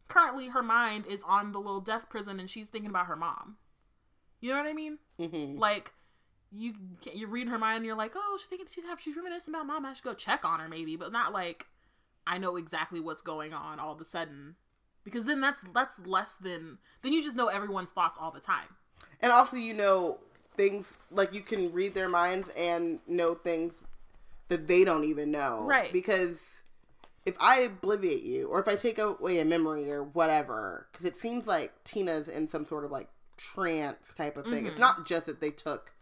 currently 0.09 0.49
her 0.49 0.63
mind 0.63 1.05
is 1.05 1.23
on 1.23 1.51
the 1.53 1.59
little 1.59 1.79
death 1.81 2.09
prison 2.09 2.39
and 2.39 2.49
she's 2.49 2.69
thinking 2.69 2.89
about 2.89 3.05
her 3.05 3.15
mom. 3.15 3.55
You 4.41 4.51
know 4.51 4.57
what 4.57 4.67
I 4.67 4.73
mean? 4.73 4.97
Mhm. 5.19 5.57
Like 5.57 5.93
you 6.51 6.73
you 7.13 7.27
read 7.27 7.47
her 7.47 7.57
mind 7.57 7.77
and 7.77 7.85
you're 7.85 7.95
like, 7.95 8.13
oh, 8.15 8.37
she's 8.39 8.47
thinking 8.47 8.67
she's 8.69 8.83
have 8.83 8.99
she's 8.99 9.15
reminiscing 9.15 9.53
about 9.53 9.65
mom. 9.67 9.85
I 9.85 9.93
should 9.93 10.03
go 10.03 10.13
check 10.13 10.43
on 10.43 10.59
her 10.59 10.67
maybe, 10.67 10.95
but 10.97 11.11
not 11.13 11.31
like 11.31 11.67
I 12.27 12.37
know 12.37 12.57
exactly 12.57 12.99
what's 12.99 13.21
going 13.21 13.53
on 13.53 13.79
all 13.79 13.93
of 13.93 14.01
a 14.01 14.05
sudden. 14.05 14.55
Because 15.05 15.25
then 15.25 15.39
that's 15.39 15.61
that's 15.73 16.05
less 16.05 16.35
than 16.37 16.79
then 17.01 17.13
you 17.13 17.23
just 17.23 17.37
know 17.37 17.47
everyone's 17.47 17.91
thoughts 17.91 18.17
all 18.19 18.31
the 18.31 18.39
time. 18.41 18.67
And 19.21 19.31
also, 19.31 19.57
you 19.57 19.73
know, 19.73 20.19
things 20.55 20.93
like 21.11 21.33
you 21.33 21.41
can 21.41 21.71
read 21.73 21.93
their 21.93 22.09
minds 22.09 22.49
and 22.57 22.99
know 23.07 23.35
things 23.35 23.73
that 24.49 24.67
they 24.67 24.83
don't 24.83 25.03
even 25.03 25.31
know. 25.31 25.63
Right. 25.65 25.91
Because 25.91 26.39
if 27.25 27.35
I 27.39 27.67
obliviate 27.67 28.23
you 28.23 28.47
or 28.47 28.59
if 28.59 28.67
I 28.67 28.75
take 28.75 28.97
away 28.97 29.39
a 29.39 29.45
memory 29.45 29.91
or 29.91 30.03
whatever, 30.03 30.87
because 30.91 31.05
it 31.05 31.17
seems 31.17 31.47
like 31.47 31.73
Tina's 31.83 32.27
in 32.27 32.47
some 32.47 32.65
sort 32.65 32.85
of 32.85 32.91
like 32.91 33.09
trance 33.37 34.13
type 34.15 34.37
of 34.37 34.45
thing. 34.45 34.65
It's 34.65 34.73
Mm-hmm. 34.73 34.81
not 34.81 35.05
just 35.05 35.25
that 35.27 35.39
they 35.41 35.51
took 35.51 35.93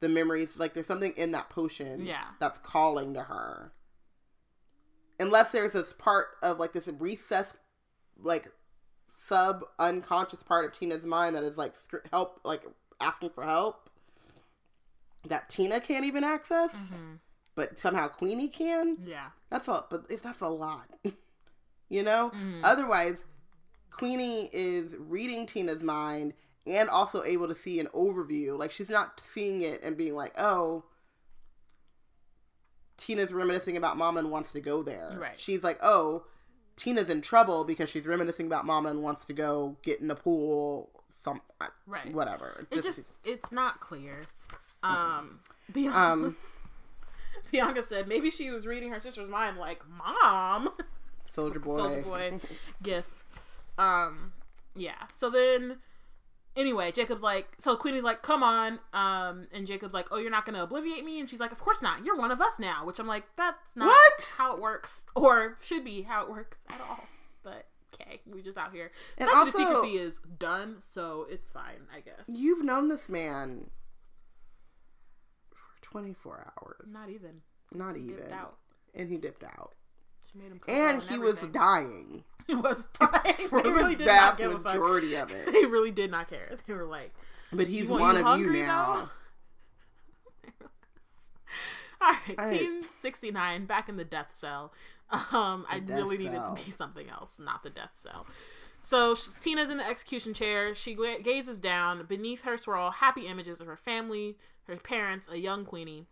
the 0.00 0.08
memories, 0.08 0.56
like 0.56 0.74
there's 0.74 0.86
something 0.86 1.12
in 1.16 1.32
that 1.32 1.50
potion 1.50 2.06
Yeah. 2.06 2.24
that's 2.38 2.58
calling 2.58 3.14
to 3.14 3.22
her. 3.24 3.72
Unless 5.18 5.52
there's 5.52 5.74
this 5.74 5.92
part 5.92 6.28
of 6.42 6.58
like 6.58 6.72
this 6.72 6.88
recessed, 6.98 7.56
like 8.22 8.50
sub 9.30 9.64
unconscious 9.78 10.42
part 10.42 10.64
of 10.64 10.72
Tina's 10.78 11.04
mind 11.04 11.36
that 11.36 11.44
is 11.44 11.56
like 11.56 11.74
help, 12.12 12.40
like 12.44 12.62
asking 13.00 13.30
for 13.30 13.44
help 13.44 13.88
that 15.28 15.48
Tina 15.48 15.80
can't 15.80 16.04
even 16.04 16.24
access, 16.24 16.74
Mm-hmm. 16.74 17.14
but 17.54 17.78
somehow 17.78 18.08
Queenie 18.08 18.48
can. 18.48 18.96
Yeah. 19.04 19.28
That's 19.50 19.68
a 19.68 19.84
but 19.90 20.06
if 20.10 20.20
that's 20.22 20.40
a 20.40 20.48
lot, 20.48 20.88
you 21.88 22.02
know. 22.02 22.30
Mhm. 22.34 22.60
Otherwise, 22.64 23.24
Queenie 23.90 24.50
is 24.52 24.96
reading 24.98 25.46
Tina's 25.46 25.82
mind 25.82 26.32
and 26.66 26.88
also 26.88 27.22
able 27.22 27.48
to 27.48 27.54
see 27.54 27.78
an 27.80 27.86
overview. 27.94 28.58
Like 28.58 28.72
she's 28.72 28.88
not 28.90 29.20
seeing 29.20 29.62
it 29.62 29.82
and 29.82 29.96
being 29.96 30.14
like, 30.14 30.34
"Oh, 30.38 30.84
Tina's 32.96 33.32
reminiscing 33.32 33.76
about 33.76 33.96
mom 33.96 34.16
and 34.16 34.30
wants 34.30 34.52
to 34.52 34.60
go 34.60 34.82
there." 34.82 35.16
Right. 35.20 35.38
She's 35.38 35.62
like, 35.62 35.78
"Oh, 35.82 36.24
Tina's 36.80 37.10
in 37.10 37.20
trouble 37.20 37.64
because 37.64 37.90
she's 37.90 38.06
reminiscing 38.06 38.46
about 38.46 38.64
Mama 38.64 38.88
and 38.88 39.02
wants 39.02 39.26
to 39.26 39.32
go 39.34 39.76
get 39.82 40.00
in 40.00 40.08
the 40.08 40.14
pool." 40.14 40.88
Some 41.22 41.42
Right. 41.86 42.12
whatever. 42.14 42.66
It 42.70 42.82
just 42.82 43.00
it's 43.24 43.52
not 43.52 43.80
clear. 43.80 44.22
Um, 44.82 45.40
Bianca, 45.72 45.98
um, 45.98 46.36
Bianca 47.52 47.82
said 47.82 48.08
maybe 48.08 48.30
she 48.30 48.50
was 48.50 48.66
reading 48.66 48.90
her 48.90 49.00
sister's 49.00 49.28
mind, 49.28 49.58
like 49.58 49.82
"Mom, 49.88 50.70
Soulja 51.30 51.62
Boy. 51.62 51.78
Soulja 51.78 52.04
Boy, 52.04 52.40
gif." 52.82 53.06
Um, 53.76 54.32
yeah. 54.74 55.06
So 55.12 55.28
then, 55.28 55.76
anyway, 56.56 56.92
Jacob's 56.92 57.22
like, 57.22 57.48
so 57.58 57.76
Queenie's 57.76 58.02
like, 58.04 58.22
"Come 58.22 58.42
on," 58.42 58.78
um, 58.92 59.46
and 59.52 59.66
Jacob's 59.66 59.94
like, 59.94 60.08
"Oh, 60.10 60.18
you're 60.18 60.30
not 60.30 60.44
gonna 60.44 60.66
obliviate 60.66 61.04
me," 61.04 61.20
and 61.20 61.28
she's 61.28 61.40
like, 61.40 61.52
"Of 61.52 61.60
course 61.60 61.82
not. 61.82 62.04
You're 62.04 62.16
one 62.16 62.30
of 62.30 62.40
us 62.40 62.58
now." 62.58 62.84
Which 62.84 62.98
I'm 62.98 63.06
like, 63.06 63.24
that's 63.36 63.76
not 63.76 63.86
What? 63.88 64.32
how 64.36 64.54
it 64.54 64.60
works, 64.60 65.02
or 65.14 65.56
should 65.62 65.84
be 65.84 66.02
how 66.02 66.22
it 66.22 66.30
works 66.30 66.58
at 66.68 66.80
all. 66.80 67.04
But 67.42 67.66
okay, 67.94 68.20
we 68.26 68.42
just 68.42 68.58
out 68.58 68.72
here. 68.72 68.90
And 69.18 69.28
also- 69.30 69.58
secrecy 69.58 69.96
is 69.98 70.18
done, 70.38 70.76
so 70.92 71.26
it's 71.30 71.50
fine, 71.50 71.86
I 71.94 72.00
guess. 72.00 72.24
You've 72.26 72.64
known 72.64 72.88
this 72.88 73.08
man 73.08 73.70
for 75.50 75.82
24 75.82 76.52
hours. 76.60 76.92
Not 76.92 77.08
even. 77.10 77.42
Not 77.72 77.96
He 77.96 78.02
even. 78.02 78.32
And 78.94 79.08
he 79.08 79.16
dipped 79.16 79.44
out. 79.44 79.74
She 80.30 80.38
made 80.38 80.50
him 80.52 80.58
cocoa 80.58 80.72
And 80.72 81.02
he 81.02 81.18
was 81.18 81.38
dying 81.52 82.24
he 82.50 82.54
was 82.62 82.86
for 83.48 83.62
they 83.62 83.68
the 83.68 83.72
really 83.74 83.94
did 83.94 84.06
not 84.06 84.38
give 84.38 84.50
a 84.52 84.54
fuck. 84.58 84.64
majority 84.74 85.14
of 85.14 85.30
it. 85.30 85.46
They 85.52 85.64
really 85.66 85.90
did 85.90 86.10
not 86.10 86.28
care. 86.28 86.56
They 86.66 86.74
were 86.74 86.84
like, 86.84 87.12
But 87.52 87.68
he's 87.68 87.88
one 87.88 88.16
you 88.16 88.26
of 88.26 88.40
you 88.40 88.52
now. 88.52 89.10
all 92.00 92.12
right, 92.12 92.34
I- 92.38 92.50
scene 92.56 92.84
69, 92.90 93.66
back 93.66 93.88
in 93.88 93.96
the 93.96 94.04
death 94.04 94.32
cell. 94.32 94.72
Um, 95.32 95.66
I 95.68 95.80
death 95.80 95.96
really 95.96 96.18
needed 96.18 96.34
cell. 96.34 96.54
to 96.56 96.64
be 96.64 96.70
something 96.70 97.08
else, 97.10 97.38
not 97.40 97.62
the 97.62 97.70
death 97.70 97.90
cell. 97.94 98.26
So 98.82 99.14
Tina's 99.14 99.68
in 99.68 99.76
the 99.78 99.86
execution 99.86 100.32
chair. 100.32 100.74
She 100.74 100.96
gazes 101.22 101.60
down. 101.60 102.06
Beneath 102.06 102.44
her 102.44 102.56
swirl 102.56 102.90
happy 102.92 103.26
images 103.26 103.60
of 103.60 103.66
her 103.66 103.76
family, 103.76 104.36
her 104.64 104.76
parents, 104.76 105.28
a 105.30 105.36
young 105.38 105.64
Queenie. 105.64 106.06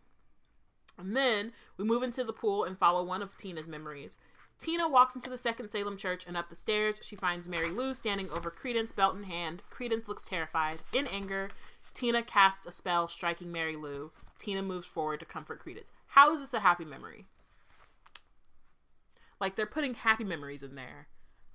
And 0.98 1.16
then 1.16 1.53
we 1.79 1.85
move 1.85 2.03
into 2.03 2.24
the 2.24 2.33
pool 2.33 2.64
and 2.64 2.77
follow 2.77 3.05
one 3.05 3.22
of 3.22 3.37
Tina's 3.38 3.68
memories. 3.68 4.18
Tina 4.59 4.88
walks 4.88 5.14
into 5.14 5.31
the 5.31 5.38
Second 5.38 5.71
Salem 5.71 5.97
Church 5.97 6.25
and 6.27 6.37
up 6.37 6.49
the 6.49 6.57
stairs. 6.57 7.01
She 7.03 7.14
finds 7.14 7.49
Mary 7.49 7.71
Lou 7.71 7.94
standing 7.94 8.29
over 8.31 8.51
Credence, 8.51 8.90
belt 8.90 9.16
in 9.16 9.23
hand. 9.23 9.62
Credence 9.71 10.09
looks 10.09 10.25
terrified. 10.25 10.79
In 10.92 11.07
anger, 11.07 11.51
Tina 11.94 12.23
casts 12.23 12.66
a 12.66 12.73
spell, 12.73 13.07
striking 13.09 13.53
Mary 13.53 13.77
Lou. 13.77 14.11
Tina 14.38 14.62
moves 14.62 14.87
forward 14.87 15.21
to 15.21 15.27
comfort 15.27 15.61
Credence. 15.61 15.92
How 16.09 16.33
is 16.33 16.40
this 16.40 16.55
a 16.55 16.61
happy 16.61 16.85
memory? 16.85 17.27
Like 19.40 19.55
they're 19.55 19.66
putting 19.66 19.94
happy 19.94 20.25
memories 20.25 20.62
in 20.62 20.75
there. 20.75 21.07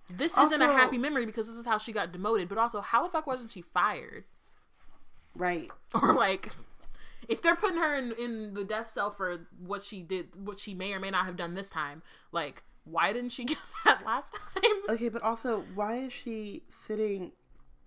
This 0.09 0.37
isn't 0.37 0.61
a 0.61 0.67
happy 0.67 0.97
memory 0.97 1.25
because 1.25 1.47
this 1.47 1.57
is 1.57 1.65
how 1.65 1.77
she 1.77 1.91
got 1.91 2.11
demoted, 2.11 2.49
but 2.49 2.57
also 2.57 2.81
how 2.81 3.03
the 3.03 3.09
fuck 3.09 3.27
wasn't 3.27 3.51
she 3.51 3.61
fired? 3.61 4.25
Right. 5.35 5.69
Or 5.93 6.13
like 6.13 6.51
if 7.27 7.41
they're 7.41 7.55
putting 7.55 7.77
her 7.77 7.95
in, 7.95 8.13
in 8.19 8.53
the 8.53 8.63
death 8.63 8.89
cell 8.89 9.11
for 9.11 9.47
what 9.59 9.83
she 9.85 10.01
did 10.01 10.29
what 10.35 10.59
she 10.59 10.73
may 10.73 10.93
or 10.93 10.99
may 10.99 11.09
not 11.09 11.25
have 11.25 11.37
done 11.37 11.55
this 11.55 11.69
time, 11.69 12.01
like 12.31 12.63
why 12.85 13.13
didn't 13.13 13.31
she 13.31 13.45
get 13.53 13.57
that 13.85 14.05
last 14.05 14.33
time? 14.33 14.63
Okay, 14.89 15.09
but 15.09 15.21
also, 15.21 15.63
why 15.75 15.97
is 15.99 16.13
she 16.13 16.63
sitting 16.69 17.31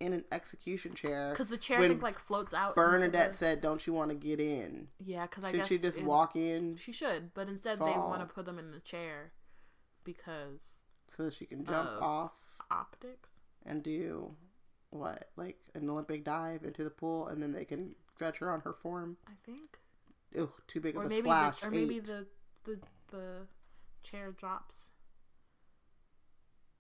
in 0.01 0.13
an 0.13 0.25
execution 0.33 0.95
chair? 0.95 1.31
Because 1.31 1.49
the 1.49 1.57
chair 1.57 1.81
think 1.81 2.03
like 2.03 2.19
floats 2.19 2.53
out. 2.55 2.75
Bernadette 2.75 3.33
the- 3.33 3.39
said, 3.39 3.61
"Don't 3.63 3.87
you 3.87 3.93
want 3.93 4.11
to 4.11 4.17
get 4.17 4.41
in?" 4.41 4.89
yeah, 5.05 5.27
because 5.27 5.45
I 5.45 5.51
Should 5.51 5.57
guess 5.61 5.69
she 5.69 5.79
just 5.79 5.99
in- 5.99 6.07
walk 6.07 6.37
in 6.37 6.77
She 6.77 6.93
should, 6.93 7.33
but 7.35 7.49
instead 7.49 7.79
they 7.79 7.85
want 7.85 8.21
to 8.27 8.27
put 8.35 8.45
them 8.47 8.59
in 8.59 8.71
the 8.71 8.81
chair 8.81 9.33
because 10.05 10.81
so 11.17 11.25
that 11.25 11.35
she 11.35 11.47
can 11.47 11.65
jump 11.65 11.89
Of- 11.89 12.03
off 12.03 12.33
optics. 12.71 13.41
and 13.65 13.83
do 13.83 14.35
what, 14.91 15.31
like 15.37 15.59
an 15.75 15.89
Olympic 15.91 16.25
dive 16.25 16.63
into 16.65 16.85
the 16.85 16.91
pool, 16.91 17.27
and 17.29 17.43
then 17.43 17.53
they 17.53 17.65
can 17.65 17.95
dredge 18.17 18.37
her 18.39 18.51
on 18.51 18.61
her 18.61 18.73
form? 18.73 19.17
I 19.27 19.33
think, 19.45 19.79
Ugh, 20.39 20.51
too 20.69 20.81
big 20.81 20.97
of 20.97 21.03
or 21.03 21.07
a 21.07 21.09
maybe, 21.09 21.23
splash. 21.23 21.61
the, 21.61 21.67
or 21.67 21.71
maybe 21.71 21.99
the 22.01 22.27
the 22.65 22.79
the 23.11 23.47
chair 24.11 24.33
drops. 24.33 24.91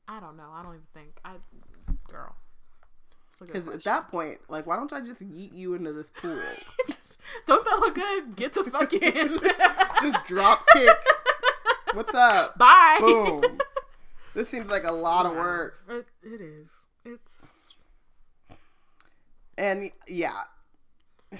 I 0.08 0.20
don't 0.20 0.36
know. 0.36 0.50
I 0.54 0.62
don't 0.62 0.72
even 0.74 0.86
think. 0.94 1.18
I, 1.24 1.32
girl. 2.08 2.36
It's 3.28 3.40
a 3.40 3.44
good 3.44 3.52
Because 3.52 3.68
at 3.74 3.84
that 3.84 4.08
point, 4.08 4.38
like, 4.48 4.66
why 4.66 4.76
don't 4.76 4.92
I 4.92 5.00
just 5.00 5.20
yeet 5.22 5.52
you 5.52 5.74
into 5.74 5.92
this 5.92 6.08
pool? 6.10 6.40
Don't 7.46 7.64
that 7.64 7.80
look 7.80 7.96
good? 7.96 8.36
Get 8.36 8.54
the 8.54 8.62
fuck 8.64 8.92
in. 8.92 9.38
just 10.00 10.24
drop 10.26 10.64
kick. 10.68 10.96
What's 11.92 12.14
up? 12.14 12.56
Bye. 12.56 12.98
Boom. 13.00 13.58
This 14.34 14.50
seems 14.50 14.68
like 14.68 14.84
a 14.84 14.92
lot 14.92 15.24
of 15.24 15.32
work. 15.34 15.78
It, 15.88 16.06
it 16.22 16.40
is. 16.42 16.86
It's 17.06 17.40
And 19.56 19.90
yeah, 20.06 20.40
the 21.30 21.38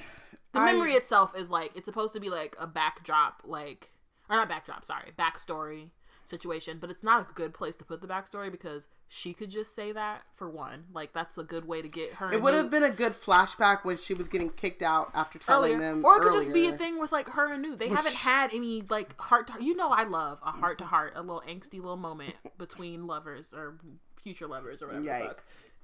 I- 0.54 0.72
memory 0.72 0.94
itself 0.94 1.36
is 1.38 1.50
like 1.50 1.72
it's 1.74 1.84
supposed 1.84 2.14
to 2.14 2.20
be 2.20 2.30
like 2.30 2.56
a 2.58 2.66
backdrop, 2.66 3.42
like 3.44 3.90
or 4.28 4.36
not 4.36 4.48
backdrop. 4.48 4.84
Sorry, 4.84 5.12
backstory 5.18 5.90
situation. 6.24 6.78
But 6.80 6.90
it's 6.90 7.04
not 7.04 7.20
a 7.30 7.32
good 7.34 7.54
place 7.54 7.76
to 7.76 7.84
put 7.84 8.00
the 8.00 8.08
backstory 8.08 8.50
because 8.50 8.88
she 9.08 9.32
could 9.32 9.50
just 9.50 9.74
say 9.76 9.92
that 9.92 10.22
for 10.34 10.50
one. 10.50 10.84
Like 10.92 11.12
that's 11.12 11.38
a 11.38 11.44
good 11.44 11.66
way 11.68 11.80
to 11.82 11.88
get 11.88 12.14
her. 12.14 12.32
it 12.32 12.42
would 12.42 12.52
Newt 12.54 12.62
have 12.64 12.70
been 12.70 12.82
a 12.82 12.90
good 12.90 13.12
flashback 13.12 13.84
when 13.84 13.96
she 13.96 14.14
was 14.14 14.26
getting 14.26 14.50
kicked 14.50 14.82
out 14.82 15.10
after 15.14 15.38
telling 15.38 15.74
earlier. 15.76 15.94
them. 15.94 16.04
or 16.04 16.16
it 16.16 16.22
could 16.22 16.32
just 16.32 16.52
be 16.52 16.66
a 16.66 16.76
thing 16.76 16.98
with 16.98 17.12
like 17.12 17.28
her 17.30 17.52
and 17.52 17.62
Newt. 17.62 17.78
They 17.78 17.88
Which- 17.88 17.96
haven't 17.96 18.16
had 18.16 18.52
any 18.52 18.82
like 18.90 19.16
heart. 19.20 19.46
to 19.48 19.62
You 19.64 19.76
know, 19.76 19.90
I 19.90 20.02
love 20.04 20.38
a 20.44 20.50
heart 20.50 20.78
to 20.78 20.84
heart, 20.84 21.12
a 21.14 21.20
little 21.20 21.42
angsty 21.48 21.74
little 21.74 21.96
moment 21.96 22.34
between 22.58 23.06
lovers 23.06 23.52
or 23.54 23.78
future 24.20 24.48
lovers 24.48 24.82
or 24.82 24.88
whatever. 24.88 25.04
the 25.04 25.10
fuck. 25.28 25.42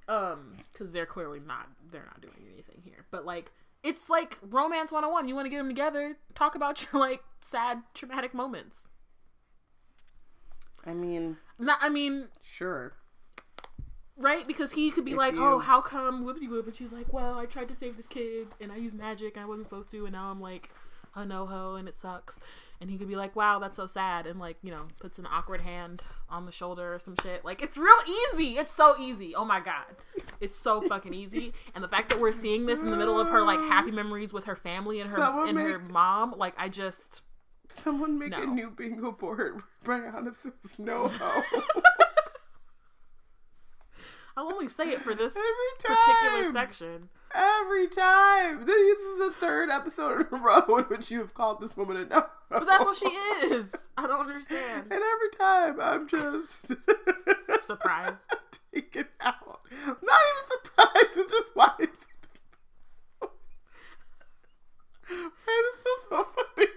Um, 0.08 0.56
because 0.72 0.90
they're 0.90 1.06
clearly 1.06 1.38
not. 1.38 1.68
They're 1.92 2.04
not 2.04 2.20
doing 2.20 2.48
anything 2.52 2.80
here. 2.84 3.06
But 3.12 3.24
like, 3.24 3.52
it's 3.82 4.08
like 4.10 4.38
romance 4.42 4.92
101. 4.92 5.28
You 5.28 5.34
want 5.34 5.46
to 5.46 5.50
get 5.50 5.58
them 5.58 5.68
together, 5.68 6.16
talk 6.34 6.54
about 6.54 6.86
your 6.92 7.00
like 7.00 7.22
sad, 7.40 7.82
traumatic 7.94 8.34
moments. 8.34 8.88
I 10.84 10.94
mean, 10.94 11.36
Not, 11.58 11.78
I 11.80 11.88
mean, 11.90 12.28
sure. 12.42 12.94
right? 14.16 14.46
Because 14.46 14.72
he 14.72 14.90
could 14.90 15.04
be 15.04 15.12
If 15.12 15.16
like, 15.18 15.34
you- 15.34 15.44
"Oh, 15.44 15.58
how 15.58 15.80
come 15.80 16.24
whoopty 16.24 16.48
whoop?" 16.48 16.66
And 16.66 16.74
she's 16.74 16.92
like, 16.92 17.12
"Well, 17.12 17.38
I 17.38 17.46
tried 17.46 17.68
to 17.68 17.74
save 17.74 17.96
this 17.96 18.08
kid, 18.08 18.48
and 18.60 18.72
I 18.72 18.76
used 18.76 18.96
magic, 18.96 19.36
and 19.36 19.44
I 19.44 19.46
wasn't 19.46 19.66
supposed 19.66 19.90
to, 19.92 20.04
and 20.06 20.12
now 20.12 20.30
I'm 20.30 20.40
like 20.40 20.70
a 21.14 21.24
no 21.24 21.46
ho, 21.46 21.76
and 21.76 21.86
it 21.88 21.94
sucks." 21.94 22.40
And 22.80 22.90
he 22.90 22.98
could 22.98 23.06
be 23.08 23.14
like, 23.14 23.36
"Wow, 23.36 23.60
that's 23.60 23.76
so 23.76 23.86
sad," 23.86 24.26
and 24.26 24.40
like 24.40 24.56
you 24.62 24.72
know, 24.72 24.88
puts 25.00 25.18
an 25.20 25.26
awkward 25.30 25.60
hand 25.60 26.02
on 26.32 26.46
the 26.46 26.52
shoulder 26.52 26.94
or 26.94 26.98
some 26.98 27.14
shit. 27.22 27.44
Like 27.44 27.62
it's 27.62 27.78
real 27.78 27.94
easy. 28.32 28.56
It's 28.58 28.72
so 28.74 28.96
easy. 28.98 29.34
Oh 29.34 29.44
my 29.44 29.60
god, 29.60 29.84
it's 30.40 30.56
so 30.58 30.80
fucking 30.88 31.14
easy. 31.14 31.52
And 31.74 31.84
the 31.84 31.88
fact 31.88 32.08
that 32.10 32.18
we're 32.18 32.32
seeing 32.32 32.66
this 32.66 32.82
in 32.82 32.90
the 32.90 32.96
middle 32.96 33.20
of 33.20 33.28
her 33.28 33.42
like 33.42 33.60
happy 33.60 33.92
memories 33.92 34.32
with 34.32 34.44
her 34.46 34.56
family 34.56 35.00
and 35.00 35.10
her 35.10 35.18
Someone 35.18 35.48
and 35.50 35.58
her 35.58 35.78
mom, 35.78 36.34
like 36.36 36.54
I 36.56 36.68
just. 36.68 37.20
Someone 37.82 38.18
make 38.18 38.36
a 38.36 38.44
new 38.44 38.70
bingo 38.70 39.12
board. 39.12 39.60
Brianna 39.84 40.34
says 40.42 40.52
no 40.78 41.08
ho. 41.08 41.42
I'll 44.36 44.52
only 44.52 44.68
say 44.68 44.90
it 44.90 45.00
for 45.00 45.14
this 45.14 45.36
particular 45.78 46.52
section. 46.52 47.08
Every 47.34 47.88
time. 47.88 48.64
This 48.64 48.76
is 48.76 49.18
the 49.18 49.32
third 49.38 49.70
episode 49.70 50.20
in 50.20 50.26
a 50.38 50.42
row 50.42 50.62
in 50.78 50.84
which 50.84 51.10
you 51.10 51.18
have 51.20 51.34
called 51.34 51.60
this 51.60 51.76
woman 51.76 51.96
a 51.96 52.04
no. 52.06 52.26
But 52.50 52.66
that's 52.66 52.84
what 52.84 52.96
she 52.96 53.06
is. 53.06 53.88
I 53.96 54.06
don't 54.06 54.20
understand. 54.20 54.84
And 54.90 54.92
every 54.92 55.30
time 55.38 55.80
I'm 55.80 56.08
just 56.08 56.66
surprised. 57.64 58.30
taken 58.74 59.06
out. 59.20 59.60
Not 59.86 59.96
even 59.96 60.60
surprised. 60.64 61.16
It's 61.16 61.30
just 61.30 61.50
why 61.54 61.72
is 61.80 61.88
Man, 65.10 65.30
it's 65.46 65.82
so 66.08 66.24
funny. 66.24 66.68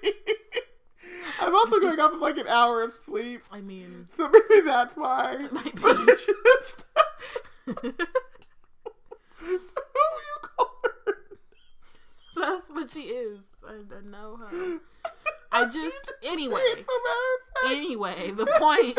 I'm 1.42 1.56
also 1.56 1.80
going 1.80 2.00
off 2.00 2.14
of 2.14 2.20
like 2.22 2.38
an 2.38 2.48
hour 2.48 2.82
of 2.84 2.94
sleep. 3.06 3.42
I 3.52 3.62
mean, 3.62 4.08
so 4.16 4.30
maybe 4.30 4.62
that's 4.66 4.96
why. 4.96 5.38
It 5.40 5.52
might 5.54 5.76
be. 5.76 5.82
But 5.82 5.98
it's 6.08 6.26
just 6.26 6.86
that's 12.46 12.70
what 12.70 12.92
she 12.92 13.02
is. 13.02 13.42
I, 13.68 13.74
I 13.74 14.02
know 14.10 14.38
her. 14.38 14.80
I 15.52 15.66
just 15.72 16.12
anyway. 16.24 16.62
It's 16.64 16.82
a 16.82 17.00
matter 17.04 17.36
of 17.36 17.42
fact. 17.64 17.76
Anyway, 17.76 18.32
the 18.32 18.46
point. 18.46 18.98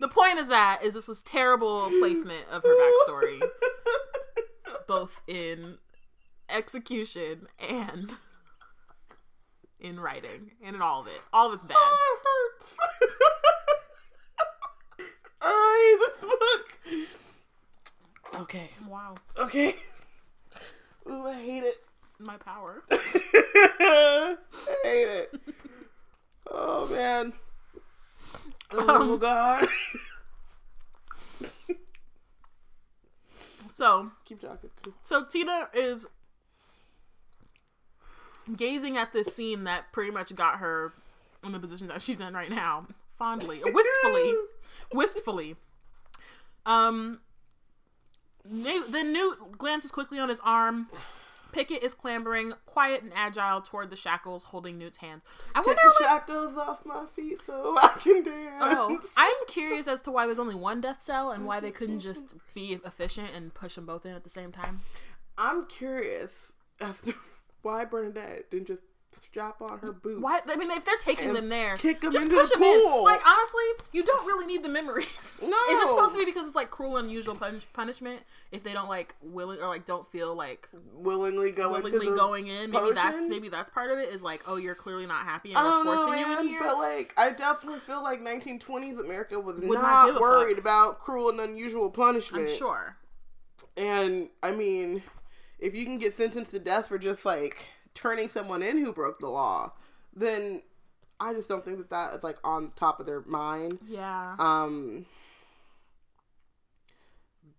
The 0.00 0.08
point 0.08 0.38
is 0.38 0.48
that 0.48 0.82
is 0.82 0.94
this 0.94 1.08
is 1.08 1.22
terrible 1.22 1.88
placement 1.98 2.46
of 2.50 2.62
her 2.62 2.76
backstory, 2.76 3.40
both 4.88 5.20
in 5.26 5.78
execution 6.50 7.46
and 7.58 8.10
in 9.78 10.00
writing, 10.00 10.50
and 10.62 10.74
in 10.74 10.82
all 10.82 11.00
of 11.00 11.06
it. 11.06 11.20
All 11.32 11.46
of 11.48 11.54
it's 11.54 11.64
bad. 11.64 11.76
Oh, 11.78 12.50
it. 13.00 13.10
I 15.40 15.96
this 16.00 16.20
book. 16.20 16.78
Okay. 18.42 18.70
Wow, 18.88 19.14
Okay. 19.38 19.76
Ooh, 21.08 21.26
I 21.26 21.34
hate 21.34 21.64
it. 21.64 21.83
My 22.18 22.36
power. 22.36 22.82
I 22.90 24.36
hate 24.82 25.08
it. 25.08 25.34
Oh 26.50 26.86
man. 26.88 27.32
Oh 28.72 29.12
Um, 29.12 29.18
god. 29.18 29.68
So, 33.70 34.12
Keep 34.24 34.40
talking. 34.40 34.70
so 35.02 35.24
Tina 35.24 35.68
is 35.74 36.06
gazing 38.56 38.96
at 38.96 39.12
this 39.12 39.34
scene 39.34 39.64
that 39.64 39.90
pretty 39.92 40.12
much 40.12 40.32
got 40.36 40.58
her 40.60 40.92
in 41.42 41.50
the 41.50 41.58
position 41.58 41.88
that 41.88 42.00
she's 42.00 42.20
in 42.20 42.34
right 42.34 42.50
now, 42.50 42.86
fondly, 43.18 43.60
wistfully, 43.64 44.32
wistfully. 44.92 45.56
Um. 46.64 47.20
Then 48.46 49.12
Newt 49.12 49.56
glances 49.58 49.90
quickly 49.90 50.18
on 50.20 50.28
his 50.28 50.38
arm. 50.44 50.88
Pickett 51.54 51.82
is 51.82 51.94
clambering, 51.94 52.52
quiet 52.66 53.02
and 53.02 53.12
agile, 53.14 53.60
toward 53.62 53.88
the 53.90 53.96
shackles, 53.96 54.42
holding 54.42 54.76
Newt's 54.76 54.96
hands. 54.98 55.22
I 55.54 55.60
Take 55.60 55.68
wonder. 55.68 55.82
the 55.82 55.88
What, 55.88 56.08
shackles 56.08 56.56
off 56.58 56.84
my 56.84 57.04
feet 57.14 57.38
so 57.46 57.76
I 57.78 57.88
can 58.00 58.24
oh, 58.60 58.88
dance. 58.88 59.10
oh, 59.10 59.10
I'm 59.16 59.46
curious 59.46 59.86
as 59.88 60.02
to 60.02 60.10
why 60.10 60.26
there's 60.26 60.38
only 60.38 60.54
one 60.56 60.80
death 60.80 61.00
cell 61.00 61.30
and 61.30 61.46
why 61.46 61.60
they 61.60 61.70
couldn't 61.70 62.00
just 62.00 62.34
be 62.54 62.80
efficient 62.84 63.30
and 63.34 63.54
push 63.54 63.76
them 63.76 63.86
both 63.86 64.04
in 64.04 64.12
at 64.14 64.24
the 64.24 64.30
same 64.30 64.52
time. 64.52 64.80
I'm 65.38 65.66
curious 65.66 66.52
as 66.80 67.00
to 67.02 67.14
why 67.62 67.84
Bernadette 67.84 68.50
didn't 68.50 68.66
just 68.66 68.82
strap 69.14 69.60
on 69.62 69.78
her 69.78 69.92
boots. 69.92 70.20
Why? 70.20 70.40
I 70.48 70.56
mean, 70.56 70.70
if 70.70 70.84
they're 70.84 70.96
taking 70.98 71.32
them 71.32 71.48
there, 71.48 71.76
kick 71.76 72.02
'em 72.04 72.12
just 72.12 72.24
into 72.24 72.36
push 72.36 72.48
the 72.50 72.54
them 72.58 72.64
in. 72.64 72.82
pool. 72.82 73.04
Like 73.04 73.20
honestly, 73.26 73.86
you 73.92 74.02
don't 74.02 74.26
really 74.26 74.46
need 74.46 74.62
the 74.62 74.68
memories. 74.68 75.06
No. 75.42 75.48
Is 75.70 75.84
it 75.84 75.88
supposed 75.90 76.12
to 76.12 76.18
be 76.20 76.24
because 76.24 76.46
it's 76.46 76.54
like 76.56 76.70
cruel 76.70 76.96
and 76.96 77.08
unusual 77.08 77.34
punish- 77.34 77.66
punishment 77.72 78.22
if 78.52 78.62
they 78.62 78.72
don't 78.72 78.88
like 78.88 79.14
willing 79.20 79.58
or 79.60 79.66
like 79.66 79.84
don't 79.84 80.10
feel 80.10 80.34
like 80.34 80.68
willingly 80.94 81.50
go 81.50 81.70
willingly 81.72 82.08
the 82.08 82.16
going 82.16 82.46
in? 82.46 82.70
Maybe 82.70 82.92
that's 82.92 83.26
maybe 83.26 83.48
that's 83.48 83.68
part 83.68 83.90
of 83.90 83.98
it. 83.98 84.10
Is 84.10 84.22
like, 84.22 84.44
oh, 84.46 84.56
you're 84.56 84.76
clearly 84.76 85.06
not 85.06 85.24
happy 85.24 85.52
and 85.52 85.58
we're 85.62 85.68
oh, 85.68 85.70
don't 85.70 85.86
know, 85.86 86.04
forcing 86.04 86.20
you 86.20 86.26
in 86.26 86.34
man, 86.36 86.46
here. 86.48 86.60
but 86.62 86.78
like, 86.78 87.12
I 87.16 87.30
definitely 87.30 87.80
feel 87.80 88.02
like 88.02 88.20
1920s 88.22 89.00
America 89.00 89.38
was 89.38 89.56
Would 89.60 89.74
not 89.74 90.12
not, 90.12 90.20
worried 90.20 90.54
fuck. 90.56 90.58
about 90.64 91.00
cruel 91.00 91.28
and 91.30 91.40
unusual 91.40 91.90
punishment. 91.90 92.48
I'm 92.50 92.56
sure. 92.56 92.96
And 93.76 94.30
I 94.42 94.52
mean, 94.52 95.02
if 95.58 95.74
you 95.74 95.84
can 95.84 95.98
get 95.98 96.14
sentenced 96.14 96.52
to 96.52 96.58
death 96.58 96.88
for 96.88 96.98
just 96.98 97.24
like 97.26 97.68
turning 97.94 98.28
someone 98.28 98.62
in 98.62 98.78
who 98.78 98.92
broke 98.92 99.20
the 99.20 99.28
law, 99.28 99.72
then 100.14 100.62
I 101.20 101.32
just 101.32 101.48
don't 101.48 101.64
think 101.64 101.78
that 101.78 101.90
that 101.90 102.14
is 102.14 102.24
like 102.24 102.38
on 102.44 102.72
top 102.76 103.00
of 103.00 103.06
their 103.06 103.22
mind. 103.22 103.78
Yeah. 103.86 104.34
Um, 104.38 105.06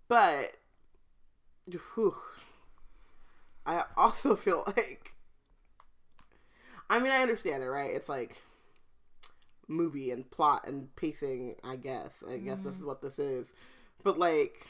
but 0.07 0.51
whew, 1.95 2.15
I 3.65 3.83
also 3.97 4.36
feel 4.36 4.63
like, 4.67 5.13
I 6.89 6.99
mean, 6.99 7.11
I 7.11 7.21
understand 7.21 7.63
it, 7.63 7.67
right? 7.67 7.91
It's 7.91 8.09
like 8.09 8.41
movie 9.67 10.11
and 10.11 10.29
plot 10.29 10.67
and 10.67 10.95
pacing. 10.95 11.55
I 11.63 11.75
guess. 11.75 12.23
I 12.29 12.38
guess 12.38 12.59
this 12.59 12.75
is 12.75 12.83
what 12.83 13.01
this 13.01 13.17
is. 13.17 13.51
But 14.03 14.19
like, 14.19 14.67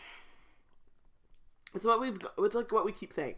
it's 1.74 1.84
what 1.86 2.00
we've. 2.00 2.18
got- 2.18 2.34
It's 2.38 2.56
like 2.56 2.72
what 2.72 2.86
we 2.86 2.94
keep 2.94 3.12
saying. 3.12 3.36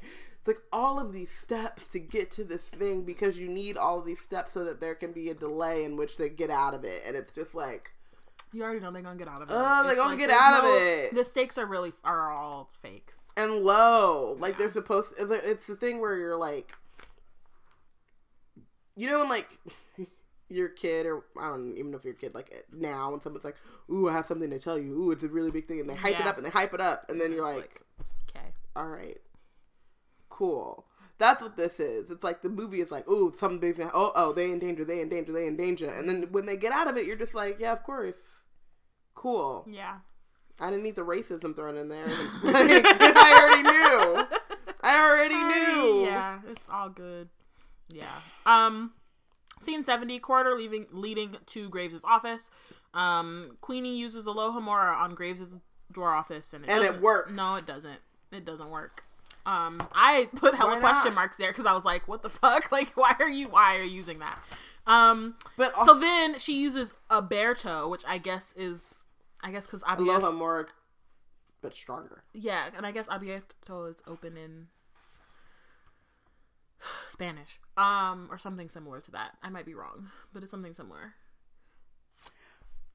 Like 0.47 0.61
all 0.71 0.97
of 0.99 1.11
these 1.13 1.29
steps 1.29 1.87
to 1.87 1.99
get 1.99 2.31
to 2.31 2.43
this 2.45 2.63
thing 2.63 3.03
because 3.03 3.37
you 3.37 3.47
need 3.49 3.75
all 3.77 4.01
these 4.01 4.21
steps 4.21 4.53
so 4.53 4.63
that 4.63 4.79
there 4.79 4.95
can 4.95 5.11
be 5.11 5.29
a 5.29 5.33
delay 5.35 5.83
in 5.83 5.97
which 5.97 6.17
they 6.17 6.29
get 6.29 6.49
out 6.49 6.73
of 6.73 6.83
it, 6.85 7.03
and 7.05 7.15
it's 7.17 7.31
just 7.33 7.53
like. 7.53 7.91
you 8.53 8.63
already 8.63 8.79
know 8.79 8.89
they're 8.91 9.01
gonna 9.01 9.17
get 9.17 9.27
out 9.27 9.41
of 9.41 9.49
it. 9.49 9.53
Oh, 9.55 9.83
they're 9.85 9.95
gonna 9.97 10.11
like 10.11 10.19
get 10.19 10.29
out 10.29 10.63
of 10.63 10.71
it. 10.71 11.13
The 11.13 11.25
stakes 11.25 11.57
are 11.57 11.65
really 11.65 11.91
are 12.05 12.31
all 12.31 12.69
fake. 12.81 13.11
and 13.35 13.59
low. 13.63 14.37
Like 14.39 14.53
Yeah. 14.53 14.59
they're 14.59 14.71
supposed. 14.71 15.13
It's, 15.19 15.29
it's 15.31 15.67
the 15.67 15.75
thing 15.75 15.99
where 15.99 16.15
you're 16.15 16.37
like, 16.37 16.71
you 18.95 19.07
know, 19.07 19.19
when 19.19 19.29
like 19.29 19.47
your 20.49 20.69
kid 20.69 21.05
or 21.05 21.25
I 21.39 21.49
don't 21.49 21.77
even 21.77 21.91
know 21.91 21.97
if 21.97 22.05
you're 22.05 22.13
a 22.13 22.17
kid 22.17 22.33
like 22.33 22.65
now 22.71 23.11
when 23.11 23.19
someone's 23.19 23.43
like, 23.45 23.57
"Ooh, 23.91 24.07
I 24.09 24.13
have 24.13 24.25
something 24.27 24.49
to 24.49 24.59
tell 24.59 24.77
you." 24.79 24.93
Ooh, 24.93 25.11
it's 25.11 25.23
a 25.23 25.27
really 25.27 25.51
big 25.51 25.67
thing, 25.67 25.79
and 25.79 25.89
they 25.89 25.95
hype 25.95 26.19
it 26.19 26.25
up 26.27 26.37
and 26.37 26.45
they 26.45 26.49
hype 26.49 26.73
it 26.73 26.81
up, 26.81 27.09
and 27.09 27.19
then 27.19 27.31
you're 27.33 27.47
It's 27.49 27.57
like, 27.57 27.81
okay. 28.29 28.47
"All 28.75 28.87
right, 28.87 29.17
cool." 30.37 30.85
That's 31.19 31.41
what 31.41 31.57
this 31.57 31.79
is. 31.79 32.11
It's 32.11 32.23
like 32.23 32.41
the 32.43 32.49
movie 32.49 32.81
is 32.81 32.91
like, 32.91 33.07
"Ooh, 33.09 33.33
something 33.35 33.59
big. 33.59 33.79
Oh, 33.93 34.11
oh, 34.15 34.33
they 34.33 34.51
in 34.51 34.59
danger. 34.59 34.85
They 34.85 35.01
in 35.01 35.09
danger. 35.09 35.31
They 35.31 35.47
in 35.47 35.57
danger." 35.57 35.89
And 35.89 36.07
then 36.07 36.31
when 36.31 36.45
they 36.45 36.57
get 36.57 36.71
out 36.71 36.87
of 36.87 36.97
it, 36.97 37.05
you're 37.05 37.15
just 37.15 37.33
like, 37.33 37.57
"Yeah, 37.59 37.73
of 37.73 37.83
course." 37.83 38.45
Cool. 39.15 39.65
Yeah. 39.67 39.97
I 40.59 40.69
didn't 40.69 40.83
need 40.83 40.95
the 40.95 41.03
racism 41.05 41.55
thrown 41.55 41.77
in 41.77 41.89
there. 41.89 42.05
Like, 42.05 42.13
I 42.43 43.39
already 43.41 43.63
knew. 43.63 44.37
I 44.81 44.99
already 44.99 45.35
knew. 45.35 46.05
Yeah, 46.05 46.39
it's 46.49 46.67
all 46.69 46.89
good. 46.89 47.29
Yeah. 47.89 48.19
Um, 48.45 48.93
scene 49.59 49.83
seventy, 49.83 50.19
quarter 50.19 50.55
leaving 50.55 50.87
leading 50.91 51.35
to 51.47 51.69
Graves' 51.69 52.03
office. 52.03 52.51
Um, 52.93 53.57
Queenie 53.61 53.97
uses 53.97 54.25
Alohomora 54.25 54.97
on 54.97 55.13
Graves' 55.13 55.59
door 55.91 56.13
office, 56.13 56.53
and 56.53 56.63
it 56.63 56.69
And 56.69 56.83
it 56.83 57.01
works. 57.01 57.31
No, 57.31 57.55
it 57.55 57.65
doesn't. 57.65 57.99
It 58.31 58.45
doesn't 58.45 58.69
work. 58.69 59.03
Um, 59.47 59.81
I 59.93 60.27
put 60.35 60.53
hella 60.55 60.79
question 60.79 61.15
marks 61.15 61.37
there 61.37 61.49
because 61.51 61.65
I 61.65 61.73
was 61.73 61.85
like, 61.85 62.07
"What 62.07 62.21
the 62.21 62.29
fuck? 62.29 62.69
Like, 62.71 62.89
why 62.97 63.15
are 63.19 63.29
you? 63.29 63.47
Why 63.47 63.77
are 63.77 63.83
you 63.83 63.89
using 63.95 64.19
that?" 64.19 64.37
Um, 64.85 65.35
But 65.57 65.73
so 65.85 65.97
then 65.99 66.37
she 66.37 66.59
uses 66.59 66.93
Aberto, 67.09 67.89
which 67.89 68.03
I 68.07 68.17
guess 68.17 68.53
is, 68.57 69.03
I 69.43 69.51
guess 69.51 69.65
because 69.65 69.83
Aloha 69.87 70.31
more, 70.31 70.67
but 71.61 71.73
stronger. 71.73 72.23
yeah, 72.33 72.69
and 72.75 72.85
I 72.85 72.91
guess 72.91 73.07
abierto 73.07 73.89
is 73.89 73.97
open 74.05 74.35
in 74.37 74.67
Spanish, 77.09 77.59
um, 77.77 78.27
or 78.29 78.37
something 78.37 78.69
similar 78.69 78.99
to 79.01 79.11
that. 79.11 79.37
I 79.41 79.49
might 79.49 79.65
be 79.65 79.73
wrong, 79.73 80.09
but 80.33 80.43
it's 80.43 80.51
something 80.51 80.73
similar. 80.73 81.13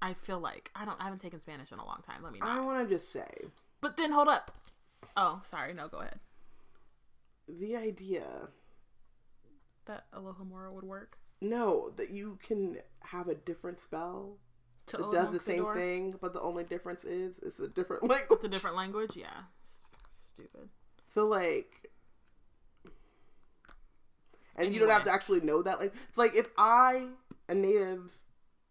I 0.00 0.14
feel 0.14 0.40
like 0.40 0.70
I 0.74 0.84
don't. 0.84 1.00
I 1.00 1.05
haven't 1.05 1.20
taken 1.20 1.40
Spanish 1.40 1.72
in 1.72 1.78
a 1.78 1.84
long 1.86 2.03
time. 2.07 2.22
Let 2.22 2.32
me 2.32 2.40
know. 2.40 2.46
I 2.46 2.61
want 2.61 2.86
to 2.88 2.94
just 2.94 3.12
say 3.12 3.28
But 3.80 3.96
then 3.96 4.11
hold 4.12 4.28
up. 4.28 4.50
Oh, 5.16 5.40
sorry. 5.44 5.72
No, 5.74 5.88
go 5.88 5.98
ahead. 5.98 6.18
The 7.61 7.76
idea, 7.76 8.48
That 9.86 10.11
Alohomora 10.12 10.72
would 10.72 10.84
work 10.84 11.18
no, 11.42 11.90
that 11.96 12.11
you 12.11 12.38
can 12.40 12.78
have 13.00 13.26
a 13.26 13.34
different 13.34 13.80
spell 13.80 14.38
to 14.86 14.96
that 14.96 15.11
does 15.11 15.32
the 15.32 15.40
same 15.40 15.62
door. 15.62 15.74
thing, 15.74 16.14
but 16.20 16.32
the 16.32 16.40
only 16.40 16.62
difference 16.62 17.03
is 17.03 17.38
it's 17.42 17.59
a 17.59 17.66
different 17.68 18.05
language. 18.05 18.28
It's 18.30 18.44
a 18.44 18.48
different 18.48 18.76
language. 18.76 19.16
Yeah, 19.16 19.40
stupid. 20.14 20.68
So 21.09 21.26
like, 21.26 21.90
and 24.55 24.72
you 24.72 24.78
don't 24.78 24.90
have 24.90 25.05
to 25.05 25.12
actually 25.12 25.40
know 25.40 25.62
that. 25.62 25.80
Like, 25.80 25.92
it's 26.09 26.18
like 26.18 26.36
if 26.36 26.46
I, 26.57 27.09
a 27.48 27.55
native 27.55 28.16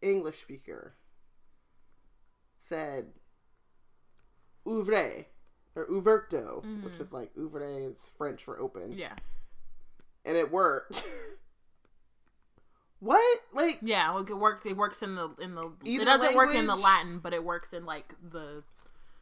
English 0.02 0.40
speaker, 0.40 0.96
said 2.58 3.08
"ouvre" 4.66 5.26
or 5.76 5.86
"ouverto," 5.88 6.84
which 6.84 6.96
is 7.00 7.12
like 7.12 7.32
"ouvre" 7.38 7.90
is 7.90 7.96
French 8.18 8.44
for 8.44 8.60
open, 8.60 8.94
Yeah, 8.94 9.14
and 10.26 10.38
it 10.38 10.52
worked. 10.52 11.06
what? 13.00 13.40
Like, 13.54 13.80
yeah. 13.82 14.18
It 14.20 14.38
works. 14.38 14.66
It 14.66 14.78
works 14.78 15.02
in 15.02 15.16
the 15.16 15.30
in 15.42 15.56
the. 15.56 15.72
It 15.86 16.06
doesn't 16.06 16.36
work 16.36 16.54
in 16.54 16.68
the 16.68 16.76
Latin, 16.76 17.20
but 17.20 17.34
it 17.34 17.44
works 17.44 17.74
in 17.74 17.86
like 17.86 18.14
the 18.32 18.64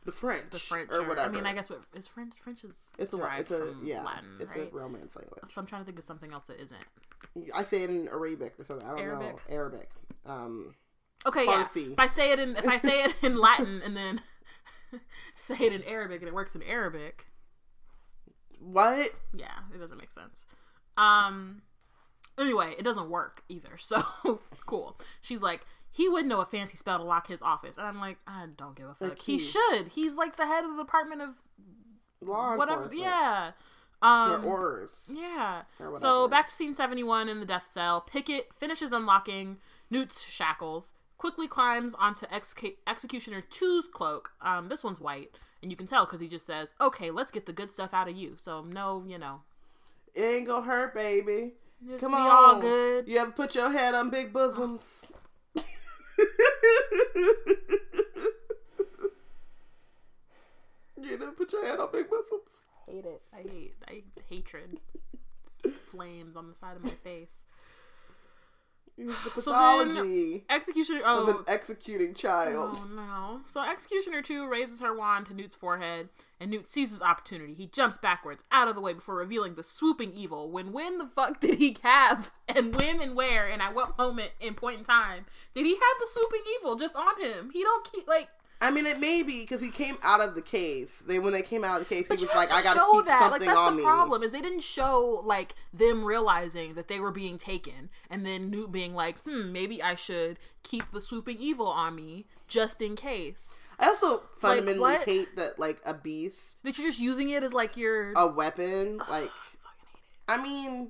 the 0.05 0.11
French, 0.11 0.49
the 0.49 0.59
French 0.59 0.89
or 0.91 1.03
whatever. 1.07 1.29
I 1.29 1.31
mean, 1.31 1.45
I 1.45 1.53
guess 1.53 1.69
what 1.69 1.81
is 1.93 2.07
French? 2.07 2.33
French 2.41 2.63
is 2.63 2.85
it's 2.97 3.13
a 3.13 3.17
it's 3.37 3.51
a 3.51 3.57
from 3.57 3.85
yeah, 3.85 4.03
Latin, 4.03 4.37
it's 4.39 4.55
right? 4.55 4.71
a 4.71 4.75
Romance 4.75 5.15
language. 5.15 5.43
So 5.51 5.61
I'm 5.61 5.67
trying 5.67 5.81
to 5.81 5.85
think 5.85 5.99
of 5.99 6.03
something 6.05 6.33
else 6.33 6.47
that 6.47 6.59
isn't. 6.59 6.83
I 7.53 7.63
say 7.63 7.83
it 7.83 7.89
in 7.89 8.07
Arabic 8.07 8.55
or 8.57 8.63
something. 8.63 8.87
I 8.87 8.91
don't 8.91 8.99
Arabic? 8.99 9.35
know 9.49 9.55
Arabic. 9.55 9.89
Um, 10.25 10.75
Okay, 11.25 11.45
yeah. 11.45 11.67
If 11.75 11.99
I 11.99 12.07
say 12.07 12.31
it 12.31 12.39
in 12.39 12.55
if 12.55 12.67
I 12.67 12.77
say 12.77 13.03
it 13.03 13.13
in 13.21 13.37
Latin 13.39 13.81
and 13.83 13.95
then 13.95 14.21
say 15.35 15.55
it 15.59 15.73
in 15.73 15.83
Arabic 15.83 16.21
and 16.21 16.27
it 16.27 16.33
works 16.33 16.55
in 16.55 16.63
Arabic, 16.63 17.25
what? 18.59 19.11
yeah, 19.33 19.59
it 19.73 19.77
doesn't 19.79 19.97
make 19.97 20.11
sense. 20.11 20.45
Um. 20.97 21.61
Anyway, 22.37 22.73
it 22.77 22.83
doesn't 22.83 23.09
work 23.09 23.43
either. 23.49 23.71
So 23.77 24.01
Cool. 24.65 24.97
She's 25.21 25.41
like, 25.41 25.65
he 25.91 26.07
would 26.07 26.25
know 26.25 26.39
a 26.39 26.45
fancy 26.45 26.77
spell 26.77 26.97
to 26.99 27.03
lock 27.03 27.27
his 27.27 27.41
office. 27.41 27.77
And 27.77 27.85
I'm 27.87 27.99
like, 27.99 28.17
I 28.27 28.45
don't 28.55 28.75
give 28.75 28.87
a 28.87 28.93
fuck. 28.93 29.19
He 29.21 29.39
should. 29.39 29.89
He's 29.89 30.15
like 30.15 30.37
the 30.37 30.45
head 30.45 30.63
of 30.63 30.75
the 30.77 30.83
Department 30.83 31.21
of 31.21 31.29
Law 32.21 32.55
whatever. 32.55 32.89
Yeah. 32.93 33.51
Um, 34.01 34.45
orders. 34.45 34.91
yeah. 35.09 35.63
Or 35.79 35.99
So 35.99 36.27
back 36.27 36.47
to 36.47 36.53
scene 36.53 36.75
71 36.75 37.27
in 37.27 37.39
the 37.39 37.45
death 37.45 37.67
cell. 37.67 38.01
Pickett 38.01 38.53
finishes 38.53 38.91
unlocking 38.93 39.57
Newt's 39.89 40.23
shackles, 40.23 40.93
quickly 41.19 41.47
climbs 41.47 41.93
onto 41.93 42.25
Exec- 42.31 42.77
Executioner 42.87 43.43
2's 43.51 43.87
cloak. 43.89 44.31
Um, 44.41 44.69
this 44.69 44.83
one's 44.83 44.99
white, 44.99 45.35
and 45.61 45.69
you 45.69 45.77
can 45.77 45.85
tell 45.85 46.05
because 46.05 46.19
he 46.19 46.27
just 46.27 46.47
says, 46.47 46.73
okay, 46.81 47.11
let's 47.11 47.29
get 47.29 47.45
the 47.45 47.53
good 47.53 47.69
stuff 47.69 47.93
out 47.93 48.07
of 48.09 48.15
you. 48.15 48.33
So, 48.37 48.63
no, 48.63 49.03
you 49.05 49.19
know. 49.19 49.41
It 50.15 50.21
ain't 50.23 50.47
gonna 50.47 50.65
hurt, 50.65 50.95
baby. 50.95 51.51
Just 51.87 52.01
Come 52.01 52.15
on. 52.15 52.21
all 52.21 52.59
good. 52.59 53.07
You 53.07 53.19
ever 53.19 53.31
put 53.31 53.53
your 53.53 53.71
head 53.71 53.93
on 53.93 54.09
big 54.09 54.33
bosoms? 54.33 55.05
you 55.55 55.63
never 60.97 61.31
put 61.31 61.51
your 61.53 61.65
head 61.65 61.79
on 61.79 61.89
big 61.91 62.09
bosoms? 62.09 62.51
hate 62.87 63.05
it. 63.05 63.21
I 63.33 63.41
hate 63.47 63.75
I 63.87 64.03
hatred. 64.29 64.79
Flames 65.91 66.35
on 66.35 66.47
the 66.47 66.55
side 66.55 66.75
of 66.75 66.83
my 66.83 66.89
face. 66.89 67.37
It's 68.99 69.23
the 69.23 69.29
So 69.29 69.51
pathology 69.51 70.43
Executioner 70.49 71.01
of 71.01 71.29
oh 71.29 71.37
an 71.37 71.43
executing 71.47 72.13
child. 72.13 72.81
Oh 72.81 72.87
no. 72.93 73.41
So 73.49 73.61
Executioner 73.61 74.21
2 74.21 74.47
raises 74.47 74.81
her 74.81 74.95
wand 74.95 75.27
to 75.27 75.33
Newt's 75.33 75.55
forehead, 75.55 76.09
and 76.39 76.51
Newt 76.51 76.67
seizes 76.67 77.01
opportunity. 77.01 77.53
He 77.53 77.67
jumps 77.67 77.97
backwards 77.97 78.43
out 78.51 78.67
of 78.67 78.75
the 78.75 78.81
way 78.81 78.93
before 78.93 79.15
revealing 79.15 79.55
the 79.55 79.63
swooping 79.63 80.13
evil. 80.13 80.51
When 80.51 80.73
when 80.73 80.97
the 80.97 81.07
fuck 81.07 81.39
did 81.39 81.59
he 81.59 81.77
have 81.83 82.31
and 82.47 82.75
when 82.75 83.01
and 83.01 83.15
where 83.15 83.47
and 83.47 83.61
at 83.61 83.73
what 83.73 83.97
moment 83.97 84.31
and 84.41 84.57
point 84.57 84.79
in 84.79 84.85
time 84.85 85.25
did 85.55 85.65
he 85.65 85.73
have 85.73 85.99
the 85.99 86.07
swooping 86.07 86.43
evil 86.59 86.75
just 86.75 86.95
on 86.95 87.21
him? 87.21 87.51
He 87.53 87.63
don't 87.63 87.89
keep 87.91 88.07
like 88.07 88.27
I 88.61 88.71
mean, 88.71 88.85
it 88.85 88.99
may 88.99 89.23
be 89.23 89.41
because 89.41 89.61
he 89.61 89.69
came 89.69 89.97
out 90.03 90.19
of 90.19 90.35
the 90.35 90.41
case. 90.41 91.01
They 91.07 91.17
when 91.17 91.31
they 91.31 91.41
came 91.41 91.63
out 91.63 91.79
of 91.81 91.87
the 91.87 91.95
case, 91.95 92.07
But 92.09 92.19
he 92.19 92.25
was 92.25 92.35
like, 92.35 92.51
"I 92.51 92.61
gotta 92.61 92.77
show 92.79 92.91
keep 92.91 93.05
that. 93.05 93.21
Like 93.21 93.31
something 93.31 93.47
that's 93.47 93.59
on 93.59 93.73
the 93.75 93.77
me." 93.77 93.83
problem 93.85 94.21
is 94.21 94.33
they 94.33 94.41
didn't 94.41 94.63
show 94.63 95.21
like 95.23 95.55
them 95.73 96.03
realizing 96.03 96.73
that 96.73 96.89
they 96.89 96.99
were 96.99 97.11
being 97.11 97.37
taken, 97.37 97.89
and 98.09 98.25
then 98.25 98.49
Newt 98.49 98.71
being 98.71 98.93
like, 98.93 99.19
"Hmm, 99.21 99.53
maybe 99.53 99.81
I 99.81 99.95
should 99.95 100.39
keep 100.63 100.91
the 100.91 100.99
swooping 100.99 101.37
evil 101.39 101.67
on 101.67 101.95
me 101.95 102.25
just 102.49 102.81
in 102.81 102.97
case." 102.97 103.63
I 103.79 103.87
also 103.87 104.23
fundamentally 104.39 104.79
what? 104.81 105.05
hate 105.07 105.37
that 105.37 105.57
like 105.57 105.79
a 105.85 105.93
beast, 105.93 106.37
That 106.63 106.77
you're 106.77 106.87
just 106.89 106.99
using 106.99 107.29
it 107.29 107.43
as 107.43 107.53
like 107.53 107.77
your. 107.77 108.11
a 108.17 108.27
weapon. 108.27 108.97
Like, 108.97 109.31
fucking 109.31 109.89
hate 109.93 109.99
it. 110.01 110.09
I 110.27 110.43
mean, 110.43 110.89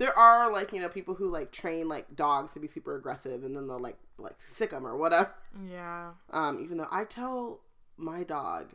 there 0.00 0.18
are 0.18 0.50
like 0.50 0.72
you 0.72 0.80
know 0.80 0.88
people 0.88 1.14
who 1.14 1.28
like 1.28 1.52
train 1.52 1.86
like 1.88 2.16
dogs 2.16 2.54
to 2.54 2.58
be 2.60 2.66
super 2.66 2.96
aggressive, 2.96 3.44
and 3.44 3.54
then 3.54 3.68
they'll 3.68 3.78
like 3.78 3.98
like 4.18 4.40
sick 4.40 4.70
them 4.70 4.86
or 4.86 4.96
whatever. 4.96 5.30
Yeah. 5.70 6.12
Um, 6.30 6.58
even 6.62 6.78
though 6.78 6.88
I 6.90 7.04
tell 7.04 7.60
my 7.98 8.22
dog 8.24 8.70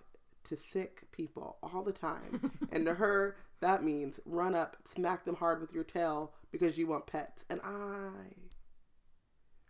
to 0.46 0.56
sick 0.56 1.02
people 1.12 1.58
all 1.64 1.82
the 1.82 1.92
time, 1.92 2.52
and 2.72 2.86
to 2.86 2.94
her 2.94 3.36
that 3.60 3.84
means 3.84 4.20
run 4.26 4.54
up, 4.54 4.78
smack 4.94 5.26
them 5.26 5.36
hard 5.36 5.60
with 5.62 5.74
your 5.74 5.84
tail 5.84 6.32
because 6.52 6.78
you 6.78 6.86
want 6.88 7.08
pets, 7.08 7.44
and 7.50 7.60
I. 7.64 8.10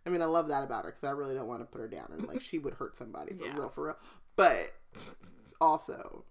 I 0.04 0.08
mean, 0.08 0.22
I 0.22 0.26
love 0.26 0.46
that 0.48 0.62
about 0.62 0.84
her 0.84 0.92
because 0.92 1.08
I 1.08 1.10
really 1.10 1.34
don't 1.34 1.48
want 1.48 1.62
to 1.62 1.64
put 1.66 1.80
her 1.80 1.88
down 1.88 2.10
and 2.12 2.28
like 2.28 2.40
she 2.40 2.58
would 2.60 2.74
hurt 2.74 2.96
somebody 2.96 3.34
for 3.34 3.44
Yeah. 3.44 3.56
real, 3.56 3.68
for 3.70 3.86
real. 3.86 3.96
But 4.36 4.72
also, 5.60 6.24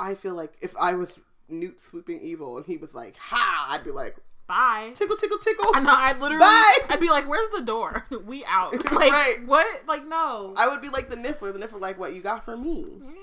I 0.00 0.14
feel 0.16 0.34
like 0.34 0.54
if 0.60 0.76
I 0.76 0.94
was 0.94 1.20
Newt 1.48 1.80
swooping 1.82 2.20
evil 2.20 2.56
and 2.56 2.66
he 2.66 2.76
was 2.76 2.94
like, 2.94 3.16
"Ha!" 3.18 3.68
I'd 3.70 3.84
be 3.84 3.90
like, 3.90 4.16
Bye. 4.48 4.92
"Tickle, 4.94 5.16
tickle, 5.16 5.38
tickle." 5.38 5.66
I 5.74 5.80
know. 5.80 5.94
I'd 5.94 6.20
literally. 6.20 6.40
Bye. 6.40 6.74
I'd 6.90 7.00
be 7.00 7.08
like, 7.10 7.28
"Where's 7.28 7.48
the 7.50 7.62
door? 7.62 8.06
we 8.26 8.44
out." 8.44 8.72
Like 8.92 9.12
Right. 9.12 9.36
what? 9.46 9.66
Like 9.88 10.06
no. 10.06 10.54
I 10.56 10.68
would 10.68 10.80
be 10.82 10.88
like 10.88 11.08
the 11.10 11.16
Niffler. 11.16 11.52
The 11.52 11.58
Niffler, 11.58 11.80
like, 11.80 11.98
what 11.98 12.14
you 12.14 12.22
got 12.22 12.44
for 12.44 12.56
me? 12.56 12.82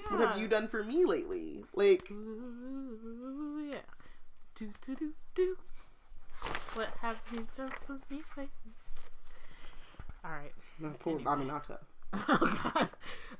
What 0.09 0.19
have 0.27 0.37
you 0.37 0.47
done 0.47 0.67
for 0.67 0.83
me 0.83 1.05
lately? 1.05 1.63
Like, 1.73 2.09
Ooh, 2.11 3.69
yeah. 3.71 3.79
Do 4.55 4.69
do 4.85 4.95
do 4.95 5.13
do. 5.35 5.57
What 6.73 6.89
have 7.01 7.17
you 7.31 7.47
done 7.55 7.71
for 7.87 7.93
me 8.09 8.21
lately? 8.37 8.49
All 10.25 10.31
right. 10.31 10.51
no, 10.79 10.89
poor 10.99 11.19
Aminata. 11.19 11.77
Oh 12.13 12.59
god. 12.73 12.89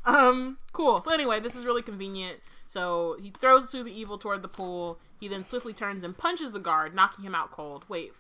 Um. 0.06 0.58
Cool. 0.72 1.02
So 1.02 1.12
anyway, 1.14 1.40
this 1.40 1.56
is 1.56 1.66
really 1.66 1.82
convenient. 1.82 2.40
So 2.68 3.18
he 3.22 3.32
throws 3.32 3.70
Swooping 3.70 3.94
Evil 3.94 4.18
toward 4.18 4.42
the 4.42 4.48
pool. 4.48 5.00
He 5.20 5.28
then 5.28 5.46
swiftly 5.46 5.74
turns 5.74 6.04
and 6.04 6.18
punches 6.18 6.52
the 6.52 6.60
guard, 6.60 6.96
knocking 6.96 7.24
him 7.26 7.36
out 7.36 7.52
cold. 7.52 7.86
Wait. 7.88 8.14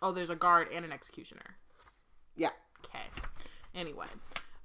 Oh, 0.00 0.12
there's 0.12 0.30
a 0.30 0.36
guard 0.36 0.68
and 0.74 0.84
an 0.84 0.92
executioner. 0.92 1.56
Yeah. 2.36 2.50
Okay. 2.84 3.04
Anyway. 3.74 4.06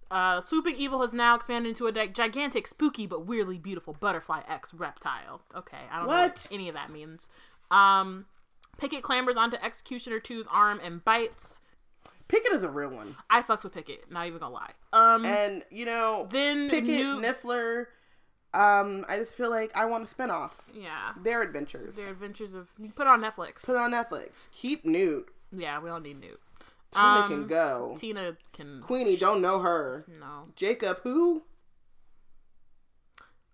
Uh, 0.09 0.39
Swooping 0.39 0.78
Evil 0.78 1.01
has 1.01 1.13
now 1.13 1.36
expanded 1.36 1.70
into 1.70 1.86
a 1.88 1.91
gi- 1.91 2.07
gigantic, 2.13 2.65
spooky, 2.65 3.05
but 3.05 3.26
weirdly 3.26 3.57
beautiful 3.57 3.93
butterfly 3.99 4.41
X 4.47 4.74
reptile. 4.74 5.41
Okay, 5.53 5.78
I 5.91 5.97
don't 5.97 6.05
know 6.07 6.13
What? 6.13 6.30
what 6.32 6.47
any 6.49 6.70
of 6.70 6.76
that 6.76 6.89
means. 6.89 7.30
Um, 7.72 8.26
Pickett 8.78 9.03
clambers 9.03 9.36
onto 9.36 9.57
Executioner 9.61 10.22
2's 10.22 10.47
arm 10.49 10.80
and 10.82 11.03
bites. 11.03 11.59
Pickett 12.30 12.53
is 12.53 12.63
a 12.63 12.70
real 12.70 12.89
one. 12.91 13.18
I 13.30 13.41
fucks 13.41 13.63
with 13.65 13.74
Pickett, 13.74 14.09
not 14.09 14.28
even 14.28 14.39
gonna 14.39 14.53
lie. 14.53 14.72
Um, 14.93 15.26
And, 15.26 15.65
you 15.70 15.84
know, 15.86 16.28
then 16.32 16.70
Pickett, 16.70 16.88
Niffler, 16.89 17.88
um, 18.58 19.05
I 19.08 19.18
just 19.18 19.36
feel 19.36 19.49
like 19.49 19.72
I 19.76 19.86
want 19.86 20.10
a 20.10 20.14
spinoff. 20.16 20.51
yeah, 20.74 21.14
Their 21.22 21.41
adventures. 21.41 21.95
their 21.95 22.10
adventures 22.10 22.53
of 22.53 22.70
you 22.80 22.91
put 22.91 23.08
it 23.08 23.10
on 23.10 23.22
Netflix. 23.22 23.64
Put 23.66 23.76
it 23.76 23.78
on 23.78 23.91
Netflix. 23.91 24.49
Keep 24.51 24.86
Newt. 24.86 25.30
yeah, 25.51 25.80
we 25.80 25.89
all 25.89 25.99
need 25.99 26.20
Newt. 26.20 26.39
Tina 26.93 27.05
Um, 27.05 27.30
can 27.30 27.47
go. 27.47 27.95
Tina 27.99 28.38
can 28.53 28.82
Queenie, 28.82 29.18
don't 29.18 29.41
know 29.41 29.60
her. 29.60 30.05
no. 30.08 30.45
Jacob, 30.55 30.99
who? 31.03 31.43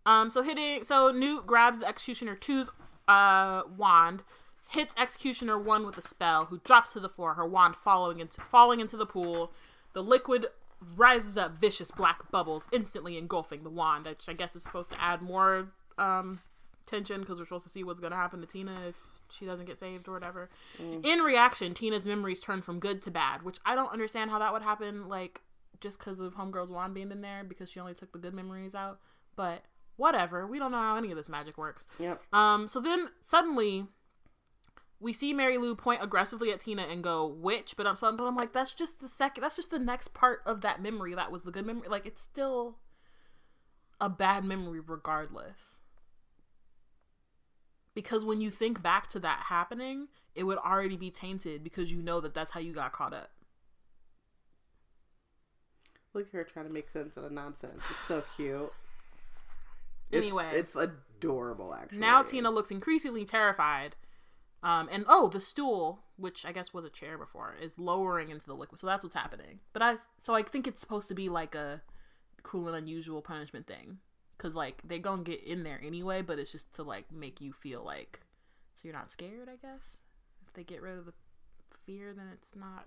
Um, 0.05 0.29
so 0.29 0.41
hitting, 0.41 0.83
so 0.83 1.11
Newt 1.11 1.47
grabs 1.47 1.79
the 1.79 1.87
Executioner 1.87 2.35
2's 2.35 2.69
uh, 3.07 3.63
wand, 3.77 4.21
hits 4.69 4.93
Executioner 4.97 5.57
1 5.57 5.85
with 5.85 5.97
a 5.97 6.01
spell, 6.01 6.45
who 6.45 6.59
drops 6.65 6.93
to 6.93 6.99
the 6.99 7.09
floor, 7.09 7.33
her 7.35 7.45
wand 7.45 7.75
following 7.75 8.19
into, 8.19 8.41
falling 8.41 8.79
into 8.81 8.97
the 8.97 9.05
pool. 9.05 9.53
The 9.93 10.03
liquid 10.03 10.47
rises 10.95 11.37
up 11.37 11.57
vicious 11.59 11.91
black 11.91 12.31
bubbles, 12.31 12.63
instantly 12.71 13.17
engulfing 13.17 13.63
the 13.63 13.69
wand, 13.69 14.05
which 14.05 14.27
I 14.27 14.33
guess 14.33 14.55
is 14.55 14.63
supposed 14.63 14.91
to 14.91 15.01
add 15.01 15.21
more 15.21 15.67
um, 15.97 16.39
tension 16.85 17.21
because 17.21 17.39
we're 17.39 17.45
supposed 17.45 17.65
to 17.65 17.71
see 17.71 17.83
what's 17.83 17.99
going 17.99 18.11
to 18.11 18.17
happen 18.17 18.41
to 18.41 18.47
Tina 18.47 18.75
if 18.87 18.95
she 19.29 19.45
doesn't 19.45 19.65
get 19.65 19.77
saved 19.77 20.07
or 20.07 20.13
whatever. 20.13 20.49
In 20.79 21.19
reaction, 21.19 21.73
Tina's 21.73 22.05
memories 22.05 22.41
turn 22.41 22.61
from 22.61 22.79
good 22.79 23.01
to 23.03 23.11
bad, 23.11 23.43
which 23.43 23.57
I 23.65 23.75
don't 23.75 23.91
understand 23.91 24.29
how 24.29 24.39
that 24.39 24.53
would 24.53 24.61
happen, 24.61 25.07
like, 25.09 25.41
just 25.81 25.99
because 25.99 26.19
of 26.19 26.35
Homegirl's 26.35 26.71
wand 26.71 26.93
being 26.93 27.11
in 27.11 27.21
there, 27.21 27.43
because 27.43 27.69
she 27.69 27.79
only 27.79 27.93
took 27.93 28.11
the 28.11 28.19
good 28.19 28.33
memories 28.33 28.75
out. 28.75 28.99
But 29.35 29.63
whatever. 29.95 30.47
We 30.47 30.59
don't 30.59 30.71
know 30.71 30.77
how 30.77 30.95
any 30.95 31.11
of 31.11 31.17
this 31.17 31.29
magic 31.29 31.57
works. 31.57 31.87
Yep. 31.99 32.21
Um, 32.33 32.67
so 32.67 32.79
then 32.79 33.09
suddenly 33.21 33.85
we 35.03 35.11
see 35.13 35.33
Mary 35.33 35.57
Lou 35.57 35.75
point 35.75 36.01
aggressively 36.01 36.51
at 36.53 36.61
Tina 36.61 36.83
and 36.83 37.03
go, 37.03 37.27
witch, 37.27 37.75
but 37.75 37.85
I'm 37.85 37.97
so- 37.97 38.11
but 38.15 38.23
I'm 38.25 38.35
like, 38.37 38.53
that's 38.53 38.73
just 38.73 38.99
the 39.01 39.09
second 39.09 39.41
that's 39.43 39.57
just 39.57 39.69
the 39.69 39.77
next 39.77 40.13
part 40.13 40.41
of 40.45 40.61
that 40.61 40.81
memory. 40.81 41.13
That 41.13 41.31
was 41.31 41.43
the 41.43 41.51
good 41.51 41.65
memory. 41.65 41.87
Like 41.89 42.05
it's 42.07 42.21
still 42.21 42.77
a 43.99 44.09
bad 44.09 44.45
memory 44.45 44.79
regardless. 44.79 45.77
Because 47.93 48.25
when 48.25 48.41
you 48.41 48.49
think 48.49 48.81
back 48.81 49.09
to 49.11 49.19
that 49.19 49.43
happening, 49.49 50.07
it 50.33 50.45
would 50.45 50.57
already 50.57 50.97
be 50.97 51.11
tainted 51.11 51.63
because 51.63 51.91
you 51.91 52.01
know 52.01 52.19
that 52.21 52.33
that's 52.33 52.49
how 52.51 52.59
you 52.59 52.73
got 52.73 52.91
caught 52.93 53.13
up. 53.13 53.29
Look 56.13 56.27
at 56.27 56.33
her 56.33 56.43
trying 56.43 56.67
to 56.67 56.71
make 56.71 56.89
sense 56.89 57.17
out 57.17 57.23
of 57.25 57.31
nonsense. 57.31 57.81
It's 57.89 58.07
so 58.07 58.23
cute. 58.35 58.71
It's- 60.11 60.23
Anyway. 60.23 60.49
it's 60.53 60.75
adorable. 60.75 61.73
Actually, 61.73 61.97
Now 61.99 62.21
Tina 62.23 62.49
looks 62.51 62.71
increasingly 62.71 63.25
terrified. 63.25 63.95
Um, 64.63 64.87
and 64.91 65.03
oh, 65.09 65.27
the 65.27 65.41
stool, 65.41 66.03
which 66.15 66.45
I 66.45 66.53
guess 66.53 66.73
was 66.73 66.85
a 66.85 66.89
chair 66.89 67.17
before, 67.17 67.55
is 67.61 67.77
lowering 67.77 68.29
into 68.29 68.45
the 68.47 68.55
liquid. 68.55 68.79
So 68.79 68.87
that's 68.87 69.03
what's 69.03 69.15
happening. 69.15 69.59
But 69.73 69.81
I, 69.81 69.97
so 70.19 70.33
I 70.33 70.41
think 70.41 70.67
it's 70.67 70.79
supposed 70.79 71.09
to 71.09 71.13
be 71.13 71.27
like 71.27 71.53
a 71.53 71.81
cruel 72.43 72.69
and 72.69 72.77
unusual 72.77 73.21
punishment 73.21 73.67
thing, 73.67 73.97
because 74.37 74.55
like 74.55 74.81
they 74.87 74.99
gonna 74.99 75.23
get 75.23 75.43
in 75.43 75.63
there 75.63 75.81
anyway. 75.85 76.21
But 76.21 76.39
it's 76.39 76.51
just 76.51 76.73
to 76.75 76.83
like 76.83 77.11
make 77.11 77.41
you 77.41 77.51
feel 77.51 77.83
like, 77.83 78.21
so 78.73 78.87
you're 78.87 78.97
not 78.97 79.11
scared. 79.11 79.49
I 79.49 79.57
guess 79.67 79.99
if 80.47 80.53
they 80.53 80.63
get 80.63 80.81
rid 80.81 80.97
of 80.97 81.05
the 81.05 81.13
fear, 81.85 82.13
then 82.15 82.27
it's 82.33 82.55
not. 82.55 82.85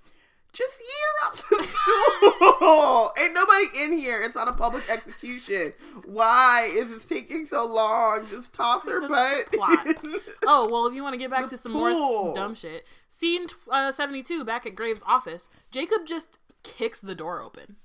Just 0.56 0.78
year 0.80 1.26
up 1.26 1.32
to 1.36 1.64
school. 1.68 3.12
Ain't 3.22 3.34
nobody 3.34 3.66
in 3.84 3.98
here. 3.98 4.22
It's 4.22 4.34
not 4.34 4.48
a 4.48 4.52
public 4.54 4.88
execution. 4.88 5.74
Why 6.06 6.70
is 6.72 6.88
this 6.88 7.04
taking 7.04 7.44
so 7.44 7.66
long? 7.66 8.26
Just 8.28 8.54
toss 8.54 8.84
her 8.86 9.06
butt. 9.06 9.48
Oh 10.48 10.68
well, 10.70 10.86
if 10.86 10.94
you 10.94 11.02
want 11.02 11.12
to 11.12 11.18
get 11.18 11.30
back 11.30 11.44
The 11.50 11.56
to 11.56 11.62
some 11.62 11.72
more 11.72 12.34
dumb 12.34 12.54
shit, 12.54 12.86
scene 13.08 13.46
uh, 13.70 13.92
seventy 13.92 14.22
two 14.22 14.44
back 14.44 14.64
at 14.64 14.74
Graves' 14.74 15.02
office, 15.06 15.48
Jacob 15.70 16.06
just 16.06 16.38
kicks 16.62 17.00
the 17.02 17.14
door 17.14 17.42
open. 17.42 17.76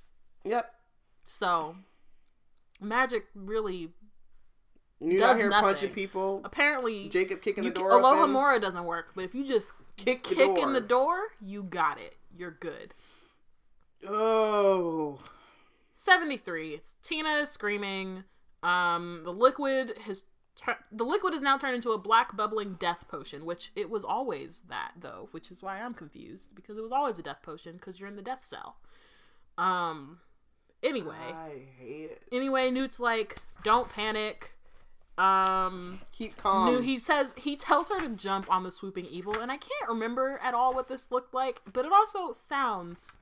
yep. 0.45 0.73
So, 1.25 1.75
magic 2.79 3.25
really 3.35 3.89
You 4.99 5.19
Does 5.19 5.31
out 5.31 5.37
here 5.37 5.49
nothing. 5.49 5.63
punching 5.65 5.89
people. 5.93 6.41
apparently 6.45 7.09
Jacob 7.09 7.41
kicking 7.41 7.63
the 7.63 7.69
door 7.71 7.89
Aloha 7.89 8.21
open. 8.21 8.31
Mora 8.31 8.59
doesn't 8.59 8.85
work, 8.85 9.11
but 9.15 9.23
if 9.25 9.35
you 9.35 9.45
just 9.45 9.73
kick 9.97 10.23
the 10.23 10.35
kick 10.35 10.55
door. 10.55 10.67
in 10.67 10.73
the 10.73 10.81
door, 10.81 11.17
you 11.41 11.63
got 11.63 11.99
it. 11.99 12.15
You're 12.37 12.57
good. 12.59 12.93
Oh. 14.07 15.19
73. 15.93 16.69
It's 16.73 16.95
Tina 17.03 17.45
screaming. 17.45 18.23
Um, 18.63 19.21
the 19.23 19.31
liquid 19.33 19.97
has 20.05 20.23
tur- 20.55 20.83
the 20.91 21.03
liquid 21.03 21.33
is 21.33 21.41
now 21.41 21.57
turned 21.57 21.75
into 21.75 21.91
a 21.91 21.97
black 21.97 22.35
bubbling 22.35 22.75
death 22.79 23.05
potion, 23.07 23.45
which 23.45 23.71
it 23.75 23.89
was 23.89 24.03
always 24.03 24.63
that 24.69 24.91
though, 24.99 25.29
which 25.31 25.51
is 25.51 25.61
why 25.61 25.79
I'm 25.79 25.93
confused 25.93 26.49
because 26.55 26.77
it 26.77 26.81
was 26.81 26.91
always 26.91 27.19
a 27.19 27.23
death 27.23 27.41
potion 27.43 27.73
because 27.73 27.99
you're 27.99 28.09
in 28.09 28.15
the 28.15 28.21
death 28.21 28.43
cell. 28.43 28.77
Um, 29.57 30.19
anyway, 30.83 31.15
I 31.17 31.61
hate 31.79 32.11
it. 32.11 32.23
anyway, 32.31 32.69
Newt's 32.71 32.99
like, 32.99 33.37
don't 33.63 33.89
panic. 33.89 34.53
Um, 35.17 36.01
Keep 36.11 36.37
calm. 36.37 36.73
Newt, 36.73 36.83
he 36.83 36.97
says 36.97 37.33
he 37.37 37.55
tells 37.55 37.89
her 37.89 37.99
to 37.99 38.09
jump 38.09 38.51
on 38.51 38.63
the 38.63 38.71
swooping 38.71 39.05
evil, 39.05 39.39
and 39.39 39.51
I 39.51 39.57
can't 39.57 39.89
remember 39.89 40.39
at 40.41 40.53
all 40.53 40.73
what 40.73 40.87
this 40.87 41.11
looked 41.11 41.33
like, 41.33 41.61
but 41.71 41.85
it 41.85 41.91
also 41.91 42.33
sounds 42.33 43.17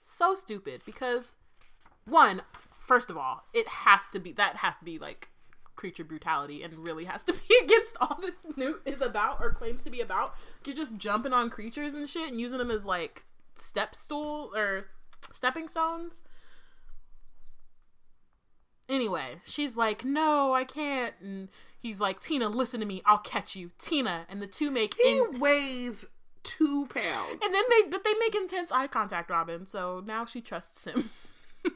so 0.00 0.34
stupid 0.34 0.82
because 0.86 1.36
one, 2.06 2.42
first 2.72 3.10
of 3.10 3.16
all, 3.16 3.44
it 3.52 3.66
has 3.68 4.08
to 4.12 4.18
be 4.18 4.32
that 4.32 4.56
has 4.56 4.76
to 4.78 4.84
be 4.84 4.98
like 4.98 5.28
creature 5.76 6.04
brutality 6.04 6.62
and 6.62 6.78
really 6.78 7.04
has 7.04 7.24
to 7.24 7.32
be 7.32 7.58
against 7.64 7.96
all 8.00 8.18
that 8.20 8.56
Newt 8.56 8.80
is 8.84 9.00
about 9.00 9.38
or 9.40 9.52
claims 9.52 9.82
to 9.84 9.90
be 9.90 10.00
about. 10.00 10.34
You're 10.64 10.76
just 10.76 10.96
jumping 10.96 11.32
on 11.32 11.50
creatures 11.50 11.94
and 11.94 12.08
shit 12.08 12.30
and 12.30 12.40
using 12.40 12.58
them 12.58 12.70
as 12.70 12.84
like 12.84 13.24
step 13.56 13.94
stool 13.94 14.50
or 14.54 14.86
stepping 15.32 15.68
stones. 15.68 16.14
Anyway, 18.88 19.36
she's 19.46 19.76
like, 19.76 20.04
"No, 20.04 20.54
I 20.54 20.64
can't." 20.64 21.14
And 21.20 21.48
he's 21.78 22.00
like, 22.00 22.20
"Tina, 22.20 22.48
listen 22.48 22.80
to 22.80 22.86
me. 22.86 23.02
I'll 23.06 23.18
catch 23.18 23.56
you." 23.56 23.70
Tina 23.78 24.26
and 24.28 24.42
the 24.42 24.46
two 24.46 24.70
make 24.70 24.94
he 25.00 25.18
in- 25.18 25.38
weighs 25.40 26.04
two 26.42 26.86
pounds. 26.90 27.38
and 27.42 27.54
then 27.54 27.64
they 27.70 27.88
but 27.90 28.04
they 28.04 28.12
make 28.20 28.34
intense 28.34 28.70
eye 28.70 28.86
contact, 28.86 29.30
Robin. 29.30 29.64
So 29.66 30.02
now 30.06 30.24
she 30.26 30.40
trusts 30.40 30.84
him. 30.84 31.08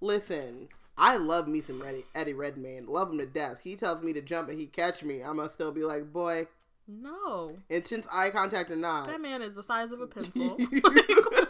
Listen, 0.00 0.68
I 0.96 1.16
love 1.16 1.48
me 1.48 1.60
some 1.60 1.82
Eddie, 1.82 2.04
Eddie 2.14 2.32
Redmayne. 2.34 2.86
Love 2.86 3.10
him 3.10 3.18
to 3.18 3.26
death. 3.26 3.60
He 3.62 3.74
tells 3.74 4.02
me 4.02 4.12
to 4.12 4.20
jump 4.20 4.48
and 4.48 4.58
he 4.58 4.66
catch 4.66 5.02
me. 5.02 5.24
I 5.24 5.32
must 5.32 5.54
still 5.54 5.72
be 5.72 5.82
like, 5.82 6.12
boy, 6.12 6.46
no, 6.86 7.56
intense 7.68 8.06
eye 8.12 8.30
contact 8.30 8.70
or 8.70 8.76
not. 8.76 9.08
that 9.08 9.20
man 9.20 9.42
is 9.42 9.56
the 9.56 9.62
size 9.62 9.90
of 9.90 10.00
a 10.00 10.06
pencil. 10.06 10.56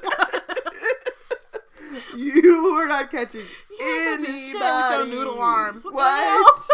you 2.19 2.67
are 2.79 2.89
not 2.89 3.11
catching 3.11 3.41
You 3.79 4.09
anybody. 4.13 4.39
shit 4.51 4.55
with 4.55 4.91
your 4.91 5.07
noodle 5.07 5.39
arms. 5.41 5.85
What? 5.85 5.95
What? 5.95 6.63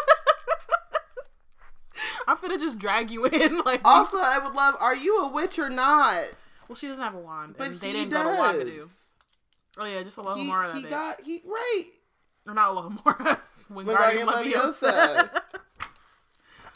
I'm 2.26 2.36
finna 2.38 2.58
just 2.58 2.78
drag 2.78 3.10
you 3.10 3.26
in. 3.26 3.60
Like, 3.64 3.80
Also, 3.84 4.16
I 4.18 4.38
would 4.38 4.54
love. 4.54 4.74
Are 4.80 4.96
you 4.96 5.18
a 5.24 5.28
witch 5.32 5.58
or 5.58 5.68
not? 5.70 6.24
well, 6.68 6.76
she 6.76 6.86
doesn't 6.88 7.02
have 7.02 7.14
a 7.14 7.18
wand, 7.18 7.54
But 7.58 7.66
and 7.68 7.80
they 7.80 7.88
he 7.88 7.92
didn't 7.92 8.10
does. 8.12 8.24
go 8.26 8.52
to 8.64 8.64
Wagadu. 8.70 8.88
Oh 9.78 9.84
yeah, 9.84 10.02
just 10.02 10.18
a 10.18 10.34
He, 10.34 10.44
he 10.80 10.88
got 10.88 11.20
he 11.24 11.42
right. 11.46 11.84
or 12.46 12.54
not 12.54 12.74
Lohomora. 12.74 13.40
Wingardium 13.72 14.26
Leviosa. 14.26 15.28
Leviosa. 15.30 15.42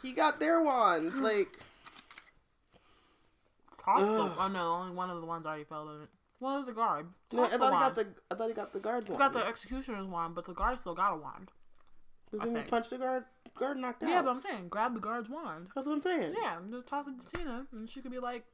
He 0.03 0.12
got 0.12 0.41
their 0.41 0.61
wands. 0.62 1.14
Mm. 1.14 1.23
Like 1.23 1.59
Toss 3.85 4.01
the, 4.01 4.43
oh 4.43 4.49
no, 4.49 4.73
only 4.75 4.95
one 4.95 5.11
of 5.11 5.21
the 5.21 5.27
ones 5.27 5.47
already 5.47 5.64
fell 5.64 5.89
in 5.91 6.03
it. 6.03 6.09
Well, 6.41 6.57
there's 6.57 6.68
a 6.68 6.72
guard. 6.72 7.07
no, 7.32 7.45
I 7.45 7.49
thought 7.49 7.72
he 7.72 7.78
got 7.78 7.95
the 7.97 8.07
I 8.30 8.34
thought 8.34 8.49
he 8.49 8.55
got 8.55 8.72
the 8.72 8.78
guard's 8.80 9.09
wand. 9.09 9.18
got 9.18 9.32
the 9.32 9.45
executioner's 9.47 10.07
wand, 10.07 10.34
but 10.34 10.45
the 10.45 10.55
guard 10.55 10.78
still 10.80 10.95
got 10.95 11.12
a 11.14 11.16
wand. 11.16 11.51
But 12.30 12.41
then 12.45 12.57
he 12.57 12.62
punched 12.62 12.91
the 12.91 12.99
guard. 12.99 13.24
Guard 13.59 13.78
knocked 13.78 14.03
out. 14.03 14.11
Yeah, 14.11 14.22
but 14.22 14.30
I'm 14.30 14.41
saying, 14.41 14.68
grab 14.68 14.95
the 14.95 15.01
guard's 15.01 15.28
wand. 15.28 15.68
that's 15.74 15.86
what 15.86 15.95
I'm 15.95 16.03
saying. 16.03 16.34
Yeah, 16.41 16.59
just 16.70 16.86
toss 16.86 17.07
it 17.09 17.14
to 17.20 17.36
Tina, 17.36 17.66
and 17.72 17.89
she 17.89 18.01
could 18.01 18.12
be 18.12 18.18
like, 18.18 18.45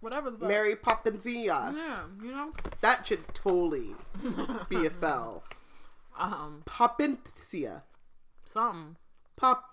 whatever 0.00 0.30
the 0.30 0.38
fuck. 0.38 0.48
Mary 0.48 0.74
Poppinsia. 0.76 1.74
Yeah, 1.74 2.00
you 2.22 2.32
know. 2.32 2.52
That 2.80 3.06
should 3.06 3.34
totally 3.34 3.94
be 4.68 4.86
a 4.86 4.90
spell. 4.90 5.44
Um, 6.18 6.62
Poppinsia. 6.66 7.80
something 8.44 8.96
Poppinto. 9.40 9.64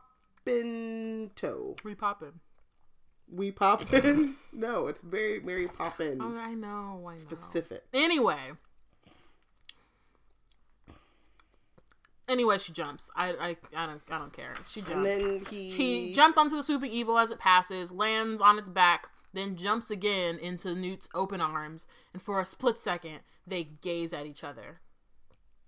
We 3.31 3.51
poppin'. 3.51 3.87
We 3.91 3.99
poppin? 4.01 4.35
no, 4.53 4.87
it's 4.87 5.01
very 5.01 5.39
Mary 5.39 5.67
Poppins. 5.67 6.21
Oh, 6.23 6.37
I 6.37 6.53
know, 6.53 7.07
I 7.07 7.17
know. 7.17 7.37
Specific. 7.37 7.83
Anyway. 7.93 8.51
Anyway, 12.27 12.59
she 12.59 12.71
jumps. 12.71 13.09
I, 13.15 13.29
I, 13.31 13.57
I 13.75 13.87
don't, 13.87 14.01
I 14.11 14.19
don't 14.19 14.33
care. 14.33 14.53
She 14.69 14.81
jumps. 14.81 14.95
And 14.95 15.05
then 15.05 15.45
he 15.49 15.71
She 15.71 16.13
jumps 16.13 16.37
onto 16.37 16.55
the 16.55 16.61
swooping 16.61 16.91
evil 16.91 17.17
as 17.17 17.31
it 17.31 17.39
passes, 17.39 17.91
lands 17.91 18.39
on 18.39 18.59
its 18.59 18.69
back, 18.69 19.07
then 19.33 19.55
jumps 19.55 19.89
again 19.89 20.37
into 20.37 20.75
Newt's 20.75 21.09
open 21.15 21.41
arms, 21.41 21.87
and 22.13 22.21
for 22.21 22.39
a 22.39 22.45
split 22.45 22.77
second, 22.77 23.21
they 23.47 23.63
gaze 23.63 24.13
at 24.13 24.27
each 24.27 24.43
other. 24.43 24.79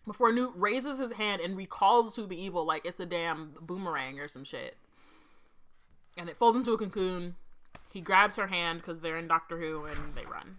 Before 0.06 0.32
Newt 0.32 0.54
raises 0.56 1.00
his 1.00 1.14
hand 1.14 1.42
and 1.42 1.58
recalls 1.58 2.06
the 2.06 2.12
swooping 2.12 2.38
evil 2.38 2.66
like 2.66 2.86
it's 2.86 3.00
a 3.00 3.06
damn 3.06 3.54
boomerang 3.60 4.20
or 4.20 4.28
some 4.28 4.44
shit. 4.44 4.78
And 6.18 6.30
it 6.30 6.38
folds 6.38 6.58
into 6.58 6.74
a 6.74 6.78
cocoon. 6.78 7.36
He 7.92 8.02
grabs 8.02 8.36
her 8.38 8.48
hand 8.48 8.80
because 8.80 9.02
they're 9.02 9.18
in 9.18 9.28
Doctor 9.28 9.58
Who 9.60 9.86
and 9.86 10.16
they 10.16 10.26
run. 10.26 10.58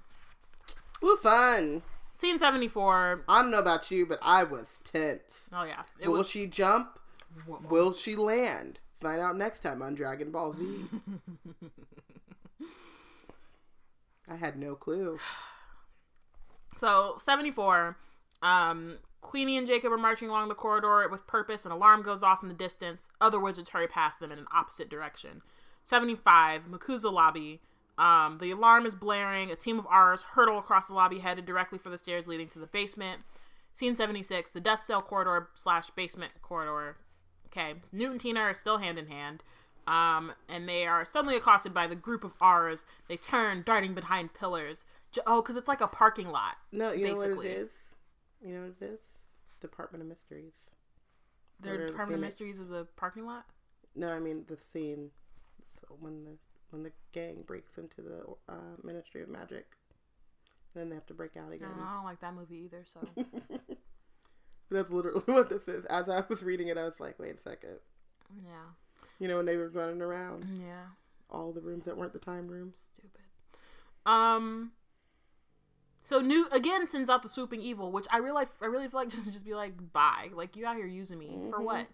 Ooh, 1.05 1.16
fun. 1.16 1.83
Scene 2.14 2.39
74. 2.39 3.24
I 3.28 3.43
don't 3.43 3.51
know 3.51 3.59
about 3.59 3.91
you, 3.91 4.07
but 4.07 4.18
I 4.22 4.45
was 4.45 4.66
tense. 4.85 5.49
Oh, 5.53 5.64
yeah. 5.64 5.83
It 5.99 6.09
Will 6.09 6.18
was. 6.18 6.28
she 6.30 6.47
jump? 6.47 6.99
Will 7.47 7.93
she 7.93 8.14
land? 8.16 8.78
Find 9.01 9.20
out 9.20 9.37
next 9.37 9.61
time 9.61 9.83
on 9.83 9.95
Dragon 9.95 10.30
Ball 10.30 10.53
Z. 10.53 10.85
I 14.28 14.37
had 14.37 14.57
no 14.59 14.74
clue. 14.74 15.18
So, 16.74 17.16
74. 17.18 17.97
Um, 18.41 18.99
Queenie 19.20 19.57
and 19.59 19.66
Jacob 19.66 19.93
are 19.93 19.99
marching 19.99 20.30
along 20.30 20.49
the 20.49 20.55
corridor 20.55 21.07
with 21.11 21.26
purpose. 21.26 21.64
An 21.64 21.70
alarm 21.70 22.03
goes 22.03 22.22
off 22.22 22.43
in 22.43 22.49
the 22.49 22.55
distance. 22.55 23.09
Other 23.20 23.39
wizards 23.39 23.70
hurry 23.70 23.87
past 23.87 24.18
them 24.20 24.33
in 24.33 24.39
an 24.39 24.47
opposite 24.53 24.89
direction. 24.89 25.43
75. 25.85 26.62
MACUSA 26.70 27.12
lobby. 27.12 27.61
Um, 27.99 28.39
the 28.39 28.51
alarm 28.51 28.87
is 28.87 28.95
blaring. 28.95 29.51
A 29.51 29.57
team 29.57 29.78
of 29.78 29.87
Aurors 29.87 30.22
hurtle 30.22 30.59
across 30.59 30.89
the 30.89 30.95
lobby, 30.95 31.18
headed 31.18 31.47
directly 31.47 31.78
for 31.78 31.91
the 31.91 31.99
stairs 31.99 32.26
leading 32.26 32.49
to 32.49 32.59
the 32.59 32.66
basement. 32.66 33.22
Scene 33.72 33.95
76. 33.95 34.51
The 34.51 34.61
death 34.61 34.83
cell 34.83 35.03
corridor 35.03 35.49
slash 35.55 35.91
basement 35.91 36.33
corridor. 36.43 36.97
Okay. 37.47 37.74
Newt 37.93 38.12
and 38.12 38.20
Tina 38.20 38.41
are 38.41 38.55
still 38.55 38.78
hand 38.78 38.99
in 38.99 39.07
hand. 39.07 39.43
Um, 39.87 40.33
and 40.49 40.68
they 40.68 40.87
are 40.87 41.05
suddenly 41.05 41.37
accosted 41.37 41.74
by 41.74 41.87
the 41.87 41.97
group 41.97 42.24
of 42.24 42.39
Aurors. 42.39 42.85
They 43.09 43.16
turn, 43.16 43.62
darting 43.64 43.95
behind 43.95 44.35
pillars. 44.35 44.85
Oh, 45.26 45.43
because 45.43 45.57
it's 45.57 45.68
like 45.68 45.80
a 45.80 45.89
parking 45.89 46.30
lot. 46.30 46.57
No, 46.70 46.93
you 46.93 47.05
know 47.05 47.14
what 47.14 47.22
Basically. 47.22 47.49
it 47.49 47.59
is? 47.59 47.70
You 48.45 48.55
know 48.55 48.61
what 48.62 48.74
it 48.80 48.93
is? 48.95 49.01
Department 49.61 50.03
of 50.03 50.09
Mysteries. 50.09 50.53
Their 51.61 51.74
Order 51.74 51.87
Department 51.89 52.18
of. 52.18 52.24
Mysteries 52.24 52.59
is 52.59 52.70
a 52.70 52.87
parking 52.97 53.26
lot. 53.26 53.45
No, 53.95 54.09
I 54.09 54.18
mean 54.18 54.45
the 54.49 54.57
scene. 54.57 55.11
So 55.83 55.97
when 56.01 56.24
the 56.24 56.30
when 56.70 56.83
the 56.83 56.93
gang 57.12 57.43
breaks 57.47 57.76
into 57.76 58.01
the 58.01 58.24
uh, 58.53 58.76
Ministry 58.83 59.22
of 59.22 59.28
Magic, 59.28 59.66
then 60.74 60.89
they 60.89 60.95
have 60.95 61.07
to 61.07 61.14
break 61.14 61.37
out 61.37 61.53
again. 61.53 61.68
don't, 61.76 61.80
I 61.87 61.95
don't 61.95 62.05
like 62.05 62.20
that 62.20 62.35
movie 62.35 62.62
either. 62.64 62.85
So 62.93 63.01
That's 64.70 64.91
literally 64.91 65.20
what 65.26 65.51
this 65.51 65.68
is. 65.68 65.85
As 65.87 66.09
I 66.09 66.24
was 66.28 66.43
reading 66.43 66.68
it, 66.68 66.78
I 66.78 66.85
was 66.85 66.99
like, 66.99 67.18
wait 67.18 67.35
a 67.37 67.43
second. 67.43 67.76
yeah, 68.43 68.64
You 69.18 69.28
know 69.28 69.37
when 69.37 69.47
they 69.47 69.57
were 69.57 69.68
running 69.68 70.01
around 70.01 70.47
yeah, 70.59 70.85
all 71.28 71.53
the 71.53 71.61
rooms 71.61 71.85
that 71.85 71.97
weren't 71.97 72.12
the 72.14 72.18
time 72.18 72.49
rooms. 72.49 72.76
stupid. 72.95 73.20
Um. 74.07 74.72
So 76.05 76.20
Newt 76.20 76.49
again 76.53 76.87
sends 76.87 77.09
out 77.09 77.22
the 77.22 77.28
swooping 77.28 77.61
evil, 77.62 77.93
which 77.93 78.07
I 78.11 78.16
really, 78.16 78.47
I 78.61 78.66
really 78.66 78.89
feel 78.89 78.99
like 79.01 79.09
just 79.11 79.30
just 79.30 79.45
be 79.45 79.55
like, 79.55 79.74
bye, 79.93 80.30
like 80.33 80.57
you 80.57 80.64
out 80.66 80.76
here 80.76 80.87
using 80.87 81.18
me 81.18 81.39
for 81.51 81.59
Mhm. 81.61 81.64
what? 81.64 81.87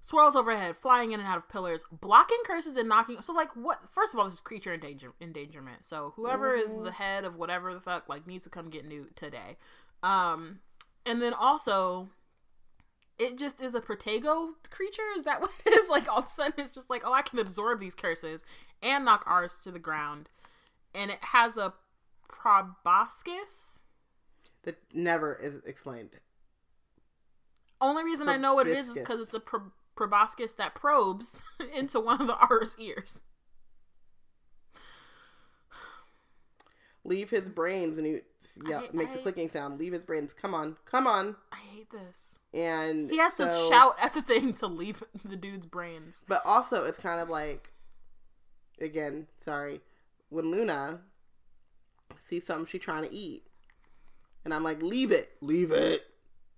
Swirls 0.00 0.36
overhead, 0.36 0.76
flying 0.76 1.12
in 1.12 1.20
and 1.20 1.28
out 1.28 1.36
of 1.38 1.48
pillars, 1.48 1.84
blocking 1.90 2.38
curses 2.46 2.76
and 2.76 2.88
knocking. 2.88 3.20
So 3.20 3.32
like, 3.32 3.54
what? 3.56 3.90
First 3.90 4.14
of 4.14 4.20
all, 4.20 4.26
this 4.26 4.34
is 4.34 4.40
creature 4.40 4.72
endanger 4.72 5.12
endangerment. 5.20 5.84
So 5.84 6.12
whoever 6.16 6.54
is 6.54 6.76
Mhm. 6.76 6.84
the 6.84 6.92
head 6.92 7.24
of 7.24 7.34
whatever 7.36 7.74
the 7.74 7.80
fuck 7.80 8.08
like 8.08 8.26
needs 8.26 8.44
to 8.44 8.50
come 8.50 8.70
get 8.70 8.84
Newt 8.86 9.16
today. 9.16 9.56
Um, 10.02 10.60
and 11.04 11.20
then 11.20 11.34
also 11.34 12.10
it 13.18 13.36
just 13.36 13.60
is 13.60 13.74
a 13.74 13.80
Protego 13.80 14.50
creature. 14.70 15.02
Is 15.16 15.24
that 15.24 15.40
what 15.42 15.50
it 15.66 15.74
is? 15.74 15.88
Like 15.88 16.08
all 16.08 16.18
of 16.20 16.26
a 16.26 16.28
sudden, 16.28 16.54
it's 16.58 16.72
just 16.72 16.88
like, 16.88 17.02
oh, 17.04 17.12
I 17.12 17.22
can 17.22 17.40
absorb 17.40 17.80
these 17.80 17.94
curses 17.94 18.44
and 18.80 19.04
knock 19.04 19.24
Aurors 19.26 19.60
to 19.64 19.72
the 19.72 19.80
ground, 19.80 20.28
and 20.94 21.10
it 21.10 21.18
has 21.22 21.56
a 21.56 21.74
proboscis. 22.28 23.80
That 24.62 24.76
never 24.94 25.34
is 25.34 25.56
explained. 25.66 26.10
Only 27.80 28.04
reason 28.04 28.28
I 28.28 28.36
know 28.36 28.54
what 28.54 28.66
it 28.66 28.76
is 28.76 28.88
is 28.90 28.98
because 28.98 29.20
it's 29.20 29.34
a 29.34 29.40
pro- 29.40 29.72
proboscis 29.98 30.52
that 30.54 30.74
probes 30.74 31.42
into 31.76 31.98
one 32.00 32.20
of 32.20 32.26
the 32.28 32.34
Aurors 32.34 32.78
ears. 32.78 33.20
Leave 37.04 37.30
his 37.30 37.42
brains, 37.42 37.96
and 37.98 38.06
he 38.06 38.20
yeah, 38.66 38.80
I- 38.80 38.88
makes 38.92 39.12
I- 39.12 39.16
a 39.18 39.22
clicking 39.22 39.48
sound. 39.50 39.78
Leave 39.78 39.92
his 39.92 40.02
brains. 40.02 40.32
Come 40.32 40.54
on, 40.54 40.76
come 40.84 41.06
on. 41.06 41.36
I 41.52 41.56
hate 41.74 41.90
this. 41.90 42.38
And 42.54 43.10
He 43.10 43.18
has 43.18 43.34
to 43.34 43.46
shout 43.70 43.96
at 44.00 44.14
the 44.14 44.22
thing 44.22 44.54
to 44.54 44.66
leave 44.66 45.02
the 45.24 45.36
dude's 45.36 45.66
brains. 45.66 46.24
But 46.28 46.42
also, 46.46 46.84
it's 46.84 46.98
kind 46.98 47.20
of 47.20 47.28
like 47.28 47.72
again, 48.80 49.26
sorry, 49.44 49.80
when 50.30 50.50
Luna 50.50 51.00
sees 52.26 52.46
something 52.46 52.66
she's 52.66 52.80
trying 52.80 53.04
to 53.04 53.12
eat, 53.12 53.44
and 54.44 54.52
I'm 54.54 54.62
like, 54.64 54.82
leave 54.82 55.10
it, 55.10 55.32
leave 55.40 55.72
it. 55.72 56.04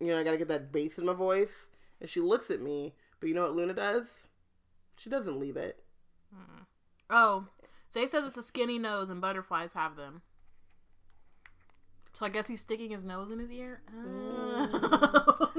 You 0.01 0.09
know, 0.09 0.19
I 0.19 0.25
gotta 0.25 0.39
get 0.39 0.49
that 0.49 0.73
bass 0.73 0.99
in 0.99 1.07
my 1.07 1.13
voice. 1.13 1.69
And 2.01 2.09
she 2.09 2.21
looks 2.21 2.51
at 2.51 2.63
me, 2.63 2.95
but 3.21 3.29
you 3.29 3.35
know 3.35 3.43
what 3.43 3.55
Luna 3.57 3.75
does? 3.75 4.27
She 4.99 5.09
doesn't 5.11 5.39
leave 5.39 5.57
it. 5.57 5.83
Oh, 7.09 7.47
Zay 7.93 8.07
says 8.07 8.25
it's 8.27 8.37
a 8.37 8.43
skinny 8.43 8.79
nose 8.79 9.11
and 9.11 9.21
butterflies 9.21 9.73
have 9.73 9.97
them. 9.97 10.23
So 12.13 12.25
I 12.27 12.29
guess 12.29 12.47
he's 12.47 12.61
sticking 12.61 12.91
his 12.91 13.05
nose 13.05 13.31
in 13.31 13.39
his 13.39 13.51
ear. 13.51 13.81
Oh. 13.97 15.51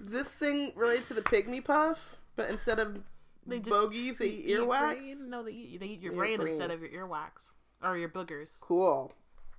This 0.00 0.26
thing 0.28 0.72
relates 0.74 1.08
to 1.08 1.14
the 1.14 1.22
pygmy 1.22 1.62
puff, 1.64 2.16
but 2.36 2.48
instead 2.50 2.78
of 2.78 3.02
They 3.46 3.58
just- 3.58 3.70
bogies, 3.70 4.16
they 4.18 4.26
eat 4.28 4.46
eat 4.46 4.56
earwax. 4.58 4.80
brain? 4.98 5.30
No, 5.30 5.42
they 5.42 5.52
eat, 5.52 5.80
they 5.80 5.86
eat 5.86 6.00
your 6.00 6.12
Your 6.12 6.22
brain, 6.22 6.38
brain. 6.40 6.48
instead 6.52 6.70
of 6.70 6.80
your 6.82 6.90
earwax 7.08 7.52
or 7.82 7.96
your 7.98 8.08
boogers. 8.08 8.58
Cool. 8.60 9.12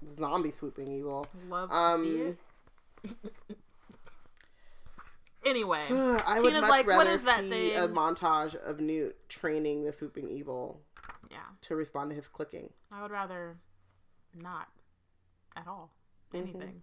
Zombie 0.06 0.52
swooping 0.52 0.88
evil. 0.92 1.26
Love 1.50 1.70
to 1.70 1.76
Um, 1.76 2.04
see 2.04 2.20
it. 2.22 2.38
Anyway, 5.46 5.86
I 5.92 6.40
would 6.42 6.52
Tina's 6.54 6.70
like, 6.70 6.88
"What 6.88 7.08
is 7.08 7.24
that 7.24 7.42
see 7.42 7.74
a 7.74 7.88
montage 7.88 8.56
of 8.56 8.80
Newt 8.80 9.16
training 9.30 9.86
the 9.86 9.94
swooping 9.94 10.28
evil 10.30 10.82
yeah, 11.32 11.38
to 11.62 11.76
respond 11.76 12.10
to 12.10 12.16
his 12.16 12.28
clicking. 12.28 12.70
I 12.92 13.02
would 13.02 13.12
rather 13.12 13.58
not 14.36 14.68
at 15.56 15.68
all 15.68 15.92
Mm-hmm. 16.34 16.44
anything. 16.58 16.82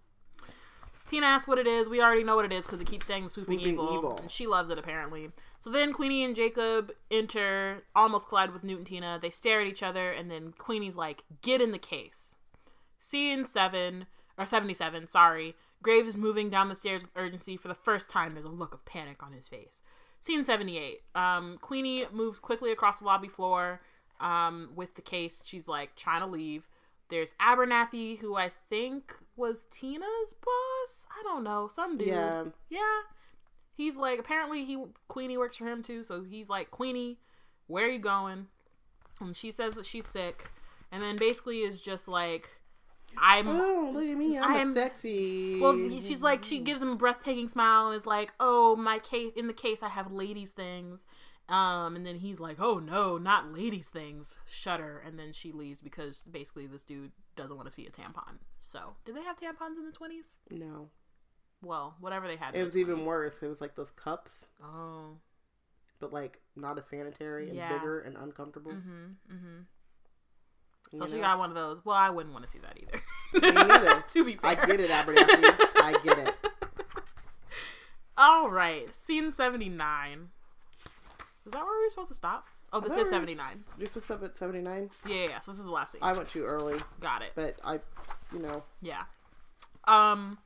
Tina 1.05 1.25
asks 1.25 1.47
what 1.47 1.57
it 1.57 1.67
is. 1.67 1.87
We 1.87 2.01
already 2.01 2.23
know 2.25 2.35
what 2.35 2.43
it 2.43 2.51
is 2.51 2.65
because 2.65 2.81
it 2.81 2.87
keeps 2.87 3.05
saying 3.05 3.23
the 3.23 3.29
swooping, 3.29 3.59
Swooping 3.59 3.73
evil, 3.75 3.93
evil. 3.97 4.17
and 4.21 4.29
she 4.29 4.45
loves 4.45 4.69
it 4.69 4.77
apparently. 4.77 5.31
So 5.59 5.69
then 5.69 5.93
Queenie 5.93 6.25
and 6.25 6.35
Jacob 6.35 6.91
enter, 7.09 7.83
almost 7.95 8.27
collide 8.27 8.51
with 8.51 8.65
Newt 8.65 8.79
and 8.79 8.87
Tina. 8.87 9.17
They 9.21 9.29
stare 9.29 9.61
at 9.61 9.67
each 9.67 9.81
other, 9.83 10.11
and 10.11 10.29
then 10.29 10.51
Queenie's 10.57 10.97
like, 10.97 11.23
"Get 11.41 11.61
in 11.61 11.71
the 11.71 11.77
case." 11.79 12.35
Scene 12.99 13.45
seven 13.45 14.07
or 14.37 14.45
seventy-seven. 14.45 15.07
Sorry, 15.07 15.55
Graves 15.83 16.07
is 16.07 16.17
moving 16.17 16.49
down 16.49 16.69
the 16.69 16.75
stairs 16.75 17.03
with 17.03 17.11
urgency. 17.15 17.57
For 17.57 17.67
the 17.67 17.75
first 17.75 18.09
time, 18.09 18.33
there's 18.33 18.45
a 18.45 18.51
look 18.51 18.73
of 18.73 18.85
panic 18.85 19.21
on 19.23 19.33
his 19.33 19.47
face. 19.47 19.81
Scene 20.19 20.43
seventy-eight. 20.43 21.01
Um, 21.15 21.57
Queenie 21.61 22.05
moves 22.11 22.39
quickly 22.39 22.71
across 22.71 22.99
the 22.99 23.05
lobby 23.05 23.27
floor. 23.27 23.81
Um, 24.19 24.71
with 24.75 24.95
the 24.95 25.01
case, 25.01 25.41
she's 25.45 25.67
like 25.67 25.95
trying 25.95 26.21
to 26.21 26.27
leave. 26.27 26.67
There's 27.09 27.35
Abernathy, 27.35 28.17
who 28.17 28.35
I 28.35 28.51
think 28.69 29.13
was 29.35 29.67
Tina's 29.71 30.35
boss. 30.43 31.05
I 31.11 31.23
don't 31.23 31.43
know, 31.43 31.69
some 31.71 31.97
dude. 31.97 32.07
Yeah. 32.07 32.45
Yeah. 32.69 32.99
He's 33.75 33.95
like 33.95 34.19
apparently 34.19 34.65
he 34.65 34.83
Queenie 35.07 35.37
works 35.37 35.55
for 35.55 35.67
him 35.67 35.83
too, 35.83 36.03
so 36.03 36.23
he's 36.23 36.49
like, 36.49 36.71
Queenie, 36.71 37.19
where 37.67 37.85
are 37.85 37.91
you 37.91 37.99
going? 37.99 38.47
And 39.21 39.35
she 39.35 39.51
says 39.51 39.75
that 39.75 39.85
she's 39.85 40.07
sick. 40.07 40.49
And 40.91 41.03
then 41.03 41.17
basically 41.17 41.59
is 41.59 41.79
just 41.79 42.07
like 42.07 42.49
I'm 43.17 43.47
Oh, 43.47 43.91
look 43.93 44.03
at 44.07 44.17
me! 44.17 44.37
I'm, 44.37 44.43
I'm- 44.55 44.73
sexy. 44.73 45.59
well, 45.59 45.75
she's 46.01 46.21
like, 46.21 46.43
she 46.43 46.59
gives 46.59 46.81
him 46.81 46.89
a 46.91 46.95
breathtaking 46.95 47.47
smile 47.49 47.87
and 47.87 47.95
is 47.95 48.05
like, 48.07 48.33
"Oh, 48.39 48.75
my 48.75 48.99
case 48.99 49.33
in 49.35 49.47
the 49.47 49.53
case, 49.53 49.81
I 49.83 49.89
have 49.89 50.11
ladies' 50.11 50.51
things." 50.51 51.05
Um, 51.49 51.95
and 51.95 52.05
then 52.05 52.15
he's 52.17 52.39
like, 52.39 52.57
"Oh 52.59 52.77
no, 52.79 53.17
not 53.17 53.51
ladies' 53.53 53.89
things." 53.89 54.37
Shudder, 54.45 55.01
and 55.05 55.17
then 55.17 55.31
she 55.33 55.51
leaves 55.51 55.79
because 55.79 56.23
basically 56.29 56.67
this 56.67 56.83
dude 56.83 57.11
doesn't 57.35 57.55
want 57.55 57.67
to 57.67 57.73
see 57.73 57.85
a 57.87 57.89
tampon. 57.89 58.37
So, 58.59 58.95
did 59.05 59.15
they 59.15 59.23
have 59.23 59.37
tampons 59.37 59.77
in 59.77 59.85
the 59.85 59.91
twenties? 59.91 60.35
no. 60.51 60.89
Well, 61.63 61.95
whatever 61.99 62.27
they 62.27 62.35
had. 62.35 62.53
It 62.53 62.59
the 62.59 62.65
was 62.65 62.77
even 62.77 62.97
20s. 62.97 63.05
worse. 63.05 63.35
It 63.41 63.47
was 63.47 63.61
like 63.61 63.73
those 63.75 63.89
cups, 63.91 64.45
Oh, 64.63 65.17
but 65.99 66.13
like 66.13 66.39
not 66.55 66.77
as 66.77 66.85
sanitary 66.85 67.47
and 67.47 67.55
Yeah. 67.57 67.73
bigger 67.73 67.99
and 68.01 68.15
uncomfortable. 68.15 68.73
mm-hmm, 68.73 69.33
mm-hmm. 69.35 69.61
You 70.91 70.99
So 70.99 71.07
she 71.07 71.13
know? 71.15 71.21
got 71.21 71.39
one 71.39 71.49
of 71.49 71.55
those. 71.55 71.79
Well, 71.85 71.95
I 71.97 72.09
wouldn't 72.09 72.33
want 72.33 72.45
to 72.45 72.51
see 72.51 72.59
that 72.59 72.77
either. 72.81 73.01
Me 73.41 73.51
neither. 73.63 74.01
to 74.07 74.23
be 74.25 74.35
fair, 74.35 74.51
I 74.51 74.65
get 74.65 74.79
it, 74.79 74.89
Abernathy. 74.89 75.55
I 75.75 75.99
get 76.03 76.17
it. 76.19 76.35
All 78.17 78.49
right, 78.49 78.93
scene 78.95 79.31
seventy 79.31 79.69
nine. 79.69 80.29
Is 81.45 81.53
that 81.53 81.59
where 81.63 81.79
we're 81.81 81.89
supposed 81.89 82.09
to 82.09 82.15
stop? 82.15 82.47
Oh, 82.73 82.79
this 82.79 82.97
is 82.97 83.09
seventy 83.09 83.35
nine. 83.35 83.63
This 83.77 83.95
is 83.95 84.09
at 84.09 84.37
seventy 84.37 84.61
nine. 84.61 84.89
Yeah, 85.07 85.15
yeah, 85.15 85.27
yeah. 85.29 85.39
So 85.39 85.51
this 85.51 85.59
is 85.59 85.65
the 85.65 85.71
last 85.71 85.91
scene. 85.93 85.99
I 86.03 86.13
went 86.13 86.27
too 86.27 86.43
early, 86.43 86.79
Got 86.99 87.21
it. 87.21 87.31
but 87.35 87.55
I, 87.63 87.79
you 88.33 88.39
know, 88.39 88.63
Yeah. 88.81 89.03
Um 89.87 90.37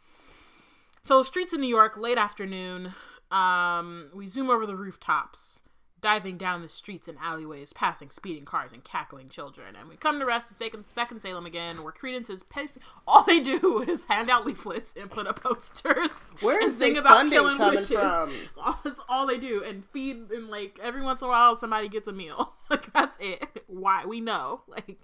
so 1.04 1.24
streets 1.24 1.54
in 1.54 1.62
New 1.62 1.68
York, 1.68 1.98
late 1.98 2.18
afternoon. 2.18 2.94
Um 3.32 4.10
we 4.14 4.28
zoom 4.28 4.50
over 4.50 4.66
the 4.66 4.76
rooftops, 4.76 5.62
diving 6.02 6.38
down 6.38 6.62
the 6.64 6.68
streets 6.70 7.08
and 7.08 7.18
alleyways, 7.22 7.74
passing 7.74 8.10
speeding 8.10 8.44
cars 8.44 8.72
and 8.74 8.84
cackling 8.84 9.30
children. 9.30 9.76
And 9.80 9.88
we 9.88 9.96
come 9.96 10.20
to 10.20 10.26
rest 10.26 10.50
in 10.50 10.56
second, 10.56 10.86
second 10.86 11.20
Salem 11.20 11.46
again, 11.46 11.84
where 11.84 11.92
Credence 11.92 12.30
is 12.30 12.42
pasting 12.44 12.82
all 13.08 13.24
they 13.24 13.40
do 13.40 13.82
is 13.88 14.06
hand 14.06 14.30
out 14.30 14.46
leaflets 14.46 14.96
and 15.00 15.12
put 15.12 15.28
up 15.28 15.44
posters. 15.44 16.10
where 16.40 16.60
and 16.60 16.72
is 16.72 16.80
sing 16.80 16.98
about 16.98 17.30
killing 17.30 17.58
coming 17.58 17.76
witches. 17.82 17.92
from? 17.92 18.32
All- 18.58 18.80
That's 18.84 19.00
all 19.08 19.28
they 19.28 19.38
do, 19.38 19.64
and 19.64 19.86
feed 19.86 20.32
and 20.32 20.50
like 20.50 20.80
every 20.82 21.02
once 21.02 21.22
in 21.22 21.28
a 21.28 21.30
while 21.30 21.56
somebody 21.56 21.88
gets 21.88 22.08
a 22.08 22.14
meal. 22.14 22.54
Like 22.72 22.94
that's 22.94 23.18
it. 23.20 23.66
Why 23.68 24.06
we 24.06 24.22
know? 24.22 24.62
Like 24.68 24.98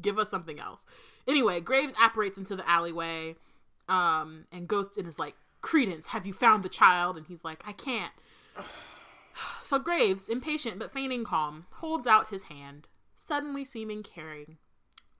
give 0.00 0.20
us 0.20 0.30
something 0.30 0.60
else. 0.60 0.86
Anyway, 1.26 1.58
Graves 1.60 1.92
apparates 2.00 2.38
into 2.38 2.54
the 2.54 2.66
alleyway, 2.70 3.34
um, 3.88 4.44
and 4.52 4.68
Ghost 4.68 4.96
and 4.98 5.08
is 5.08 5.18
like, 5.18 5.34
"Credence, 5.60 6.06
have 6.06 6.26
you 6.26 6.32
found 6.32 6.62
the 6.62 6.68
child?" 6.68 7.16
And 7.16 7.26
he's 7.26 7.44
like, 7.44 7.60
"I 7.66 7.72
can't." 7.72 8.12
So 9.62 9.78
Graves, 9.78 10.28
impatient 10.28 10.78
but 10.78 10.90
feigning 10.92 11.24
calm, 11.24 11.66
holds 11.72 12.06
out 12.06 12.30
his 12.30 12.44
hand, 12.44 12.88
suddenly 13.14 13.64
seeming 13.64 14.02
caring, 14.02 14.56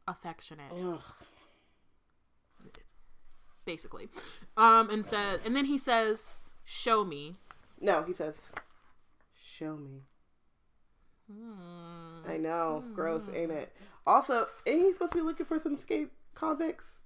affectionate 0.06 0.72
Ugh. 0.72 1.02
basically. 3.64 4.08
Um, 4.56 4.88
and 4.90 5.04
says, 5.04 5.40
and 5.44 5.54
then 5.54 5.66
he 5.66 5.78
says, 5.78 6.36
"Show 6.64 7.04
me." 7.04 7.36
No, 7.80 8.02
he 8.02 8.12
says, 8.12 8.36
"Show 9.34 9.76
me." 9.76 10.02
Hmm. 11.30 12.28
I 12.28 12.38
know, 12.38 12.82
gross, 12.94 13.24
ain't 13.34 13.50
it? 13.52 13.74
Also, 14.06 14.46
ain't 14.66 14.82
he 14.86 14.92
supposed 14.94 15.12
to 15.12 15.18
be 15.18 15.22
looking 15.22 15.44
for 15.46 15.58
some 15.58 15.74
escape 15.74 16.10
convicts? 16.34 17.02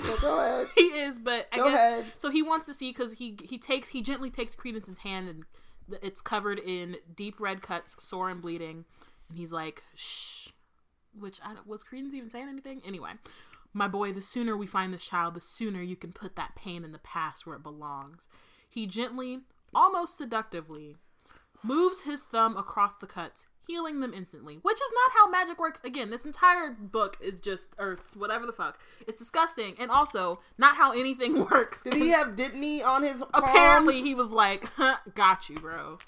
So 0.00 0.16
go 0.18 0.38
ahead. 0.40 0.68
He 0.76 0.82
is, 0.84 1.18
but 1.18 1.48
I 1.52 1.56
Go 1.56 1.64
guess 1.70 1.74
ahead. 1.80 2.04
so. 2.18 2.30
He 2.30 2.42
wants 2.42 2.66
to 2.68 2.74
see 2.74 2.90
because 2.90 3.12
he 3.14 3.36
he 3.42 3.58
takes 3.58 3.88
he 3.88 4.00
gently 4.02 4.30
takes 4.30 4.54
Credence's 4.54 4.98
hand 4.98 5.28
and 5.28 5.44
it's 6.02 6.20
covered 6.20 6.58
in 6.58 6.96
deep 7.14 7.40
red 7.40 7.62
cuts, 7.62 8.02
sore 8.02 8.30
and 8.30 8.40
bleeding, 8.40 8.84
and 9.28 9.38
he's 9.38 9.52
like, 9.52 9.82
"Shh." 9.94 10.48
Which 11.18 11.40
I 11.42 11.54
was 11.64 11.84
Credence 11.84 12.14
even 12.14 12.30
saying 12.30 12.48
anything? 12.48 12.82
Anyway, 12.84 13.12
my 13.72 13.86
boy, 13.86 14.12
the 14.12 14.22
sooner 14.22 14.56
we 14.56 14.66
find 14.66 14.92
this 14.92 15.04
child, 15.04 15.34
the 15.34 15.40
sooner 15.40 15.82
you 15.82 15.96
can 15.96 16.12
put 16.12 16.36
that 16.36 16.56
pain 16.56 16.84
in 16.84 16.92
the 16.92 16.98
past 16.98 17.46
where 17.46 17.56
it 17.56 17.62
belongs. 17.62 18.26
He 18.68 18.86
gently, 18.86 19.40
almost 19.72 20.18
seductively, 20.18 20.96
moves 21.62 22.02
his 22.02 22.24
thumb 22.24 22.56
across 22.56 22.96
the 22.96 23.06
cuts, 23.06 23.46
healing 23.66 24.00
them 24.00 24.12
instantly. 24.14 24.58
Which 24.62 24.76
is 24.76 24.90
not 24.92 25.12
how 25.14 25.30
magic 25.30 25.58
works. 25.58 25.80
Again, 25.84 26.10
this 26.10 26.24
entire 26.24 26.70
book 26.72 27.16
is 27.20 27.40
just 27.40 27.66
Earth's 27.78 28.16
whatever 28.16 28.46
the 28.46 28.52
fuck. 28.52 28.78
It's 29.06 29.18
disgusting, 29.18 29.74
and 29.78 29.90
also 29.90 30.40
not 30.58 30.76
how 30.76 30.92
anything 30.92 31.44
works. 31.50 31.82
Did 31.82 31.94
he 31.94 32.08
have 32.10 32.28
Dittany 32.36 32.84
on 32.84 33.02
his? 33.02 33.22
Apparently, 33.34 33.94
palms? 33.94 34.06
he 34.06 34.14
was 34.14 34.30
like, 34.30 34.70
huh, 34.76 34.96
"Got 35.14 35.48
you, 35.48 35.56
bro." 35.58 35.98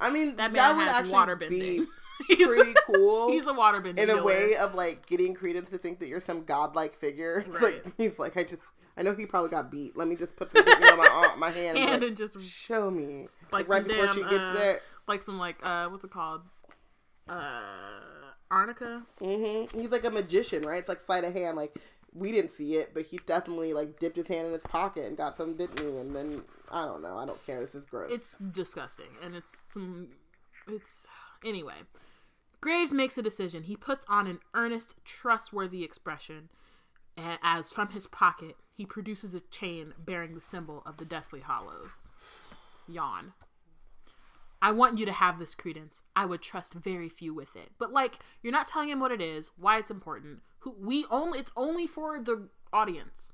I 0.00 0.10
mean, 0.10 0.36
That 0.36 0.52
that, 0.52 0.52
man 0.52 0.76
would 0.76 0.86
has 0.88 0.96
actually 0.96 1.12
water 1.12 1.36
be 1.36 1.48
bending. 1.48 1.86
he's 2.28 2.46
pretty 2.48 2.74
cool. 2.86 3.30
he's 3.30 3.46
a 3.46 3.52
water 3.52 3.80
bending 3.80 4.02
in 4.02 4.10
a 4.10 4.14
dealer. 4.14 4.24
way 4.24 4.56
of 4.56 4.74
like 4.74 5.06
getting 5.06 5.34
Credence 5.34 5.70
to 5.70 5.78
think 5.78 5.98
that 6.00 6.08
you're 6.08 6.20
some 6.20 6.44
godlike 6.44 6.94
figure. 6.96 7.44
Right. 7.48 7.84
like 7.84 7.92
he's 7.96 8.18
like, 8.18 8.36
I 8.36 8.44
just, 8.44 8.62
I 8.96 9.02
know 9.02 9.14
he 9.14 9.26
probably 9.26 9.50
got 9.50 9.70
beat. 9.70 9.96
Let 9.96 10.08
me 10.08 10.16
just 10.16 10.36
put 10.36 10.50
some 10.50 10.64
on 10.66 10.98
my 10.98 11.08
arm, 11.08 11.38
my 11.40 11.50
hand, 11.50 11.78
and, 11.78 11.90
and 11.90 12.02
like, 12.02 12.12
it 12.12 12.16
just 12.16 12.40
show 12.40 12.90
me. 12.90 13.28
like, 13.52 13.68
right 13.68 13.82
some 13.82 13.88
before 13.88 14.06
damn, 14.06 14.14
she 14.14 14.22
gets 14.22 14.34
uh, 14.34 14.52
there. 14.54 14.80
like 15.06 15.22
some 15.22 15.38
like 15.38 15.56
uh, 15.62 15.88
what's 15.88 16.04
it 16.04 16.10
called? 16.10 16.42
Uh, 17.28 18.32
arnica. 18.50 19.02
hmm 19.18 19.64
He's 19.78 19.90
like 19.90 20.04
a 20.04 20.10
magician, 20.10 20.64
right? 20.64 20.78
It's 20.78 20.88
like 20.88 21.00
sleight 21.04 21.24
of 21.24 21.34
hand. 21.34 21.56
Like 21.56 21.74
we 22.14 22.32
didn't 22.32 22.52
see 22.52 22.76
it, 22.76 22.92
but 22.94 23.04
he 23.04 23.18
definitely 23.26 23.72
like 23.74 23.98
dipped 23.98 24.16
his 24.16 24.26
hand 24.26 24.46
in 24.46 24.52
his 24.52 24.62
pocket 24.62 25.06
and 25.06 25.16
got 25.16 25.36
some 25.36 25.54
Dittany, 25.54 26.00
and 26.00 26.14
then 26.14 26.42
I 26.70 26.84
don't 26.84 27.02
know. 27.02 27.18
I 27.18 27.26
don't 27.26 27.44
care. 27.46 27.60
This 27.60 27.74
is 27.74 27.84
gross. 27.86 28.10
It's 28.12 28.36
disgusting, 28.38 29.10
and 29.22 29.34
it's 29.34 29.56
some. 29.56 30.08
It's 30.68 31.06
anyway. 31.44 31.74
Graves 32.60 32.92
makes 32.92 33.16
a 33.16 33.22
decision. 33.22 33.62
He 33.64 33.76
puts 33.76 34.04
on 34.08 34.26
an 34.26 34.40
earnest, 34.52 35.04
trustworthy 35.04 35.84
expression, 35.84 36.48
and 37.16 37.38
as 37.42 37.70
from 37.70 37.90
his 37.90 38.06
pocket 38.06 38.56
he 38.76 38.84
produces 38.86 39.34
a 39.34 39.40
chain 39.40 39.92
bearing 39.98 40.34
the 40.34 40.40
symbol 40.40 40.82
of 40.86 40.96
the 40.96 41.04
Deathly 41.04 41.40
Hallows. 41.40 42.08
Yawn. 42.88 43.32
I 44.60 44.72
want 44.72 44.98
you 44.98 45.06
to 45.06 45.12
have 45.12 45.38
this 45.38 45.54
credence. 45.54 46.02
I 46.16 46.24
would 46.24 46.42
trust 46.42 46.74
very 46.74 47.08
few 47.08 47.32
with 47.32 47.54
it. 47.56 47.70
But 47.78 47.92
like, 47.92 48.18
you're 48.42 48.52
not 48.52 48.66
telling 48.68 48.88
him 48.88 49.00
what 49.00 49.12
it 49.12 49.20
is, 49.20 49.52
why 49.56 49.78
it's 49.78 49.90
important. 49.90 50.40
Who 50.60 50.74
we 50.78 51.04
only 51.10 51.38
it's 51.38 51.52
only 51.56 51.86
for 51.86 52.18
the 52.20 52.48
audience. 52.72 53.32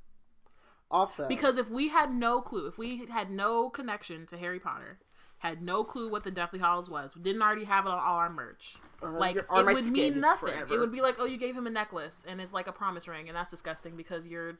also 0.90 1.26
Because 1.26 1.56
if 1.56 1.70
we 1.70 1.88
had 1.88 2.12
no 2.12 2.40
clue, 2.40 2.66
if 2.66 2.76
we 2.78 3.06
had 3.06 3.30
no 3.30 3.70
connection 3.70 4.26
to 4.26 4.36
Harry 4.36 4.60
Potter, 4.60 4.98
had 5.38 5.62
no 5.62 5.84
clue 5.84 6.10
what 6.10 6.24
the 6.24 6.30
Deathly 6.30 6.58
Hallows 6.58 6.88
was, 6.90 7.12
didn't 7.20 7.42
already 7.42 7.64
have 7.64 7.86
it 7.86 7.90
on 7.90 7.98
all 7.98 8.16
our 8.16 8.30
merch, 8.30 8.76
Uh, 9.02 9.10
like 9.10 9.36
it 9.36 9.46
would 9.50 9.86
mean 9.86 10.20
nothing. 10.20 10.50
forever. 10.50 10.74
It 10.74 10.78
would 10.78 10.92
be 10.92 11.00
like, 11.00 11.16
oh, 11.18 11.26
you 11.26 11.36
gave 11.36 11.56
him 11.56 11.66
a 11.66 11.70
necklace 11.70 12.24
and 12.28 12.40
it's 12.40 12.52
like 12.52 12.66
a 12.66 12.72
promise 12.72 13.08
ring, 13.08 13.28
and 13.28 13.36
that's 13.36 13.50
disgusting 13.50 13.96
because 13.96 14.26
you're 14.26 14.58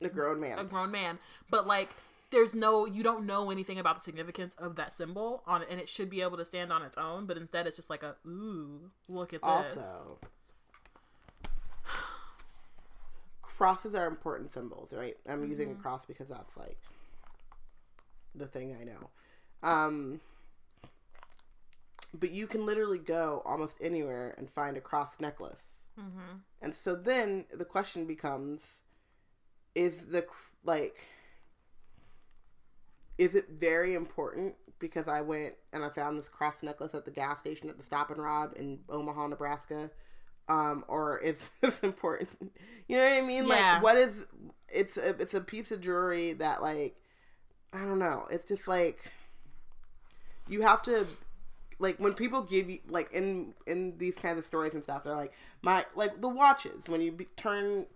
a 0.00 0.08
grown 0.08 0.40
man. 0.40 0.58
a 0.58 0.64
grown 0.64 0.90
man. 0.90 1.18
But 1.50 1.66
like, 1.66 1.90
there's 2.32 2.54
no, 2.56 2.84
you 2.86 3.04
don't 3.04 3.24
know 3.24 3.50
anything 3.52 3.78
about 3.78 3.94
the 3.96 4.00
significance 4.02 4.56
of 4.56 4.74
that 4.76 4.92
symbol 4.92 5.42
on 5.46 5.62
it, 5.62 5.68
and 5.70 5.80
it 5.80 5.88
should 5.88 6.10
be 6.10 6.20
able 6.22 6.36
to 6.38 6.44
stand 6.44 6.72
on 6.72 6.82
its 6.82 6.98
own. 6.98 7.26
But 7.26 7.36
instead, 7.36 7.68
it's 7.68 7.76
just 7.76 7.90
like 7.90 8.02
a 8.02 8.16
ooh, 8.26 8.90
look 9.08 9.32
at 9.32 9.42
this. 9.42 9.76
also, 9.76 10.18
crosses 13.42 13.94
are 13.94 14.06
important 14.06 14.52
symbols, 14.52 14.92
right? 14.92 15.16
I'm 15.28 15.48
using 15.48 15.68
Mm-hmm. 15.68 15.78
a 15.78 15.82
cross 15.82 16.04
because 16.06 16.28
that's 16.28 16.56
like 16.56 16.78
the 18.34 18.46
thing 18.46 18.76
I 18.80 18.84
know. 18.84 19.10
Um, 19.62 20.20
but 22.14 22.30
you 22.30 22.46
can 22.46 22.66
literally 22.66 22.98
go 22.98 23.42
almost 23.44 23.76
anywhere 23.80 24.34
and 24.36 24.50
find 24.50 24.76
a 24.76 24.80
cross 24.80 25.20
necklace. 25.20 25.86
Mm-hmm. 25.98 26.38
And 26.60 26.74
so 26.74 26.94
then 26.96 27.44
the 27.54 27.64
question 27.64 28.06
becomes 28.06 28.80
is 29.74 30.06
the 30.06 30.26
like 30.64 31.06
is 33.18 33.34
it 33.34 33.46
very 33.50 33.94
important 33.94 34.54
because 34.78 35.08
I 35.08 35.20
went 35.20 35.54
and 35.72 35.84
I 35.84 35.90
found 35.90 36.18
this 36.18 36.28
cross 36.28 36.62
necklace 36.62 36.94
at 36.94 37.04
the 37.04 37.10
gas 37.10 37.40
station 37.40 37.70
at 37.70 37.78
the 37.78 37.84
Stop 37.84 38.10
and 38.10 38.22
Rob 38.22 38.52
in 38.56 38.80
Omaha, 38.88 39.28
Nebraska? 39.28 39.90
Um, 40.48 40.84
or 40.88 41.18
is 41.18 41.50
this 41.60 41.80
important? 41.80 42.52
You 42.88 42.96
know 42.96 43.04
what 43.04 43.12
I 43.12 43.20
mean? 43.20 43.46
Yeah. 43.46 43.74
Like, 43.74 43.82
what 43.82 43.96
is? 43.96 44.12
It's 44.68 44.96
a 44.96 45.10
it's 45.20 45.34
a 45.34 45.40
piece 45.40 45.70
of 45.70 45.80
jewelry 45.80 46.32
that 46.34 46.62
like 46.62 46.96
I 47.72 47.78
don't 47.78 47.98
know. 47.98 48.26
It's 48.30 48.46
just 48.46 48.66
like 48.66 48.98
you 50.48 50.62
have 50.62 50.82
to 50.82 51.06
like 51.78 51.98
when 51.98 52.14
people 52.14 52.42
give 52.42 52.70
you 52.70 52.78
like 52.88 53.12
in 53.12 53.54
in 53.66 53.98
these 53.98 54.14
kinds 54.14 54.38
of 54.38 54.44
stories 54.44 54.72
and 54.74 54.82
stuff 54.82 55.04
they're 55.04 55.16
like 55.16 55.32
my 55.62 55.84
like 55.96 56.20
the 56.20 56.28
watches 56.28 56.88
when 56.88 57.00
you 57.00 57.12
be, 57.12 57.24
turn 57.36 57.86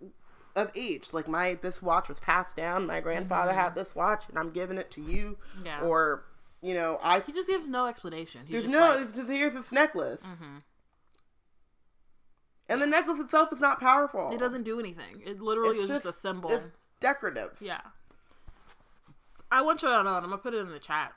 of 0.57 0.69
age 0.75 1.13
like 1.13 1.27
my 1.27 1.53
this 1.61 1.81
watch 1.81 2.09
was 2.09 2.19
passed 2.19 2.57
down 2.57 2.85
my 2.85 2.99
grandfather 2.99 3.53
had 3.53 3.75
this 3.75 3.95
watch 3.95 4.23
and 4.27 4.37
i'm 4.37 4.49
giving 4.51 4.77
it 4.77 4.91
to 4.91 5.01
you 5.01 5.37
Mm-hmm. 5.55 5.65
Yeah. 5.67 5.81
or 5.81 6.25
you 6.61 6.73
know 6.73 6.99
i 7.03 7.19
He 7.21 7.31
just 7.31 7.47
gives 7.47 7.69
no 7.69 7.85
explanation. 7.85 8.41
He's 8.45 8.63
there's 8.63 8.71
just 8.71 8.73
no 9.15 9.21
like, 9.21 9.29
here's 9.29 9.53
this 9.53 9.71
necklace 9.71 10.23
Mhm. 10.23 10.61
and 12.69 12.81
the 12.81 12.87
necklace 12.87 13.19
itself 13.19 13.53
is 13.53 13.59
not 13.59 13.79
powerful 13.79 14.31
it 14.33 14.39
doesn't 14.39 14.63
do 14.63 14.79
anything. 14.79 15.21
It 15.25 15.39
literally 15.41 15.77
It's 15.77 15.83
is 15.91 16.01
just, 16.01 16.05
a 16.05 16.13
symbol. 16.13 16.49
it's 16.51 16.67
decorative 16.99 17.57
Yeah. 17.61 17.81
I 19.49 19.61
want 19.61 19.81
you 19.81 19.87
to 19.87 20.03
know. 20.03 20.09
I'm 20.09 20.23
gonna 20.23 20.37
put 20.37 20.53
it 20.53 20.57
in 20.59 20.71
the 20.71 20.79
chat, 20.79 21.13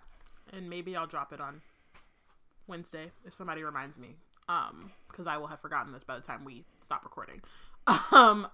and 0.52 0.70
maybe 0.70 0.94
I'll 0.94 1.08
drop 1.08 1.32
it 1.32 1.40
on 1.40 1.62
Wednesday 2.68 3.10
if 3.24 3.34
somebody 3.34 3.64
reminds 3.64 3.98
me. 3.98 4.14
Um, 4.48 4.92
because 5.08 5.26
I 5.26 5.36
will 5.36 5.48
have 5.48 5.60
forgotten 5.60 5.92
this 5.92 6.04
by 6.04 6.14
the 6.14 6.20
time 6.22 6.44
we 6.44 6.64
stop 6.80 7.02
recording. 7.02 7.40
Um, 8.12 8.46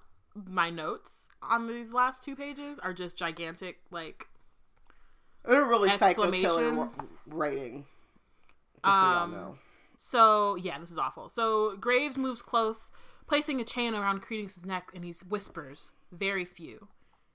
my 0.46 0.70
notes 0.70 1.10
on 1.42 1.66
these 1.66 1.92
last 1.92 2.22
two 2.24 2.36
pages 2.36 2.78
are 2.78 2.92
just 2.92 3.16
gigantic, 3.16 3.78
like 3.90 4.26
they're 5.44 5.64
really 5.64 5.90
Exclamations. 5.90 6.98
writing 7.26 7.84
just 8.84 8.84
so 8.84 8.90
y'all 8.90 9.22
Um, 9.22 9.30
know 9.32 9.58
So 9.98 10.56
yeah, 10.56 10.78
this 10.78 10.90
is 10.90 10.98
awful. 10.98 11.28
So 11.28 11.76
Graves 11.76 12.18
moves 12.18 12.42
close, 12.42 12.90
placing 13.26 13.60
a 13.60 13.64
chain 13.64 13.94
around 13.94 14.20
Credence's 14.22 14.66
neck, 14.66 14.90
and 14.94 15.04
he 15.04 15.14
whispers, 15.28 15.92
"Very 16.12 16.44
few." 16.44 16.88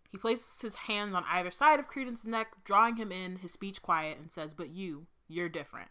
He 0.10 0.18
places 0.18 0.62
his 0.62 0.76
hands 0.76 1.16
on 1.16 1.24
either 1.30 1.52
side 1.52 1.80
of 1.80 1.88
Credence's 1.88 2.28
neck, 2.28 2.52
drawing 2.66 2.97
him 2.97 3.12
in. 3.12 3.38
His 3.38 3.54
speech 3.54 3.82
quiet, 3.82 4.18
and 4.20 4.30
says, 4.30 4.54
"But 4.54 4.70
you, 4.70 5.08
you're 5.28 5.49
different." 5.49 5.89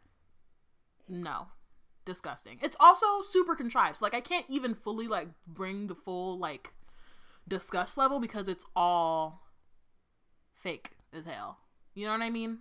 No, 1.09 1.49
disgusting. 2.05 2.59
It's 2.63 2.77
also 2.79 3.23
super 3.23 3.57
contrived. 3.57 3.97
So, 3.97 4.05
like 4.05 4.15
I 4.15 4.21
can't 4.21 4.47
even 4.49 4.75
fully 4.75 5.09
like 5.09 5.29
bring 5.47 5.87
the 5.87 5.95
full 5.95 6.39
like 6.39 6.73
disgust 7.51 7.99
level 7.99 8.19
because 8.19 8.49
it's 8.49 8.65
all 8.75 9.43
fake 10.57 10.93
as 11.13 11.27
hell. 11.27 11.59
You 11.95 12.07
know 12.07 12.13
what 12.13 12.23
I 12.23 12.31
mean? 12.31 12.61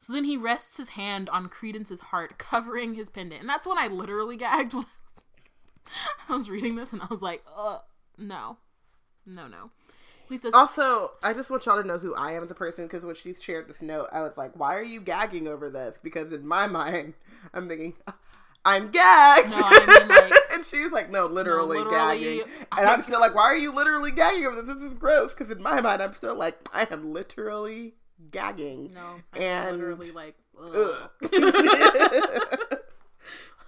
So 0.00 0.12
then 0.12 0.24
he 0.24 0.36
rests 0.36 0.76
his 0.76 0.90
hand 0.90 1.30
on 1.30 1.48
Credence's 1.48 2.00
heart, 2.00 2.36
covering 2.38 2.94
his 2.94 3.08
pendant. 3.08 3.40
And 3.40 3.48
that's 3.48 3.66
when 3.66 3.78
I 3.78 3.86
literally 3.86 4.36
gagged 4.36 4.74
when 4.74 4.84
I 6.28 6.34
was, 6.34 6.50
reading 6.50 6.76
this 6.76 6.92
and 6.92 7.00
I 7.00 7.06
was 7.08 7.22
like, 7.22 7.42
uh, 7.56 7.78
no. 8.18 8.58
No, 9.24 9.46
no. 9.46 9.70
He 10.28 10.36
says, 10.36 10.54
Also, 10.54 11.12
I 11.22 11.32
just 11.32 11.50
want 11.50 11.64
y'all 11.64 11.80
to 11.80 11.86
know 11.86 11.98
who 11.98 12.14
I 12.14 12.32
am 12.32 12.42
as 12.42 12.50
a 12.50 12.54
person 12.54 12.86
because 12.86 13.04
when 13.04 13.14
she 13.14 13.34
shared 13.34 13.68
this 13.68 13.80
note, 13.82 14.08
I 14.10 14.20
was 14.22 14.36
like, 14.36 14.58
"Why 14.58 14.74
are 14.74 14.82
you 14.82 15.00
gagging 15.00 15.46
over 15.46 15.68
this?" 15.68 15.98
Because 16.02 16.32
in 16.32 16.46
my 16.46 16.66
mind, 16.80 17.14
I'm 17.52 17.68
thinking, 17.68 17.94
"I'm 18.64 18.90
gagged," 18.90 19.50
No, 19.50 19.56
I 19.62 19.86
mean, 20.00 20.08
like- 20.08 20.32
and 20.52 20.64
she's 20.64 20.90
like, 20.90 21.10
"No, 21.10 21.26
literally, 21.26 21.78
literally, 21.78 22.36
gagging," 22.38 22.42
I- 22.72 22.80
and 22.80 22.88
I'm 22.88 23.02
still 23.02 23.20
like, 23.20 23.34
"Why 23.34 23.42
are 23.44 23.56
you 23.56 23.72
literally 23.72 24.10
gagging 24.10 24.46
over 24.46 24.60
this? 24.62 24.74
This 24.74 24.84
is 24.84 24.94
gross." 24.94 25.34
Because 25.34 25.50
in 25.54 25.62
my 25.62 25.80
mind, 25.80 26.02
I'm 26.02 26.14
still 26.14 26.34
like, 26.34 26.58
"I 26.72 26.86
am 26.90 27.12
literally 27.12 27.94
gagging." 28.30 28.92
no, 28.94 29.20
I'm 29.34 29.42
and 29.42 29.76
literally 29.78 30.10
like, 30.12 30.36
Ugh. 30.60 31.10
ugh. 31.22 31.30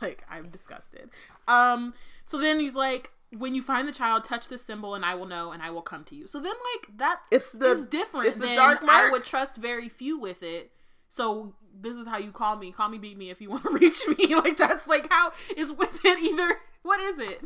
like 0.01 0.25
I'm 0.31 0.49
disgusted. 0.51 1.11
Um, 1.49 1.95
so 2.27 2.39
then 2.39 2.61
he's 2.61 2.75
like, 2.75 3.11
when 3.37 3.55
you 3.55 3.63
find 3.63 3.87
the 3.89 3.93
child, 3.93 4.25
touch 4.25 4.49
this 4.49 4.65
symbol, 4.65 4.95
and 4.95 5.05
I 5.05 5.15
will 5.15 5.27
know, 5.27 5.53
and 5.53 5.63
I 5.63 5.71
will 5.71 5.83
come 5.83 6.05
to 6.05 6.15
you. 6.15 6.27
So 6.27 6.41
then, 6.41 6.53
like 6.75 6.97
that 6.99 7.21
It's 7.31 7.51
the 7.53 7.71
is 7.73 7.87
different 7.87 8.27
it's 8.29 8.37
the 8.39 8.47
than 8.47 8.79
I 8.89 9.11
would 9.11 9.25
trust 9.25 9.57
very 9.57 9.89
few 9.89 10.19
with 10.19 10.43
it. 10.43 10.71
So 11.09 11.55
this 11.81 11.97
is 11.97 12.07
how 12.07 12.19
you 12.19 12.33
call 12.33 12.57
me. 12.57 12.73
Call 12.73 12.89
me, 12.89 12.99
beat 12.99 13.17
me 13.17 13.31
if 13.31 13.41
you 13.41 13.51
want 13.51 13.65
to 13.65 13.71
reach 13.81 14.07
me. 14.09 14.35
Like 14.35 14.57
that's 14.57 14.87
like 14.87 15.11
how 15.11 15.33
is 15.57 15.73
was 15.79 16.01
it 16.05 16.19
either? 16.23 16.57
What 16.83 17.01
is 17.01 17.19
it? 17.19 17.43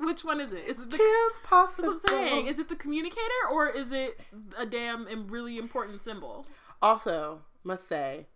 Which 0.00 0.24
one 0.24 0.40
is 0.40 0.52
it? 0.52 0.64
Is 0.66 0.78
it 0.78 0.90
the? 0.90 0.96
Kim 0.96 1.06
That's 1.50 1.78
what 1.78 1.88
I'm 1.88 1.96
saying. 1.96 2.46
Is 2.46 2.58
it 2.58 2.68
the 2.68 2.76
communicator 2.76 3.20
or 3.50 3.68
is 3.68 3.90
it 3.90 4.20
a 4.56 4.64
damn 4.64 5.06
and 5.08 5.30
really 5.30 5.58
important 5.58 6.02
symbol? 6.02 6.46
Also, 6.80 7.40
must 7.64 7.88
say, 7.88 8.26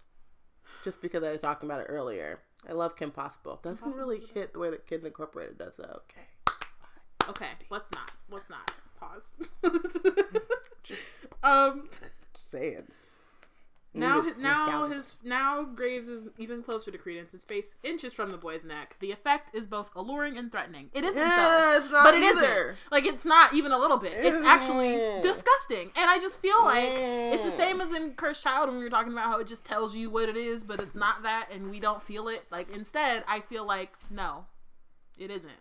just 0.82 1.00
because 1.00 1.22
I 1.22 1.30
was 1.30 1.40
talking 1.40 1.68
about 1.68 1.80
it 1.80 1.86
earlier, 1.88 2.40
I 2.68 2.72
love 2.72 2.96
Kim 2.96 3.12
Possible. 3.12 3.60
Doesn't 3.62 3.96
really 3.96 4.22
hit 4.34 4.52
the 4.52 4.58
way 4.58 4.70
that 4.70 4.86
Kids 4.88 5.04
Incorporated 5.04 5.58
does. 5.58 5.74
though. 5.76 6.00
Okay. 6.10 7.28
Okay, 7.28 7.50
let's 7.70 7.92
not. 7.92 8.10
Let's 8.28 8.50
not. 8.50 8.72
Pause. 8.98 9.36
um. 11.44 11.88
Just 12.34 12.50
saying. 12.50 12.88
Now, 13.94 14.22
his, 14.22 14.38
now 14.38 14.86
his 14.88 15.16
now 15.22 15.64
Graves 15.64 16.08
is 16.08 16.30
even 16.38 16.62
closer 16.62 16.90
to 16.90 16.96
Credence. 16.96 17.32
His 17.32 17.44
face 17.44 17.74
inches 17.82 18.14
from 18.14 18.32
the 18.32 18.38
boy's 18.38 18.64
neck. 18.64 18.96
The 19.00 19.12
effect 19.12 19.54
is 19.54 19.66
both 19.66 19.90
alluring 19.94 20.38
and 20.38 20.50
threatening. 20.50 20.88
It 20.94 21.04
isn't 21.04 21.20
Yeah, 21.20 21.80
though, 21.90 22.02
but 22.02 22.14
it 22.14 22.20
not 22.20 22.74
Like 22.90 23.04
it's 23.04 23.26
not 23.26 23.52
even 23.52 23.70
a 23.70 23.78
little 23.78 23.98
bit. 23.98 24.14
It's 24.16 24.40
actually 24.40 24.96
disgusting. 25.20 25.90
And 25.94 26.10
I 26.10 26.18
just 26.18 26.40
feel 26.40 26.64
like 26.64 26.88
it's 26.88 27.44
the 27.44 27.50
same 27.50 27.82
as 27.82 27.92
in 27.92 28.12
Cursed 28.12 28.42
Child 28.42 28.70
when 28.70 28.78
we 28.78 28.84
were 28.84 28.90
talking 28.90 29.12
about 29.12 29.26
how 29.26 29.38
it 29.40 29.46
just 29.46 29.64
tells 29.64 29.94
you 29.94 30.08
what 30.08 30.28
it 30.28 30.38
is, 30.38 30.64
but 30.64 30.80
it's 30.80 30.94
not 30.94 31.22
that, 31.24 31.48
and 31.52 31.70
we 31.70 31.78
don't 31.78 32.02
feel 32.02 32.28
it. 32.28 32.46
Like 32.50 32.74
instead, 32.74 33.24
I 33.28 33.40
feel 33.40 33.66
like 33.66 33.92
no, 34.10 34.46
it 35.18 35.30
isn't. 35.30 35.52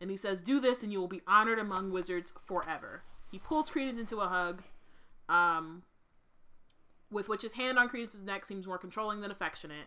And 0.00 0.08
he 0.08 0.16
says, 0.16 0.40
"Do 0.40 0.60
this, 0.60 0.84
and 0.84 0.92
you 0.92 1.00
will 1.00 1.08
be 1.08 1.22
honored 1.26 1.58
among 1.58 1.90
wizards 1.90 2.32
forever." 2.46 3.02
He 3.32 3.40
pulls 3.40 3.70
Credence 3.70 3.98
into 3.98 4.20
a 4.20 4.28
hug. 4.28 4.62
Um, 5.28 5.82
with 7.14 7.28
which 7.28 7.42
his 7.42 7.52
hand 7.52 7.78
on 7.78 7.88
Credence's 7.88 8.24
neck 8.24 8.44
seems 8.44 8.66
more 8.66 8.76
controlling 8.76 9.20
than 9.20 9.30
affectionate. 9.30 9.86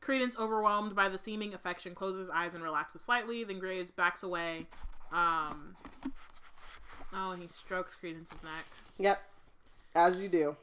Credence, 0.00 0.36
overwhelmed 0.38 0.96
by 0.96 1.08
the 1.08 1.18
seeming 1.18 1.54
affection, 1.54 1.94
closes 1.94 2.26
his 2.26 2.30
eyes 2.30 2.54
and 2.54 2.62
relaxes 2.62 3.02
slightly. 3.02 3.44
Then 3.44 3.58
Graves 3.58 3.90
backs 3.90 4.22
away. 4.22 4.66
Um, 5.12 5.76
oh, 7.14 7.30
and 7.30 7.40
he 7.40 7.48
strokes 7.48 7.94
Credence's 7.94 8.42
neck. 8.42 8.64
Yep. 8.98 9.22
As 9.94 10.20
you 10.20 10.28
do. 10.28 10.56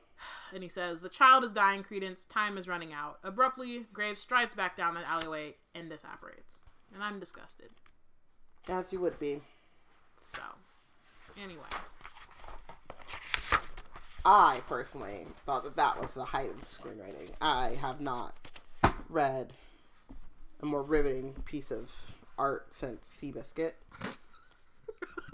And 0.53 0.61
he 0.61 0.69
says, 0.69 1.01
The 1.01 1.09
child 1.09 1.43
is 1.43 1.53
dying, 1.53 1.83
Credence. 1.83 2.25
Time 2.25 2.57
is 2.57 2.67
running 2.67 2.93
out. 2.93 3.19
Abruptly, 3.23 3.85
Graves 3.93 4.21
strides 4.21 4.53
back 4.53 4.75
down 4.75 4.95
that 4.95 5.05
alleyway 5.07 5.55
and 5.73 5.89
disapparates. 5.89 6.63
And 6.93 7.03
I'm 7.03 7.19
disgusted. 7.19 7.69
As 8.67 8.91
you 8.91 8.99
would 8.99 9.17
be. 9.19 9.41
So, 10.19 10.41
anyway. 11.41 11.63
I 14.23 14.61
personally 14.67 15.25
thought 15.45 15.63
that 15.63 15.75
that 15.77 15.99
was 15.99 16.13
the 16.13 16.23
height 16.25 16.49
of 16.49 16.57
screenwriting. 16.69 17.31
I 17.41 17.77
have 17.81 17.99
not 18.01 18.35
read 19.09 19.53
a 20.61 20.65
more 20.65 20.83
riveting 20.83 21.33
piece 21.45 21.71
of 21.71 21.91
art 22.37 22.67
since 22.71 23.07
Seabiscuit. 23.21 23.71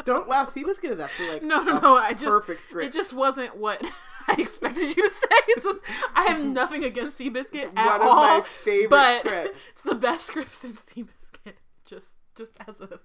Don't 0.06 0.30
laugh. 0.30 0.54
Seabiscuit 0.54 0.92
is 0.92 1.00
actually 1.00 1.30
like 1.32 1.44
No, 1.44 1.62
no, 1.64 1.78
a 1.78 1.82
no. 1.82 1.98
I 1.98 2.14
just 2.14 2.26
perfect 2.26 2.64
script. 2.64 2.88
it 2.88 2.98
just 2.98 3.14
wasn't 3.14 3.58
what 3.58 3.82
I 4.28 4.36
expected 4.40 4.96
you 4.96 5.04
to 5.04 5.10
say. 5.10 5.28
It's 5.50 5.64
just, 5.66 5.84
I 6.16 6.24
have 6.26 6.42
nothing 6.44 6.84
against 6.86 7.20
Seabiscuit 7.20 7.72
at 7.76 7.86
one 8.00 8.02
of 8.02 8.08
all. 8.08 8.16
my 8.40 8.42
favorite 8.64 8.90
but 8.90 9.20
scripts. 9.26 9.58
it's 9.74 9.82
the 9.84 9.96
best 9.96 10.26
script 10.28 10.56
since 10.56 10.82
Seabiscuit. 10.84 11.54
Just, 11.86 12.08
just 12.38 12.52
as 12.68 12.80
a 12.82 13.00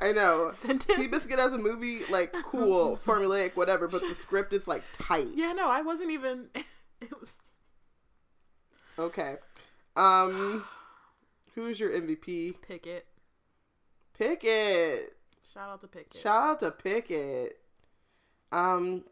I 0.00 0.12
know. 0.12 0.50
sentence. 0.52 0.98
Seabiscuit 0.98 1.38
as 1.38 1.52
a 1.52 1.58
movie, 1.58 2.00
like 2.10 2.32
cool, 2.44 2.96
formulaic, 2.96 3.56
whatever, 3.56 3.88
but 3.88 4.00
the 4.00 4.14
script 4.14 4.52
is 4.52 4.66
like 4.66 4.82
tight. 4.92 5.28
Yeah, 5.34 5.52
no, 5.52 5.68
I 5.70 5.82
wasn't 5.82 6.10
even. 6.10 6.48
It 7.00 7.10
was. 7.18 7.32
Okay. 8.96 9.34
Um, 9.96 10.64
who's 11.56 11.80
your 11.80 11.90
MVP? 11.90 12.62
Pickett. 12.62 13.06
Pickett. 14.16 15.16
Shout 15.52 15.68
out 15.68 15.80
to 15.80 15.88
Pickett. 15.88 16.22
Shout 16.22 16.42
out 16.44 16.60
to 16.60 16.70
Pickett. 16.70 17.58
Um, 18.52 19.02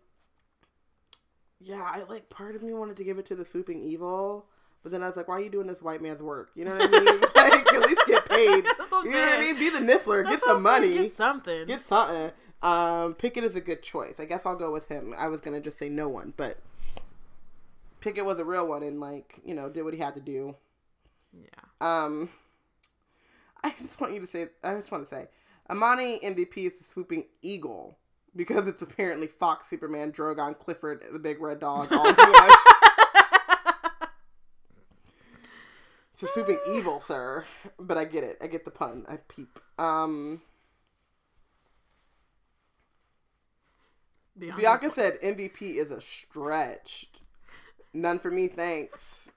yeah, 1.59 1.83
I 1.83 2.05
like. 2.09 2.31
Part 2.31 2.55
of 2.55 2.63
me 2.63 2.73
wanted 2.73 2.97
to 2.99 3.03
give 3.03 3.19
it 3.19 3.27
to 3.27 3.35
the 3.35 3.45
swooping 3.45 3.81
evil, 3.81 4.47
but 4.85 4.93
then 4.93 5.03
I 5.03 5.09
was 5.09 5.17
like, 5.17 5.27
"Why 5.27 5.35
are 5.39 5.41
you 5.41 5.51
doing 5.51 5.67
this 5.67 5.83
white 5.83 6.01
man's 6.01 6.23
work?" 6.23 6.51
You 6.55 6.67
know 6.67 6.77
what 6.77 6.95
I 6.95 7.01
mean? 7.01 7.21
Like, 7.49 7.73
at 7.73 7.81
least 7.81 8.03
get 8.07 8.29
paid. 8.29 8.65
That's 8.79 8.91
what 8.91 9.01
I'm 9.01 9.07
You 9.07 9.13
know 9.13 9.27
what 9.27 9.39
I 9.39 9.41
mean? 9.41 9.59
Be 9.59 9.71
the 9.71 9.79
niffler. 9.79 10.25
That's 10.25 10.37
get 10.37 10.45
some 10.45 10.63
saying, 10.63 10.63
money. 10.63 10.95
Get 10.95 11.13
something. 11.13 11.67
Get 11.67 11.87
something. 11.87 12.31
Um, 12.63 13.15
Pickett 13.15 13.45
is 13.45 13.57
a 13.57 13.61
good 13.61 13.83
choice. 13.83 14.21
I 14.21 14.27
guess 14.27 14.45
I'll 14.45 14.57
go 14.57 14.73
with 14.73 14.89
him. 14.89 15.15
I 15.17 15.29
was 15.29 15.41
gonna 15.41 15.61
just 15.61 15.79
say 15.79 15.89
no 15.89 16.09
one, 16.09 16.35
but 16.37 16.59
Pickett 18.01 18.25
was 18.25 18.39
a 18.39 18.45
real 18.45 18.67
one 18.67 18.83
and 18.83 19.01
like 19.01 19.41
you 19.45 19.55
know 19.55 19.69
did 19.69 19.83
what 19.83 19.95
he 19.95 20.01
had 20.01 20.15
to 20.15 20.21
do. 20.21 20.57
yeah. 21.33 21.49
Um, 21.81 22.29
I 23.63 23.73
just 23.81 24.01
want 24.01 24.13
you 24.13 24.21
to 24.21 24.27
say. 24.27 24.49
I 24.63 24.75
just 24.75 24.91
want 24.91 25.09
to 25.09 25.15
say, 25.15 25.29
Amani 25.71 26.21
MVP 26.21 26.59
is 26.59 26.79
the 26.79 26.85
swooping 26.85 27.25
eagle 27.43 27.97
because 28.37 28.69
it's 28.69 28.83
apparently 28.83 29.27
Fox, 29.27 29.69
Superman, 29.69 30.13
Drogon, 30.13 30.59
Clifford, 30.59 31.03
the 31.13 31.19
big 31.19 31.41
red 31.41 31.61
dog, 31.61 31.93
all 31.93 32.05
in 36.23 36.27
one. 36.27 36.31
It's 36.31 36.31
a 36.31 36.33
swooping 36.33 36.77
evil, 36.77 37.01
sir. 37.01 37.45
But 37.79 37.99
I 37.99 38.05
get 38.05 38.25
it. 38.25 38.39
I 38.43 38.47
get 38.47 38.65
the 38.65 38.71
pun. 38.71 39.05
I 39.09 39.17
peep. 39.17 39.59
Um, 39.79 40.43
Bianca 44.39 44.91
said 44.91 45.21
MVP 45.23 45.77
is 45.77 45.91
a 45.91 46.01
stretch. 46.01 47.09
None 47.93 48.19
for 48.19 48.31
me, 48.31 48.49
thanks. 48.49 49.29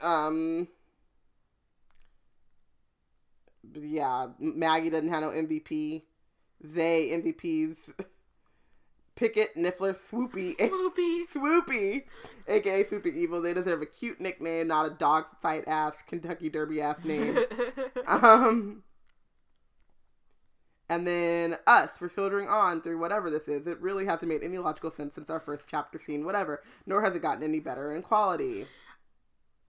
Um. 0.00 0.68
Yeah, 3.74 4.26
Maggie 4.40 4.90
doesn't 4.90 5.08
have 5.08 5.22
no 5.22 5.30
MVP. 5.30 6.02
They 6.60 7.08
MVPs. 7.08 7.76
Pickett, 9.14 9.54
Niffler, 9.56 9.94
Swoopy, 9.94 10.56
Swoopy. 10.56 11.22
Swoopy, 11.32 12.02
aka 12.48 12.84
Swoopy 12.84 13.14
Evil. 13.14 13.40
They 13.42 13.52
deserve 13.54 13.82
a 13.82 13.86
cute 13.86 14.20
nickname, 14.20 14.68
not 14.68 14.86
a 14.86 14.90
dog 14.90 15.26
fight 15.40 15.64
ass 15.66 15.94
Kentucky 16.08 16.48
Derby 16.48 16.80
ass 16.80 17.04
name. 17.04 17.38
Um, 18.06 18.82
and 20.88 21.06
then 21.06 21.56
us 21.66 21.96
for 21.96 22.08
filtering 22.08 22.48
on 22.48 22.82
through 22.82 22.98
whatever 22.98 23.30
this 23.30 23.48
is. 23.48 23.66
It 23.66 23.80
really 23.80 24.04
hasn't 24.06 24.28
made 24.28 24.42
any 24.42 24.58
logical 24.58 24.90
sense 24.90 25.14
since 25.14 25.30
our 25.30 25.40
first 25.40 25.64
chapter 25.68 25.98
scene, 25.98 26.24
whatever. 26.24 26.62
Nor 26.86 27.00
has 27.02 27.14
it 27.14 27.22
gotten 27.22 27.42
any 27.44 27.60
better 27.60 27.94
in 27.94 28.02
quality. 28.02 28.66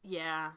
yeah. 0.03 0.51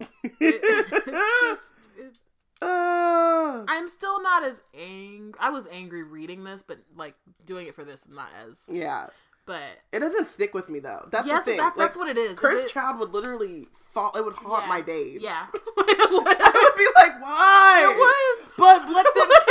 It- 0.40 0.62
just, 1.06 1.88
it- 1.98 2.18
Uh, 2.62 3.64
I'm 3.68 3.88
still 3.88 4.22
not 4.22 4.44
as 4.44 4.62
ang. 4.78 5.34
I 5.38 5.50
was 5.50 5.66
angry 5.70 6.02
reading 6.02 6.44
this, 6.44 6.62
but 6.62 6.78
like 6.96 7.14
doing 7.44 7.66
it 7.66 7.74
for 7.74 7.84
this, 7.84 8.06
I'm 8.06 8.14
not 8.14 8.28
as. 8.48 8.68
yeah, 8.72 9.06
But 9.44 9.62
it 9.92 10.00
doesn't 10.00 10.26
stick 10.28 10.54
with 10.54 10.68
me 10.68 10.78
though. 10.78 11.06
That's 11.10 11.26
yes, 11.26 11.44
the 11.44 11.50
thing. 11.52 11.58
that, 11.58 11.64
like, 11.68 11.76
that's 11.76 11.96
what 11.96 12.08
it 12.08 12.16
is. 12.18 12.32
is 12.32 12.38
Cursed 12.38 12.66
it- 12.66 12.72
Child 12.72 12.98
would 12.98 13.12
literally 13.12 13.66
fall. 13.92 14.10
It 14.16 14.24
would 14.24 14.34
haunt 14.34 14.64
Yeah. 14.64 14.68
my 14.68 14.80
days. 14.94 15.18
Yeah. 15.20 15.46
I 15.78 16.70
would 16.72 16.78
be 16.78 16.86
like, 16.96 17.22
why? 17.22 18.36
But 18.58 18.88
let 18.88 19.06
them 19.14 19.28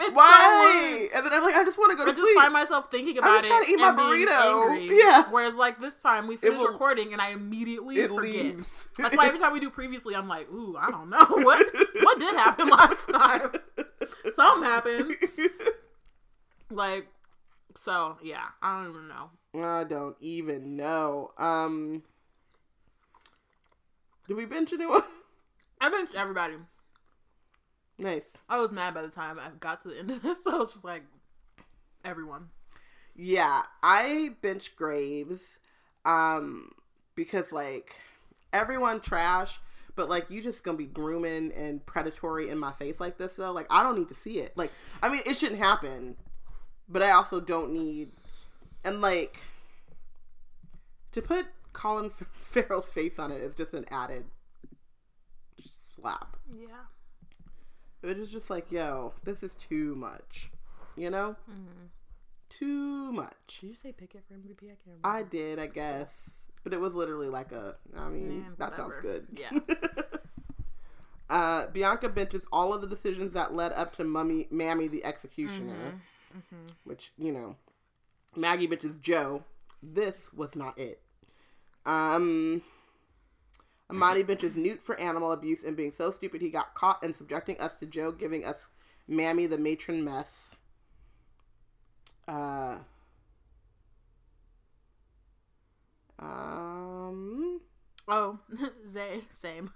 It's 0.00 0.14
why? 0.14 1.08
and 1.14 1.24
then 1.26 1.32
I'm 1.32 1.42
like, 1.42 1.54
I 1.54 1.64
just 1.64 1.78
want 1.78 1.90
to 1.92 1.96
go 1.96 2.04
to 2.04 2.10
I 2.10 2.14
to 2.14 2.20
just 2.20 2.34
find 2.34 2.52
myself 2.52 2.90
thinking 2.90 3.18
about 3.18 3.28
it. 3.28 3.32
I'm 3.32 3.40
just 3.42 3.48
trying 3.48 3.64
to 3.64 3.70
eat 3.70 3.76
my 3.78 3.92
burrito. 3.92 4.70
angry. 4.72 4.98
Yeah. 5.02 5.24
Whereas 5.30 5.56
like 5.56 5.80
this 5.80 5.98
time 5.98 6.26
we 6.26 6.36
finished 6.36 6.60
will- 6.62 6.72
recording 6.72 7.12
and 7.12 7.20
I 7.22 7.30
immediately 7.30 7.96
it 7.98 8.08
forget. 8.10 8.22
leaves. 8.34 8.88
That's 8.98 9.16
why 9.16 9.26
every 9.26 9.38
time 9.40 9.52
we 9.52 9.60
do 9.60 9.70
previously, 9.70 10.14
I'm 10.14 10.28
like, 10.28 10.50
ooh, 10.52 10.76
I 10.78 10.90
don't 10.90 11.10
know 11.10 11.26
what 11.28 11.66
what 12.02 12.18
did 12.20 12.34
happen 12.34 12.68
last 12.68 13.08
time. 13.08 13.52
Something 14.34 14.64
happened. 14.64 15.16
Like, 16.70 17.06
so 17.76 18.18
yeah, 18.22 18.44
I 18.62 18.82
don't 18.82 18.90
even 18.94 19.08
know. 19.08 19.30
I 19.62 19.84
don't 19.84 20.16
even 20.20 20.76
know. 20.76 21.30
Um, 21.38 22.02
did 24.28 24.34
we 24.36 24.44
bench 24.46 24.72
anyone? 24.72 25.02
I 25.80 25.88
benched 25.90 26.14
everybody. 26.14 26.54
Nice. 27.98 28.24
I 28.48 28.58
was 28.58 28.72
mad 28.72 28.94
by 28.94 29.02
the 29.02 29.08
time 29.08 29.38
I 29.38 29.50
got 29.60 29.80
to 29.82 29.88
the 29.88 29.98
end 29.98 30.10
of 30.10 30.22
this, 30.22 30.42
so 30.44 30.54
I 30.54 30.58
was 30.58 30.72
just 30.72 30.84
like, 30.84 31.02
everyone. 32.04 32.48
Yeah, 33.14 33.62
I 33.82 34.30
bench 34.42 34.76
Graves, 34.76 35.58
um, 36.04 36.70
because 37.14 37.50
like 37.50 37.96
everyone 38.52 39.00
trash, 39.00 39.58
but 39.94 40.08
like 40.08 40.30
you 40.30 40.42
just 40.42 40.62
gonna 40.62 40.76
be 40.76 40.86
grooming 40.86 41.52
and 41.52 41.84
predatory 41.86 42.50
in 42.50 42.58
my 42.58 42.72
face 42.72 43.00
like 43.00 43.16
this 43.16 43.32
though. 43.34 43.52
Like 43.52 43.66
I 43.70 43.82
don't 43.82 43.98
need 43.98 44.08
to 44.10 44.14
see 44.14 44.38
it. 44.38 44.52
Like 44.56 44.70
I 45.02 45.08
mean, 45.08 45.22
it 45.24 45.36
shouldn't 45.36 45.60
happen, 45.60 46.16
but 46.88 47.02
I 47.02 47.12
also 47.12 47.40
don't 47.40 47.72
need, 47.72 48.12
and 48.84 49.00
like 49.00 49.40
to 51.12 51.22
put 51.22 51.46
Colin 51.72 52.10
Farrell's 52.32 52.92
face 52.92 53.18
on 53.18 53.32
it 53.32 53.40
is 53.40 53.54
just 53.54 53.72
an 53.72 53.86
added 53.90 54.26
slap. 55.58 56.36
Yeah. 56.54 56.84
It 58.06 58.18
is 58.18 58.30
just 58.32 58.48
like, 58.50 58.70
yo, 58.70 59.14
this 59.24 59.42
is 59.42 59.54
too 59.56 59.94
much, 59.96 60.50
you 60.96 61.10
know, 61.10 61.36
Mm-hmm. 61.50 61.86
too 62.48 63.12
much. 63.12 63.58
Did 63.60 63.68
you 63.70 63.74
say 63.74 63.92
Pickett 63.92 64.22
for 64.28 64.34
MVP? 64.34 64.64
I 64.64 64.66
can't 64.66 64.78
remember. 64.86 65.08
I 65.08 65.22
did, 65.22 65.58
I 65.58 65.66
guess. 65.66 66.30
But 66.64 66.72
it 66.72 66.80
was 66.80 66.94
literally 66.94 67.28
like 67.28 67.52
a, 67.52 67.76
I 67.96 68.08
mean, 68.08 68.40
Man, 68.40 68.54
that 68.58 68.76
sounds 68.76 68.94
good. 69.00 69.26
Yeah. 69.32 69.50
uh, 71.30 71.66
Bianca 71.68 72.08
benches 72.08 72.46
all 72.52 72.72
of 72.72 72.80
the 72.80 72.86
decisions 72.88 73.32
that 73.34 73.54
led 73.54 73.72
up 73.72 73.94
to 73.96 74.04
Mummy, 74.04 74.46
Mammy 74.50 74.88
the 74.88 75.04
Executioner, 75.04 76.00
Mm-hmm. 76.36 76.66
which, 76.84 77.12
you 77.16 77.32
know, 77.32 77.56
Maggie 78.36 78.66
benches 78.66 79.00
Joe. 79.00 79.42
This 79.82 80.28
was 80.34 80.54
not 80.54 80.78
it. 80.78 81.00
Um, 81.86 82.60
Amani 83.90 84.22
benches 84.24 84.56
Newt 84.56 84.82
for 84.82 84.98
animal 84.98 85.30
abuse 85.32 85.62
and 85.62 85.76
being 85.76 85.92
so 85.96 86.10
stupid 86.10 86.40
he 86.40 86.50
got 86.50 86.74
caught 86.74 87.02
and 87.04 87.14
subjecting 87.14 87.58
us 87.60 87.78
to 87.78 87.86
Joe 87.86 88.10
giving 88.12 88.44
us 88.44 88.66
Mammy 89.08 89.46
the 89.46 89.58
matron 89.58 90.02
mess. 90.04 90.56
Uh, 92.26 92.78
um, 96.18 97.60
Oh, 98.08 98.38
Zay, 98.88 99.20
same. 99.30 99.72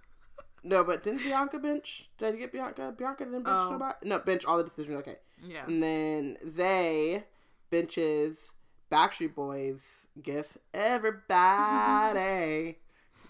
no, 0.64 0.82
but 0.84 1.02
didn't 1.04 1.22
Bianca 1.22 1.58
bench? 1.58 2.08
Did 2.18 2.34
I 2.34 2.36
get 2.38 2.52
Bianca? 2.52 2.92
Bianca 2.96 3.24
didn't 3.24 3.44
bench 3.44 3.56
Oh. 3.56 3.70
nobody? 3.72 4.08
No, 4.08 4.18
bench 4.18 4.44
all 4.44 4.58
the 4.58 4.64
decisions. 4.64 4.96
Okay. 4.98 5.16
Yeah. 5.42 5.64
And 5.66 5.80
then 5.82 6.36
they 6.42 7.24
benches 7.70 8.50
Backstreet 8.90 9.34
Boys 9.34 10.08
gif 10.20 10.58
everybody. 10.74 11.18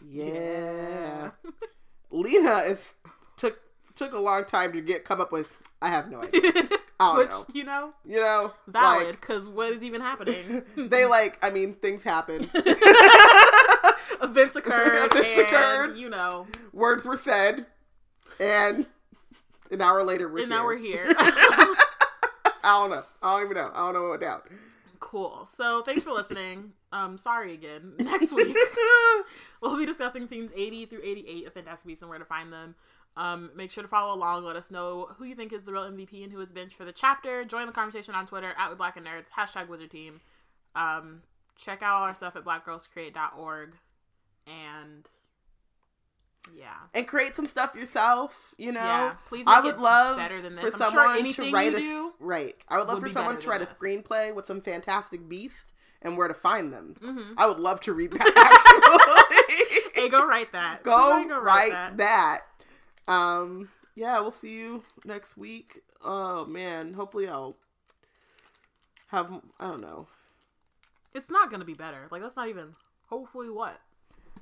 Yeah. 0.08 1.30
Lena 2.10 2.58
is 2.58 2.92
took 3.36 3.58
took 3.94 4.12
a 4.12 4.18
long 4.18 4.44
time 4.44 4.72
to 4.72 4.80
get 4.80 5.04
come 5.04 5.20
up 5.20 5.32
with 5.32 5.56
I 5.82 5.88
have 5.88 6.10
no 6.10 6.22
idea. 6.22 6.40
I 6.44 6.68
don't 7.00 7.16
Which, 7.18 7.28
know. 7.30 7.46
you 7.54 7.64
know, 7.64 7.92
You 8.04 8.16
know, 8.20 8.52
valid, 8.66 9.12
because 9.20 9.48
what 9.48 9.72
is 9.72 9.82
even 9.82 10.00
happening? 10.00 10.62
They 10.76 11.06
like 11.06 11.38
I 11.42 11.50
mean 11.50 11.74
things 11.74 12.02
happen. 12.02 12.50
Events 14.22 14.56
occurred, 14.56 15.06
Events 15.14 15.40
occurred. 15.40 15.96
you 15.96 16.08
know, 16.10 16.46
Words 16.72 17.04
were 17.04 17.16
said 17.16 17.66
and 18.38 18.86
an 19.70 19.80
hour 19.80 20.02
later 20.02 20.28
we're 20.28 20.40
and 20.40 20.50
now 20.50 20.64
we're 20.64 20.76
here. 20.76 21.06
here. 21.06 21.14
I 21.18 21.74
don't 22.62 22.90
know. 22.90 23.04
I 23.22 23.32
don't 23.36 23.44
even 23.50 23.56
know. 23.56 23.70
I 23.74 23.78
don't 23.78 23.94
know 23.94 24.00
what 24.02 24.10
went 24.10 24.22
down. 24.22 24.40
Cool. 25.00 25.46
So, 25.46 25.82
thanks 25.82 26.02
for 26.02 26.12
listening. 26.12 26.72
Um, 26.92 27.18
sorry 27.18 27.54
again. 27.54 27.92
Next 28.00 28.32
week, 28.32 28.52
we'll 29.62 29.78
be 29.78 29.86
discussing 29.86 30.26
scenes 30.26 30.50
80 30.56 30.86
through 30.86 31.02
88 31.04 31.46
of 31.46 31.52
Fantastic 31.52 31.86
Beasts 31.86 32.02
and 32.02 32.08
where 32.10 32.18
to 32.18 32.24
find 32.24 32.52
them. 32.52 32.74
Um, 33.16 33.52
make 33.54 33.70
sure 33.70 33.84
to 33.84 33.88
follow 33.88 34.12
along. 34.12 34.44
Let 34.44 34.56
us 34.56 34.72
know 34.72 35.08
who 35.16 35.24
you 35.24 35.36
think 35.36 35.52
is 35.52 35.64
the 35.64 35.72
real 35.72 35.84
MVP 35.84 36.24
and 36.24 36.32
who 36.32 36.40
is 36.40 36.50
benched 36.50 36.74
for 36.74 36.84
the 36.84 36.92
chapter. 36.92 37.44
Join 37.44 37.66
the 37.66 37.72
conversation 37.72 38.16
on 38.16 38.26
Twitter 38.26 38.54
at 38.58 38.70
with 38.70 38.78
Black 38.78 38.96
and 38.96 39.06
Nerds 39.06 39.28
hashtag 39.36 39.68
Wizard 39.68 39.92
Team. 39.92 40.20
Um, 40.74 41.22
check 41.56 41.80
out 41.82 41.94
all 41.94 42.02
our 42.08 42.14
stuff 42.16 42.34
at 42.34 42.44
blackgirlscreate.org. 42.44 43.74
And 44.48 45.06
yeah, 46.56 46.74
and 46.94 47.06
create 47.06 47.36
some 47.36 47.46
stuff 47.46 47.74
yourself. 47.74 48.54
You 48.58 48.72
know, 48.72 48.80
yeah. 48.80 49.14
Please, 49.28 49.44
I 49.46 49.60
would 49.60 49.74
it 49.76 49.80
love 49.80 50.16
better 50.16 50.40
than 50.40 50.56
for 50.56 50.64
this. 50.64 50.74
I'm 50.74 50.92
someone 50.92 51.32
sure 51.32 51.44
to 51.44 51.52
write 51.52 51.74
a 51.74 52.10
right. 52.18 52.54
I 52.68 52.78
would 52.78 52.88
love 52.88 53.00
for 53.00 53.08
someone 53.10 53.38
to 53.40 53.48
write 53.48 53.62
a 53.62 53.66
screenplay 53.66 54.34
with 54.34 54.46
some 54.46 54.60
fantastic 54.60 55.28
beast 55.28 55.72
and 56.02 56.16
where 56.16 56.28
to 56.28 56.34
find 56.34 56.72
them. 56.72 56.96
Mm-hmm. 57.02 57.34
I 57.36 57.46
would 57.46 57.58
love 57.58 57.80
to 57.82 57.92
read 57.92 58.12
that. 58.12 59.30
Actually, 59.50 59.80
Hey, 59.94 60.08
go 60.08 60.26
write 60.26 60.52
that. 60.52 60.82
go 60.82 61.10
Somebody 61.20 61.40
write 61.40 61.96
that. 61.98 62.40
Um, 63.06 63.68
yeah, 63.94 64.18
we'll 64.20 64.30
see 64.30 64.54
you 64.54 64.82
next 65.04 65.36
week. 65.36 65.80
Oh 66.02 66.46
man, 66.46 66.94
hopefully 66.94 67.28
I'll 67.28 67.56
have 69.08 69.30
I 69.58 69.68
don't 69.68 69.82
know. 69.82 70.08
It's 71.14 71.30
not 71.30 71.50
gonna 71.50 71.64
be 71.64 71.74
better. 71.74 72.08
Like 72.10 72.22
that's 72.22 72.36
not 72.36 72.48
even. 72.48 72.74
Hopefully, 73.08 73.50
what? 73.50 73.80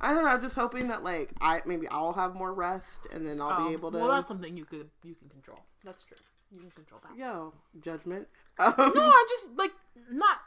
I 0.00 0.12
don't 0.14 0.24
know. 0.24 0.30
I'm 0.30 0.40
just 0.42 0.54
hoping 0.54 0.88
that 0.88 1.02
like 1.02 1.30
I 1.40 1.60
maybe 1.66 1.88
I'll 1.88 2.12
have 2.12 2.34
more 2.34 2.52
rest 2.52 3.06
and 3.12 3.26
then 3.26 3.40
I'll 3.40 3.66
be 3.66 3.72
able 3.72 3.90
to. 3.90 3.98
Well, 3.98 4.08
that's 4.08 4.28
something 4.28 4.56
you 4.56 4.64
could 4.64 4.88
you 5.02 5.14
can 5.14 5.28
control. 5.28 5.58
That's 5.84 6.04
true. 6.04 6.16
You 6.50 6.60
can 6.60 6.70
control 6.70 7.00
that. 7.02 7.16
Yo, 7.18 7.52
judgment. 7.80 8.26
Um, 8.58 8.74
No, 8.76 9.02
I'm 9.04 9.26
just 9.28 9.46
like 9.56 9.72
not. 10.10 10.38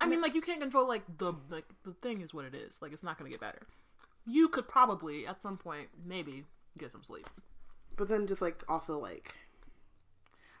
I 0.00 0.06
mean, 0.06 0.20
like 0.22 0.34
you 0.34 0.40
can't 0.40 0.60
control 0.60 0.86
like 0.88 1.02
the 1.18 1.32
like 1.50 1.66
the 1.84 1.92
thing 1.94 2.20
is 2.20 2.32
what 2.34 2.44
it 2.44 2.54
is. 2.54 2.80
Like 2.82 2.92
it's 2.92 3.02
not 3.02 3.18
gonna 3.18 3.30
get 3.30 3.40
better. 3.40 3.62
You 4.26 4.48
could 4.48 4.68
probably 4.68 5.26
at 5.26 5.40
some 5.42 5.56
point 5.56 5.88
maybe 6.04 6.44
get 6.78 6.90
some 6.92 7.02
sleep. 7.02 7.28
but 7.96 8.08
then 8.08 8.26
just 8.26 8.40
like 8.42 8.62
also 8.68 8.98
like, 8.98 9.34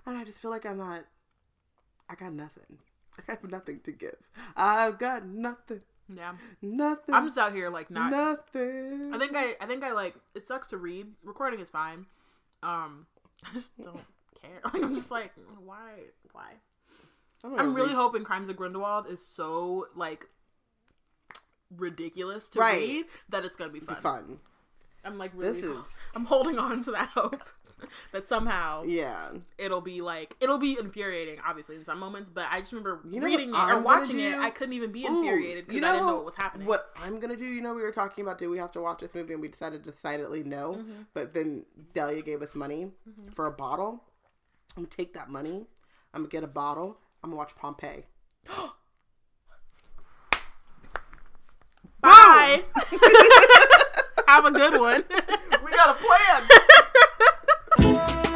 I 0.06 0.12
know. 0.12 0.20
I 0.20 0.24
just 0.24 0.40
feel 0.40 0.50
like 0.50 0.66
I'm 0.66 0.78
not. 0.78 1.04
I 2.08 2.14
got 2.14 2.32
nothing. 2.32 2.78
I 3.28 3.32
have 3.32 3.44
nothing 3.44 3.80
to 3.84 3.92
give. 3.92 4.16
I've 4.56 4.98
got 4.98 5.26
nothing. 5.26 5.80
Yeah, 6.14 6.32
Nothing. 6.62 7.14
I'm 7.14 7.26
just 7.26 7.38
out 7.38 7.52
here 7.54 7.70
like 7.70 7.90
not. 7.90 8.10
nothing. 8.10 9.10
I 9.14 9.18
think 9.18 9.32
I 9.36 9.54
I 9.60 9.66
think 9.66 9.84
I 9.84 9.92
like 9.92 10.14
it 10.34 10.46
sucks 10.46 10.68
to 10.68 10.76
read. 10.78 11.06
Recording 11.24 11.60
is 11.60 11.68
fine. 11.68 12.06
Um, 12.62 13.06
I 13.44 13.52
just 13.54 13.80
don't 13.82 13.96
care. 14.40 14.60
Like 14.64 14.82
I'm 14.82 14.94
just 14.94 15.10
like 15.10 15.32
why 15.64 15.92
why. 16.32 16.52
I'm, 17.44 17.58
I'm 17.58 17.74
really 17.74 17.88
read- 17.88 17.96
hoping 17.96 18.24
Crimes 18.24 18.48
of 18.48 18.56
Grindelwald 18.56 19.06
is 19.08 19.24
so 19.26 19.86
like 19.94 20.26
ridiculous 21.76 22.48
to 22.50 22.58
Right. 22.58 22.76
read 22.78 23.04
that 23.28 23.44
it's 23.44 23.56
gonna 23.56 23.70
be 23.72 23.80
fun. 23.80 23.96
fun. 23.96 24.38
I'm 25.04 25.16
like 25.18 25.30
really. 25.34 25.60
Is 25.60 25.78
I'm 26.14 26.24
holding 26.24 26.58
on 26.58 26.82
to 26.82 26.90
that 26.92 27.10
hope 27.10 27.48
that 28.12 28.26
somehow 28.26 28.82
yeah. 28.84 29.28
it'll 29.58 29.80
be 29.80 30.00
like 30.00 30.36
it'll 30.40 30.58
be 30.58 30.76
infuriating, 30.78 31.38
obviously 31.46 31.76
in 31.76 31.84
some 31.84 31.98
moments. 31.98 32.30
But 32.32 32.46
I 32.50 32.60
just 32.60 32.72
remember 32.72 33.00
You 33.08 33.20
know 33.20 33.26
reading 33.26 33.50
it 33.50 33.54
or 33.54 33.80
watching 33.80 34.20
it. 34.20 34.34
I 34.34 34.50
couldn't 34.50 34.74
even 34.74 34.92
be 34.92 35.04
infuriated 35.04 35.66
because 35.66 35.80
you 35.80 35.86
I 35.86 35.92
didn't 35.92 36.06
know 36.06 36.10
know 36.10 36.16
what 36.16 36.24
was 36.26 36.34
happening. 36.34 36.66
What 36.66 36.90
I'm 36.96 37.20
gonna 37.20 37.36
do, 37.36 37.46
you 37.46 37.60
know, 37.60 37.74
we 37.74 37.82
were 37.82 37.92
talking 37.92 38.24
about 38.24 38.38
do 38.38 38.48
we 38.50 38.58
have 38.58 38.72
to 38.72 38.80
watch 38.80 39.00
this 39.00 39.14
movie, 39.14 39.32
and 39.32 39.42
we 39.42 39.48
decided 39.48 39.82
decidedly 39.82 40.42
no. 40.42 40.74
Mm-hmm. 40.74 41.02
But 41.14 41.34
then 41.34 41.64
Delia 41.92 42.22
gave 42.22 42.42
us 42.42 42.54
money 42.54 42.90
for 43.32 43.46
a 43.46 43.52
bottle. 43.52 44.04
I'm 44.76 44.84
gonna 44.84 44.88
take 44.96 45.14
that 45.14 45.28
money. 45.28 45.66
I'm 46.14 46.22
gonna 46.22 46.28
get 46.28 46.44
a 46.44 46.48
bottle. 46.48 46.98
I'm 47.22 47.30
gonna 47.30 47.38
watch 47.38 47.54
Pompeii. 47.56 48.04
Bye. 52.00 52.62
Have 54.26 54.44
a 54.44 54.50
good 54.52 54.80
one. 54.80 55.04
we 55.64 55.70
got 55.72 55.96
a 55.96 55.98
plan. 55.98 56.48
Thank 57.78 58.24
you. 58.24 58.29